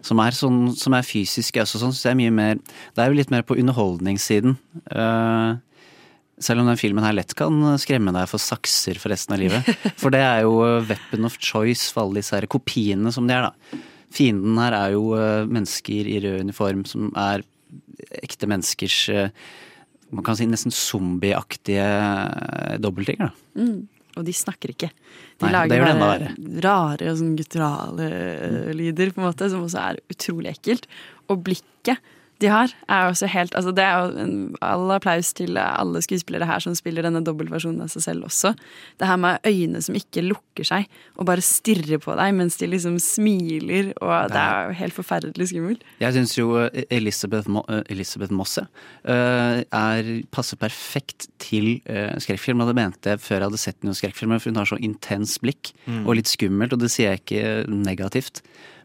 [0.05, 2.59] Som er, sånn, som er fysisk også, sånn, syns jeg er mye mer
[2.95, 4.53] Det er jo litt mer på underholdningssiden.
[4.93, 5.57] Uh,
[6.39, 9.65] selv om den filmen her lett kan skremme deg for sakser for resten av livet.
[10.01, 13.33] For det er jo eh, weapon of choice for alle disse her kopiene som de
[13.33, 13.79] er, da.
[14.13, 17.41] Fienden her er jo eh, mennesker i rød uniform som er
[18.21, 19.31] ekte menneskers eh,
[20.15, 23.61] Man kan si nesten zombieaktige eh, dobbeltgjenger, da.
[23.61, 23.85] Mm.
[24.17, 24.89] Og de snakker ikke.
[25.37, 26.31] De Nei, lager bare
[26.65, 30.87] rare sånn gutturale eh, lyder, på en måte, som også er utrolig ekkelt.
[31.29, 32.01] Og blikket
[32.41, 36.45] de har, er også helt altså Det er jo en, all applaus til alle skuespillere
[36.45, 38.53] her som spiller denne dobbeltversjonen av seg selv også.
[39.01, 40.87] Det her med øyne som ikke lukker seg,
[41.17, 45.49] og bare stirrer på deg mens de liksom smiler, og det er jo helt forferdelig
[45.51, 45.85] skummelt.
[46.01, 48.65] Jeg syns jo eh, Elisabeth, Mo eh, Elisabeth Mosse
[49.03, 52.61] eh, er, passer perfekt til uh, skrekkfilm.
[52.61, 55.37] Og det mente jeg før jeg hadde sett noen skrekkfilmer, for hun har så intens
[55.41, 56.03] blikk Mm.
[56.07, 58.41] og litt skummelt, og det sier jeg ikke negativt.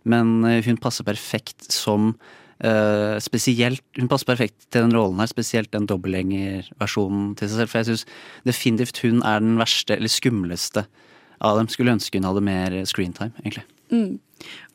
[0.06, 2.12] Men hun passer perfekt som
[2.62, 7.72] eh, spesielt Hun passer perfekt til den rollen her, spesielt den dobbeltgjengerversjonen til seg selv.
[7.72, 8.06] For jeg syns
[8.48, 10.86] definitivt hun er den verste, eller skumleste
[11.42, 11.70] av dem.
[11.72, 13.66] Skulle ønske hun hadde mer screentime, egentlig.
[13.92, 14.18] Mm.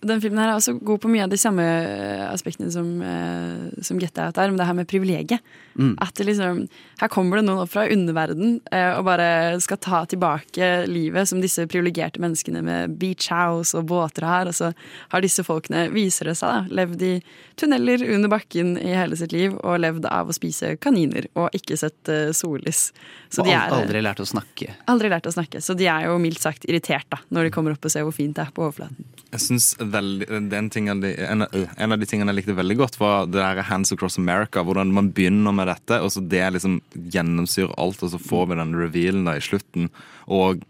[0.06, 3.82] Den filmen her er også god på mye av de samme eh, aspektene som, uh,
[3.82, 5.42] som Get Out er, men det her med privilegiet.
[5.74, 5.96] Mm.
[6.02, 6.68] At det liksom,
[7.02, 11.42] Her kommer det noen opp fra underverden uh, og bare skal ta tilbake livet som
[11.42, 14.50] disse privilegerte menneskene med beach house og båter har.
[14.50, 14.72] Og så
[15.14, 17.14] har disse folkene, viser det seg, da, levd i
[17.58, 21.78] tunneler under bakken i hele sitt liv og levd av å spise kaniner og ikke
[21.80, 22.92] sett uh, sollys.
[23.34, 24.78] Så og de er aldri lært å snakke.
[24.86, 25.62] aldri lært å snakke.
[25.62, 28.16] Så de er jo mildt sagt irritert da, når de kommer opp og ser hvor
[28.16, 29.10] fint det er på overflaten.
[29.28, 30.28] Jeg synes veldig,
[31.04, 33.92] de- en, av- en av de tingene jeg likte veldig godt, var det der Hands
[33.94, 34.64] Across America.
[34.64, 38.60] Hvordan man begynner med dette, og så det liksom gjennomsyrer alt, og så får vi
[38.60, 39.90] den revealen da i slutten.
[40.28, 40.62] Og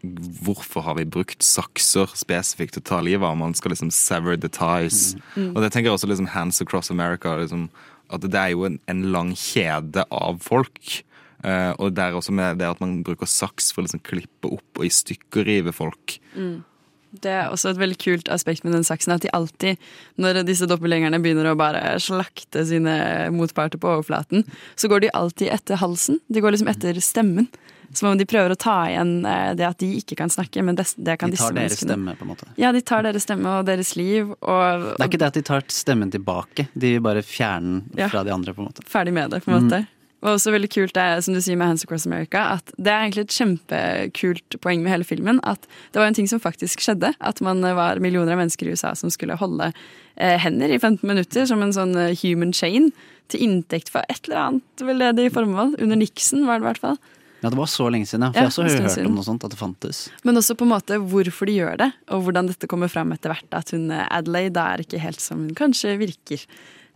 [0.45, 3.37] hvorfor har vi brukt sakser spesifikt til å ta livet av?
[3.39, 5.15] Man skal liksom sever the ties.
[5.35, 5.51] Mm.
[5.55, 7.35] Og det tenker jeg også liksom Hands Across America.
[7.41, 7.67] Liksom,
[8.13, 11.03] at det er jo en, en lang kjede av folk.
[11.45, 14.79] Uh, og er også med det at man bruker saks for å liksom klippe opp
[14.81, 16.15] og i stykker rive folk.
[16.33, 16.63] Mm.
[17.11, 19.77] Det er også et veldig kult aspekt med den saksen, at de alltid,
[20.19, 22.97] når disse doppelgjengerne begynner å bare slakte sine
[23.33, 24.43] motparter på overflaten,
[24.75, 26.19] så går de alltid etter halsen.
[26.27, 27.47] De går liksom etter stemmen.
[27.95, 30.75] Som om de prøver å ta igjen eh, det at de ikke kan snakke, men
[30.75, 32.47] det, det kan De disse tar deres stemme, på en måte.
[32.59, 35.45] Ja, de tar deres stemme og deres liv, og, Det er ikke det at de
[35.47, 38.09] tar stemmen tilbake, de bare fjerner den Ja.
[38.11, 38.83] fra de andre, på en måte.
[38.83, 39.79] ferdig med det, på en måte.
[39.87, 39.87] Mm.
[40.25, 43.03] Og også veldig kult det som du sier med Hands Across America, at det er
[43.03, 45.41] egentlig et kjempekult poeng med hele filmen.
[45.45, 47.11] At det var en ting som faktisk skjedde.
[47.21, 51.05] At man var millioner av mennesker i USA som skulle holde eh, hender i 15
[51.05, 52.89] minutter som en sånn eh, human chain
[53.29, 55.75] til inntekt for et eller annet veldedig formål.
[55.83, 56.99] Under Nixon var det i hvert fall.
[57.43, 58.31] Ja, det var så lenge siden, ja.
[58.33, 59.99] For Ja, jeg har også en hørt om noe sånt, at det fantes.
[60.25, 63.29] Men også på en måte hvorfor de gjør det, og hvordan dette kommer fram etter
[63.29, 63.49] hvert.
[63.53, 66.47] At hun Adelaide, Adelaide er ikke helt som hun kanskje virker.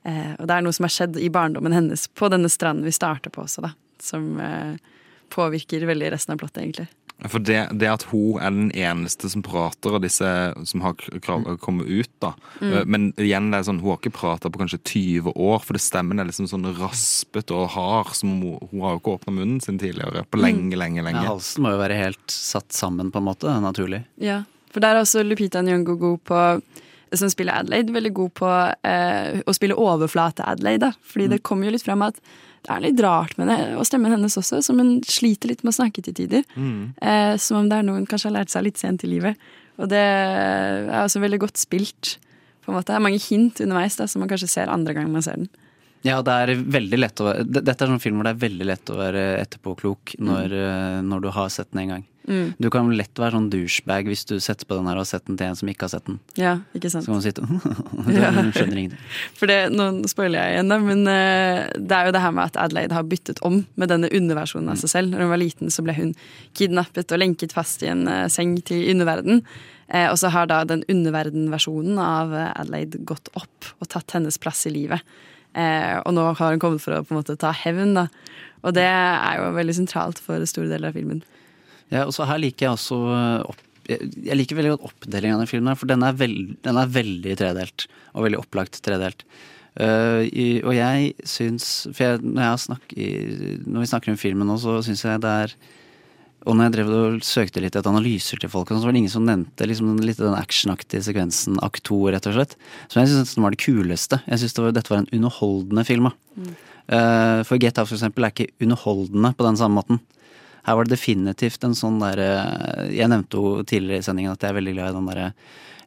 [0.03, 2.95] Eh, og det er noe som har skjedd i barndommen hennes på denne stranden vi
[2.95, 3.75] starter på også, da.
[4.01, 4.73] Som eh,
[5.31, 6.89] påvirker veldig resten av plottet, egentlig.
[7.29, 10.29] For det, det at hun er den eneste som prater av disse
[10.65, 12.31] som har krav, kommet ut, da.
[12.57, 12.71] Mm.
[12.71, 15.77] Eh, Men igjen, det er sånn, hun har ikke prata på kanskje 20 år, for
[15.77, 18.15] det stemmen er liksom sånn raspete og hard.
[18.17, 21.21] Som hun, hun har jo ikke åpna munnen sin tidligere på lenge, lenge, lenge.
[21.21, 23.53] Ja, halsen må jo være helt satt sammen, på en måte.
[23.61, 24.01] Naturlig.
[24.21, 24.41] Ja,
[24.73, 26.41] for der er også Lupita Nyong'o god på
[27.17, 28.51] som spiller Adelaide, veldig god på
[28.87, 30.93] eh, å spille overflate Adelaide.
[31.01, 32.19] Fordi Fordi det kommer jo litt frem at
[32.61, 35.73] det er litt rart med det, og stemmen hennes også, som hun sliter litt med
[35.73, 36.43] å snakke til tider.
[36.53, 36.93] Mm.
[37.01, 39.39] Eh, som om det er noe hun kanskje har lært seg litt sent i livet.
[39.81, 42.17] Og det er også veldig godt spilt.
[42.61, 42.91] På en måte.
[42.91, 45.49] Det er mange hint underveis da, som man kanskje ser andre gang man ser den.
[46.07, 48.67] Ja, det er veldig lett å være Dette er sånn film hvor det er veldig
[48.71, 51.11] lett å være etterpåklok når, mm.
[51.11, 52.07] når du har sett den en gang.
[52.27, 52.53] Mm.
[52.61, 55.25] Du kan lett være sånn douchebag hvis du setter på den her og har sett
[55.25, 56.19] den til en som ikke har sett den.
[56.37, 57.05] Ja, ikke sant.
[57.05, 58.29] Så kan man sitte Du Ja.
[58.53, 59.01] skjønner ingenting.
[59.37, 62.51] For det, Nå spoiler jeg igjen, da, men eh, det er jo det her med
[62.51, 65.13] at Adelaide har byttet om med denne underversjonen av seg selv.
[65.13, 66.15] Når hun var liten, så ble hun
[66.57, 69.41] kidnappet og lenket fast i en eh, seng til underverden.
[69.91, 74.37] Eh, og så har da den underverden-versjonen av eh, Adelaide gått opp og tatt hennes
[74.41, 75.01] plass i livet.
[75.57, 78.07] Eh, og nå har hun kommet for å på en måte ta hevn, da.
[78.61, 81.23] Og det er jo veldig sentralt for store deler av filmen.
[81.91, 85.43] Ja, og så her liker jeg også eh, opp, jeg liker veldig godt oppdelingen av
[85.43, 87.87] den filmen, for den er, veld, den er veldig tredelt.
[88.13, 89.25] Og veldig opplagt tredelt.
[89.71, 91.65] Uh, i, og jeg syns
[91.95, 93.21] For jeg, når, jeg snakker,
[93.71, 95.53] når vi snakker om filmen nå, så syns jeg det er
[96.49, 99.01] Og når jeg drev og søkte litt etter analyser til folk, sånn, så var det
[99.03, 102.55] ingen som nevnte liksom, litt den actionaktige sekvensen, akt to, rett og slett.
[102.89, 104.21] Som jeg syntes var det kuleste.
[104.25, 106.11] Jeg syns det var- dette var en underholdende film.
[106.35, 106.55] Mm.
[106.91, 109.99] Uh, for Get Out for eksempel er ikke underholdende på den samme måten.
[110.65, 114.51] Her var det definitivt en sånn derre Jeg nevnte jo tidligere i sendingen at jeg
[114.51, 115.33] er veldig glad i den derre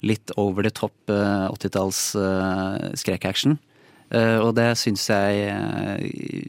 [0.02, 3.58] litt over the top eh, 80-talls uh, skrekkaction.
[4.14, 6.04] Eh, og det syns jeg eh,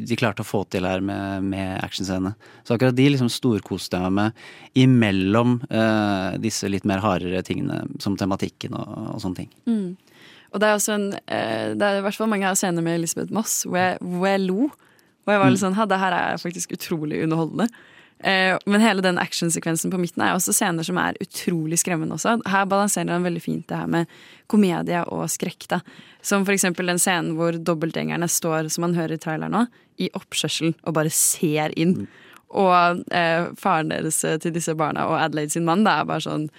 [0.05, 2.35] de klarte å få til her med, med actionscenene.
[2.67, 7.83] Så akkurat de liksom storkoste jeg meg med imellom eh, disse litt mer hardere tingene,
[8.03, 9.51] som tematikken og, og sånne ting.
[9.69, 9.95] Mm.
[10.53, 13.01] Og det er også en eh, Det er i hvert fall mange av scenene med
[13.01, 14.69] Elisabeth Moss hvor jeg, hvor jeg lo.
[15.25, 17.67] Og jeg var litt sånn Ha, det her er faktisk utrolig underholdende.
[18.19, 22.37] Eh, men hele den actionsekvensen på midten er også scener som er utrolig skremmende også.
[22.47, 24.11] Her balanserer han veldig fint det her med
[24.51, 25.67] komedie og skrekk.
[25.73, 25.81] da.
[26.25, 29.65] Som eksempel den scenen hvor dobbeltgjengerne står, som man hører i traileren nå,
[30.01, 32.07] i oppkjørselen og bare ser inn.
[32.55, 36.25] Og eh, faren deres eh, til disse barna og Adelaide sin mann, det er bare
[36.25, 36.49] sånn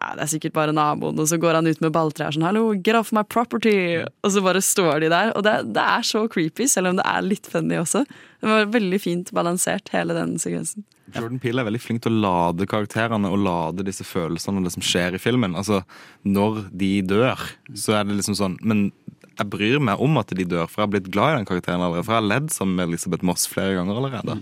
[0.00, 2.72] ja, det er sikkert bare naboen, og så går han ut med balltrær sånn 'hallo,
[2.72, 5.32] get off my property', og så bare står de der.
[5.36, 8.06] Og det, det er så creepy, selv om det er litt funny også.
[8.40, 10.86] Det var veldig fint balansert, hele den sekvensen.
[11.10, 14.72] Jordan Peele er veldig flink til å lade karakterene og lade disse følelsene og det
[14.76, 15.56] som skjer i filmen.
[15.58, 15.82] Altså,
[16.24, 17.40] Når de dør,
[17.74, 18.92] så er det liksom sånn Men
[19.38, 21.84] jeg bryr meg om at de dør, for jeg har blitt glad i den karakteren
[21.84, 22.06] allerede.
[22.06, 24.36] For jeg har ledd sammen med Elisabeth Moss flere ganger allerede.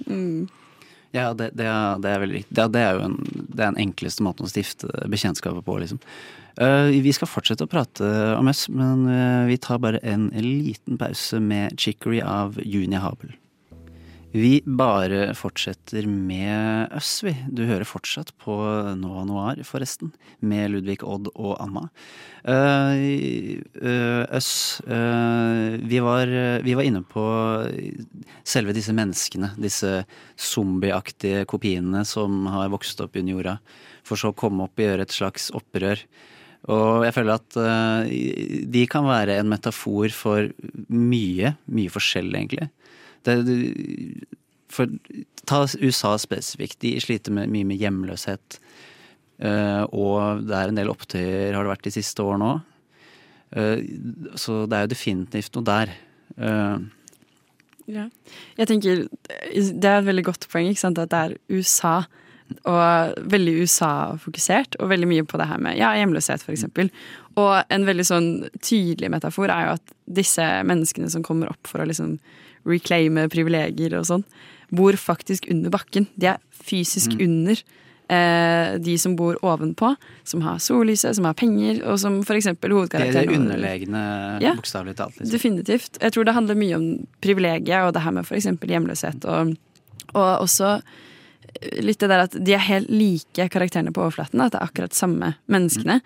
[1.16, 2.56] Ja, det, det, er, det er veldig riktig.
[2.59, 3.16] Det, er jo en,
[3.48, 6.02] det er den enkleste måten å stifte bekjentskapet på, liksom.
[6.59, 10.98] Uh, vi skal fortsette å prate om oss, men uh, vi tar bare en liten
[11.01, 13.36] pause med 'Chicory' av Junia Habel.
[14.33, 17.33] Vi bare fortsetter med oss, vi.
[17.49, 18.55] Du hører fortsatt på
[19.01, 20.11] Nova Noir, forresten.
[20.45, 21.87] Med Ludvig Odd og Anna.
[22.45, 23.01] Eh,
[23.57, 26.29] eh, Øss eh, vi, var,
[26.61, 27.25] vi var inne på
[28.45, 29.55] selve disse menneskene.
[29.57, 30.03] Disse
[30.37, 33.57] zombieaktige kopiene som har vokst opp under jorda.
[34.05, 36.05] For så å komme opp og gjøre et slags opprør.
[36.69, 38.09] Og jeg føler at uh,
[38.69, 40.51] de kan være en metafor for
[40.91, 41.55] mye.
[41.71, 42.69] Mye forskjell, egentlig.
[43.27, 43.36] Det,
[44.73, 44.90] for,
[45.49, 46.81] ta USA spesifikt.
[46.85, 48.61] De sliter med, mye med hjemløshet.
[49.39, 52.65] Uh, og det er en del opptøyer, har det vært de siste årene òg.
[54.36, 55.93] så det er jo definitivt noe der.
[56.36, 56.86] Uh.
[57.89, 58.09] Ja.
[58.59, 60.99] Jeg tenker, Det er et veldig godt poeng ikke sant?
[60.99, 62.03] at det er USA.
[62.65, 66.65] Og veldig USA-fokusert, og veldig mye på det her med ja, hjemløshet, f.eks.
[67.36, 68.28] Og en veldig sånn
[68.65, 72.16] tydelig metafor er jo at disse menneskene som kommer opp for å liksom
[72.66, 74.24] reclaime privilegier og sånn,
[74.70, 76.06] bor faktisk under bakken.
[76.18, 77.20] De er fysisk Mm.
[77.24, 77.62] under
[78.10, 79.94] eh, de som bor ovenpå,
[80.24, 84.55] som har sollyset, som har penger, og som for eksempel det er det underlegne, Ja.
[84.55, 85.18] bokstavelig talt.
[85.18, 85.30] Liksom.
[85.30, 85.98] Definitivt.
[86.01, 88.47] Jeg tror det handler mye om privilegiet og det her med f.eks.
[88.47, 89.24] hjemløshet.
[89.26, 89.56] Og,
[90.14, 90.80] og også
[91.82, 94.40] litt det der at de er helt like karakterene på overflaten.
[94.40, 96.01] At det er akkurat samme menneskene.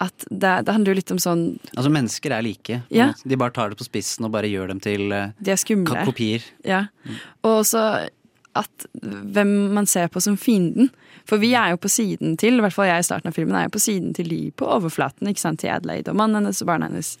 [0.00, 1.42] At det, det handler jo litt om sånn
[1.74, 2.78] Altså, mennesker er like.
[2.88, 3.10] Ja.
[3.20, 6.06] De bare tar det på spissen og bare gjør dem til eh, De er skumle.
[6.08, 6.46] kopier.
[6.64, 6.86] Ja.
[7.44, 7.82] Og også
[8.58, 10.88] at hvem man ser på som fienden.
[11.28, 13.54] For vi er jo på siden til, i hvert fall jeg i starten av filmen,
[13.54, 15.28] er jo på siden til de på overflaten.
[15.30, 17.12] ikke sant, Til Adelaide og mannen hennes og barna hennes.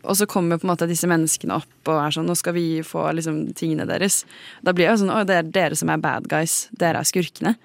[0.00, 2.80] Og så kommer på en måte disse menneskene opp og er sånn Nå skal vi
[2.86, 4.22] få liksom tingene deres.
[4.64, 6.70] Da blir jeg jo sånn Å, det er dere som er bad guys.
[6.72, 7.56] Dere er skurkene.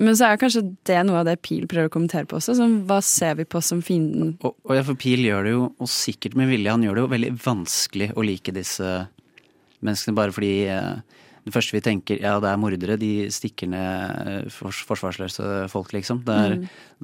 [0.00, 2.54] Men så er kanskje det noe av det Pil prøver å kommentere på også.
[2.56, 4.36] Sånn, hva ser vi på som fienden?
[4.40, 7.04] Og, og ja, for Pil gjør det jo, og sikkert med vilje, han gjør det
[7.04, 8.92] jo veldig vanskelig å like disse
[9.82, 14.32] menneskene bare fordi eh, det første vi tenker, ja det er mordere, de stikker ned
[14.32, 16.22] eh, fors forsvarsløse folk, liksom.
[16.26, 16.58] Det er,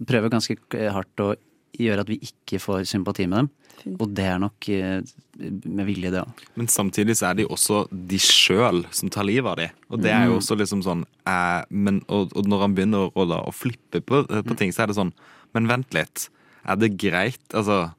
[0.09, 0.59] prøver ganske
[0.94, 1.32] hardt å
[1.78, 3.97] gjøre at vi ikke får sympati med dem.
[3.98, 5.01] Og det er nok eh,
[5.39, 6.44] med vilje, det òg.
[6.59, 9.69] Men samtidig så er det jo også de sjøl som tar livet av de.
[9.90, 10.40] Og det er jo Mm.
[10.40, 14.24] også liksom sånn eh, men, og, og når han begynner å, da, å flippe på,
[14.27, 15.12] på ting, så er det sånn
[15.55, 16.27] Men vent litt.
[16.69, 17.40] Er det greit?
[17.56, 17.93] Altså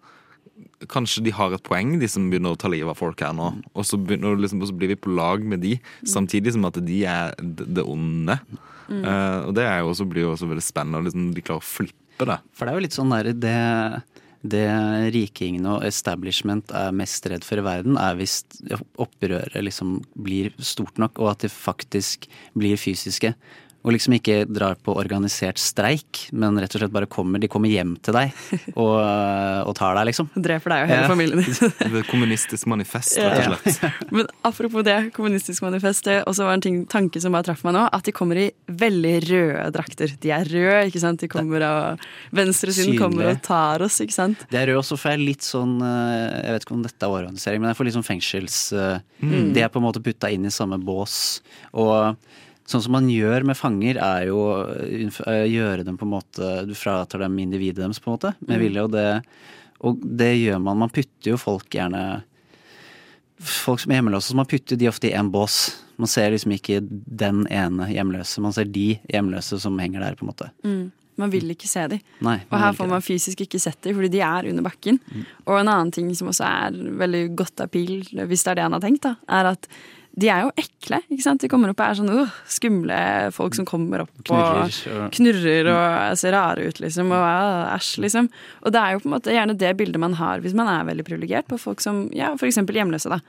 [0.87, 3.49] kanskje de har et poeng, de som begynner å ta livet av folk her nå.
[3.73, 6.99] Og så, liksom, og så blir vi på lag med de, samtidig som at de
[7.09, 8.37] er det onde.
[8.89, 9.03] Mm.
[9.03, 11.67] Uh, og det jo også, blir jo også veldig spennende, og liksom, de klarer å
[11.67, 12.39] flippe det.
[12.55, 13.57] For det er jo litt sånn der det,
[14.41, 14.67] det
[15.13, 18.41] rikingene og establishment er mest redd for i verden, er hvis
[18.99, 23.33] opprøret liksom blir stort nok, og at de faktisk blir fysiske.
[23.79, 27.39] Og liksom ikke drar på organisert streik, men rett og slett bare kommer.
[27.39, 28.33] De kommer hjem til deg
[28.75, 30.27] og, og tar deg, liksom.
[30.49, 31.07] Dreper deg og hele Ja.
[31.07, 32.03] familien din.
[32.11, 33.95] Kommunistisk manifest, rett og slett.
[34.15, 37.77] Men apropos det, kommunistisk manifest, det også var en ting, tanke som bare traff meg
[37.77, 40.11] nå, at de kommer i veldig røde drakter.
[40.23, 41.23] De er røde, ikke sant.
[41.23, 42.03] De kommer og
[42.35, 44.43] Venstresiden kommer og tar oss, ikke sant.
[44.51, 47.07] Det er røde også, for jeg er litt sånn eh, Jeg vet ikke om dette
[47.07, 48.59] er organisering, men jeg får litt sånn fengsels...
[48.75, 49.49] eh, Mm.
[49.51, 51.41] De er på en måte putta inn i samme bås.
[51.75, 52.15] Og
[52.69, 56.75] sånn som man gjør med fanger, er jo å gjøre dem på en måte Du
[56.77, 58.63] fratar dem individet deres, på en måte, med Mm.
[58.65, 58.83] vilje.
[58.83, 59.23] Og det,
[59.81, 60.77] og det gjør man.
[60.85, 62.23] Man putter jo folk gjerne
[63.39, 65.77] Folk som er hjemløse, man putter de ofte i én bås.
[65.97, 70.25] Man ser liksom ikke den ene hjemløse, man ser de hjemløse som henger der, på
[70.25, 70.49] en måte.
[70.65, 70.91] Mm.
[71.19, 72.01] Man vil ikke se dem.
[72.23, 74.99] Nei, Og her får man fysisk ikke sett dem, fordi de er under bakken.
[75.47, 78.75] Og en annen ting som også er veldig godt appeal, hvis det er det han
[78.77, 79.67] har tenkt, da, er at
[80.19, 80.99] de er jo ekle.
[81.07, 81.43] ikke sant?
[81.43, 82.99] De kommer opp og er sånn uh, skumle
[83.35, 87.13] folk som kommer opp Knurrer, og knurrer og ser rare ut, liksom.
[87.15, 88.31] Og uh, æsj, liksom.
[88.63, 90.87] Og det er jo på en måte gjerne det bildet man har hvis man er
[90.89, 93.21] veldig privilegert på folk som ja, eksempel hjemløse, da.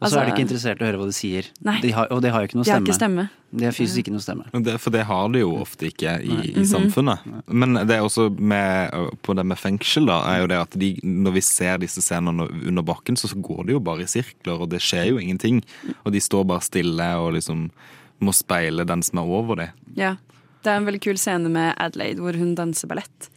[0.00, 1.46] Og så er de Altså, ikke interessert i å høre hva de sier.
[1.66, 1.80] Nei.
[1.82, 2.86] De har, og de har jo ikke noe De har stemme.
[2.86, 3.24] ikke stemme.
[3.58, 4.44] De har fysisk ikke noe stemme.
[4.52, 6.66] Men Det, for det har de jo ofte ikke i, i Mhm.
[6.70, 7.18] samfunnet.
[7.48, 8.92] Men det er også med,
[9.22, 12.46] på det med fengsel, da, er jo det at de, når vi ser disse scenene
[12.68, 15.62] under bakken, så, så går de jo bare i sirkler, og det skjer jo ingenting.
[16.04, 17.70] Og de står bare stille og liksom
[18.20, 19.68] må speile den som er over dem.
[19.96, 20.16] Ja.
[20.62, 23.30] Det er en veldig kul scene med Adelaide hvor hun danser ballett.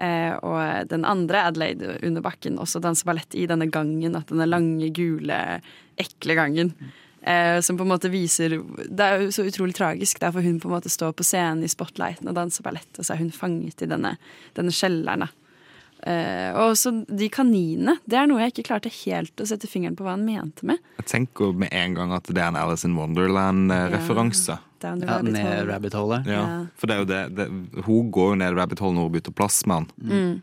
[0.00, 4.16] Eh, og den andre Adelaide under bakken også danser ballett i denne gangen.
[4.16, 5.60] At denne lange, gule,
[6.00, 6.74] ekle gangen.
[7.20, 8.54] Eh, som på en måte viser
[8.88, 10.20] Det er jo så utrolig tragisk.
[10.20, 13.04] Det er hun på en måte står på scenen i spotlighten og danser ballett, og
[13.04, 14.16] så er hun fanget i denne,
[14.56, 15.28] denne kjelleren.
[16.06, 17.98] Eh, og så de kaninene.
[18.08, 20.78] Det er noe jeg ikke klarte helt å sette fingeren på hva han mente med.
[21.02, 24.56] Jeg tenker med en gang at det er en Alice in Wonderland-referanse.
[24.56, 25.66] Ja, Ja, ned hole.
[25.68, 26.22] rabbit hole.
[26.24, 26.66] Ja, Ja.
[26.74, 29.32] for det er jo det, det Hun går jo ned rabbit hole når hun bytter
[29.36, 29.86] plass med han.
[30.00, 30.42] Mm.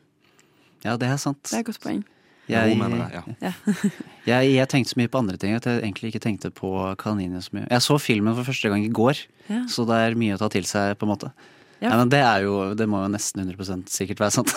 [0.86, 1.42] Ja, det er sant.
[1.44, 2.04] Det er et godt poeng.
[2.48, 3.24] Jeg, jeg, mener det, ja.
[3.42, 3.54] Ja.
[4.40, 6.70] jeg, jeg tenkte så mye på andre ting at jeg egentlig ikke tenkte på
[7.02, 7.66] kaninene så mye.
[7.70, 9.18] Jeg så filmen for første gang i går,
[9.50, 9.66] Ja.
[9.68, 11.32] så det er mye å ta til seg, på en måte.
[11.78, 11.92] Ja.
[11.92, 14.54] Ja, men det er jo Det må jo nesten 100% sikkert være sant.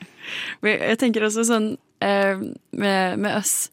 [0.64, 2.40] Jeg tenker også sånn eh,
[2.72, 3.66] med, med oss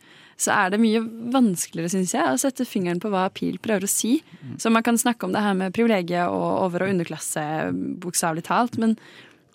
[0.43, 0.99] så er det mye
[1.31, 4.15] vanskeligere, syns jeg, å sette fingeren på hva Pil prøver å si.
[4.59, 7.43] Så man kan snakke om det her med privilegiet og over- og underklasse,
[8.03, 8.97] bokstavelig talt, men,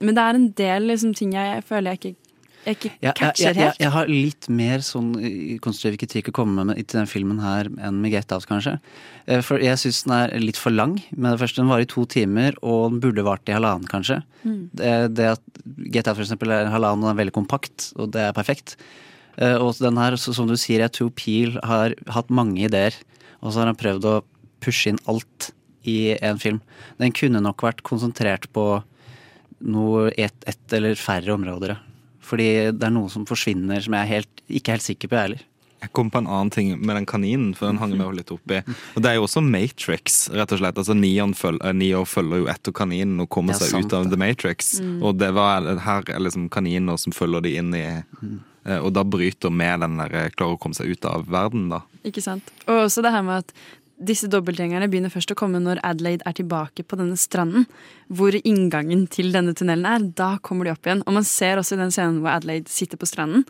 [0.00, 2.27] men det er en del liksom, ting jeg føler jeg ikke,
[2.68, 6.64] jeg ikke catcher jeg, jeg, jeg har litt mer sånn eh, konstruktiv kritikk å komme
[6.68, 8.76] med til den filmen her enn med Get Out, kanskje.
[9.26, 10.96] Eh, For jeg syns den er litt for lang.
[11.16, 14.20] Med det første, Den varer i to timer, og den burde vart i halvannen, kanskje.
[14.44, 14.62] Mm.
[14.76, 18.28] Det, det at Get Out for eksempel er halvannen og er veldig kompakt, og det
[18.28, 18.76] er perfekt.
[19.38, 22.94] Eh, Og den her, så, som du sier, jeg tror Peel har hatt mange ideer,
[23.40, 24.16] og så har han prøvd å
[24.64, 25.52] pushe inn alt
[25.88, 26.60] i en film.
[26.98, 28.82] Den kunne nok vært konsentrert på
[29.58, 31.78] noe ett et eller færre områder.
[32.28, 35.30] Fordi det er noe som forsvinner som jeg er helt, ikke helt sikker på, jeg
[35.30, 35.46] heller.
[35.78, 38.32] Jeg kom på en annen ting med den kaninen, for den hang jeg meg litt
[38.34, 38.58] oppi.
[38.98, 40.80] Og det er jo også Matrix, rett og slett.
[40.80, 44.16] Altså eh, Neo følger jo etter kaninen og kommer er seg sant, ut av det.
[44.16, 44.72] The Matrix.
[44.82, 44.96] Mm.
[45.06, 48.38] Og det var her er liksom kaniner som følger de inn i mm.
[48.82, 51.78] Og da bryter med den der eh, klarer å komme seg ut av verden, da.
[52.04, 52.50] Ikke sant?
[52.66, 53.54] Og også det her med at
[53.98, 57.66] disse dobbeltgjengerne begynner først å komme når Adelaide er tilbake på denne stranden,
[58.06, 60.06] hvor inngangen til denne tunnelen er.
[60.18, 61.02] Da kommer de opp igjen.
[61.06, 63.44] Og man ser også i den scenen hvor Adelaide sitter på stranden,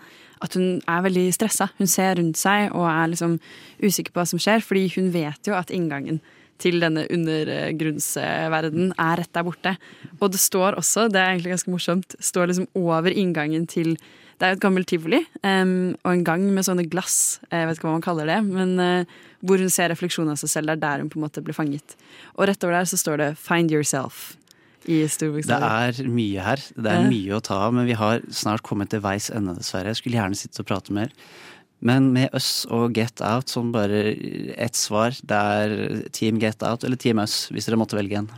[0.45, 1.69] at hun er veldig stressa.
[1.79, 3.37] Hun ser rundt seg og er liksom
[3.83, 6.23] usikker på hva som skjer, fordi hun vet jo at inngangen
[6.59, 9.75] til denne undergrunnsverden er rett der borte.
[10.19, 13.95] Og det står også, det er egentlig ganske morsomt, står liksom over inngangen til
[14.39, 17.79] det er jo et gammelt tivoli um, og en gang med sånne glass, jeg vet
[17.79, 20.71] ikke hva man kaller det, men uh, hvor hun ser refleksjonen av seg selv.
[20.71, 21.97] Det er der hun på en måte blir fanget.
[22.37, 24.37] Og rett over der så står det 'Find yourself'
[24.89, 26.63] i Det er mye her.
[26.77, 29.93] Det er mye å ta av, men vi har snart kommet til veis ende, dessverre.
[29.93, 31.13] Jeg skulle gjerne sitte og prate mer.
[31.85, 34.15] Men med Us og Get Out som bare
[34.57, 38.31] ett svar, det er Team Get Out eller Team Us, hvis dere måtte velge en.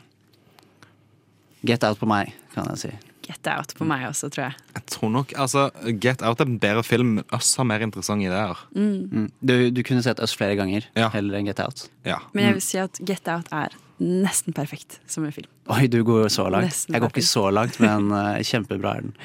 [1.64, 3.10] Get Out på meg, kan jeg si.
[3.31, 4.57] Get out på meg også, tror jeg.
[4.74, 5.69] Jeg tror nok, altså
[6.02, 8.65] Get Out er en bedre film, men Us har mer interessante ideer.
[8.74, 9.28] Mm.
[9.39, 11.86] Du, du kunne sett Us flere ganger, heller enn Get Out.
[12.09, 12.19] Ja.
[12.35, 15.48] Men jeg vil si at Get Out er nesten perfekt som en film.
[15.70, 16.73] Oi, du går så langt.
[16.73, 19.16] Nesten Jeg går ikke så langt, men uh, kjempebra er den.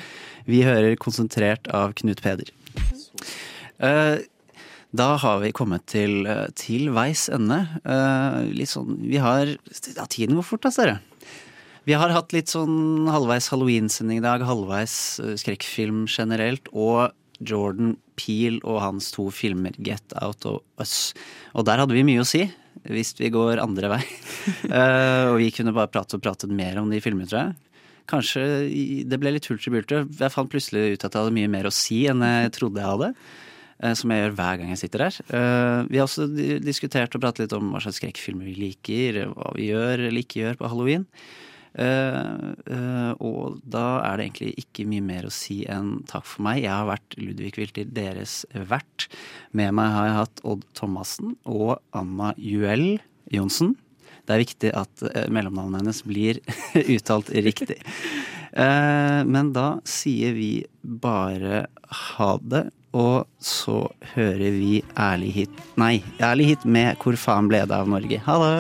[0.46, 2.52] Vi hører konsentrert av Knut Peder.
[3.82, 4.22] Uh,
[4.96, 7.58] Da har vi kommet til, eh, til veis ende.
[7.84, 11.00] Eh, Litt sånn Vi har Ja, tiden går fort, altså, dere.
[11.86, 17.14] Vi har hatt litt sånn halvveis halloween-sending i dag, halvveis eh, skrekkfilm generelt, og
[17.46, 21.12] Jordan Peel og hans to filmer Get Out og Us.
[21.54, 22.46] Og der hadde vi mye å si,
[22.90, 24.02] hvis vi går andre vei.
[24.72, 27.82] uh, og vi kunne bare prate og pratet mer om de filmene, tror jeg.
[28.10, 28.42] Kanskje
[29.10, 30.06] det ble litt hulter bulter.
[30.10, 32.92] Jeg fant plutselig ut at jeg hadde mye mer å si enn jeg trodde jeg
[32.92, 33.12] hadde.
[33.82, 35.18] eh, Som jeg gjør hver gang jeg sitter her.
[35.28, 36.28] Eh, Vi har også
[36.66, 40.44] diskutert og pratet litt om hva slags skrekkfilmer vi liker, hva vi gjør eller ikke
[40.44, 41.08] gjør på halloween.
[41.76, 46.46] Eh, eh, og da er det egentlig ikke mye mer å si enn takk for
[46.48, 46.62] meg.
[46.64, 49.10] Jeg har vært Ludvig Wilter, deres vert.
[49.52, 53.02] Med meg har jeg hatt Odd Thomassen og Anna Juel
[53.34, 53.76] Johnsen.
[54.26, 56.42] Det er viktig at eh, mellomnavnet hennes blir
[56.96, 57.82] uttalt riktig.
[58.56, 61.66] Men da sier vi bare
[62.16, 62.62] ha det,
[62.96, 63.82] og så
[64.14, 68.22] hører vi Ærlig hit Nei, Ærlig hit med Hvor faen ble det av Norge?
[68.24, 68.56] Ha det!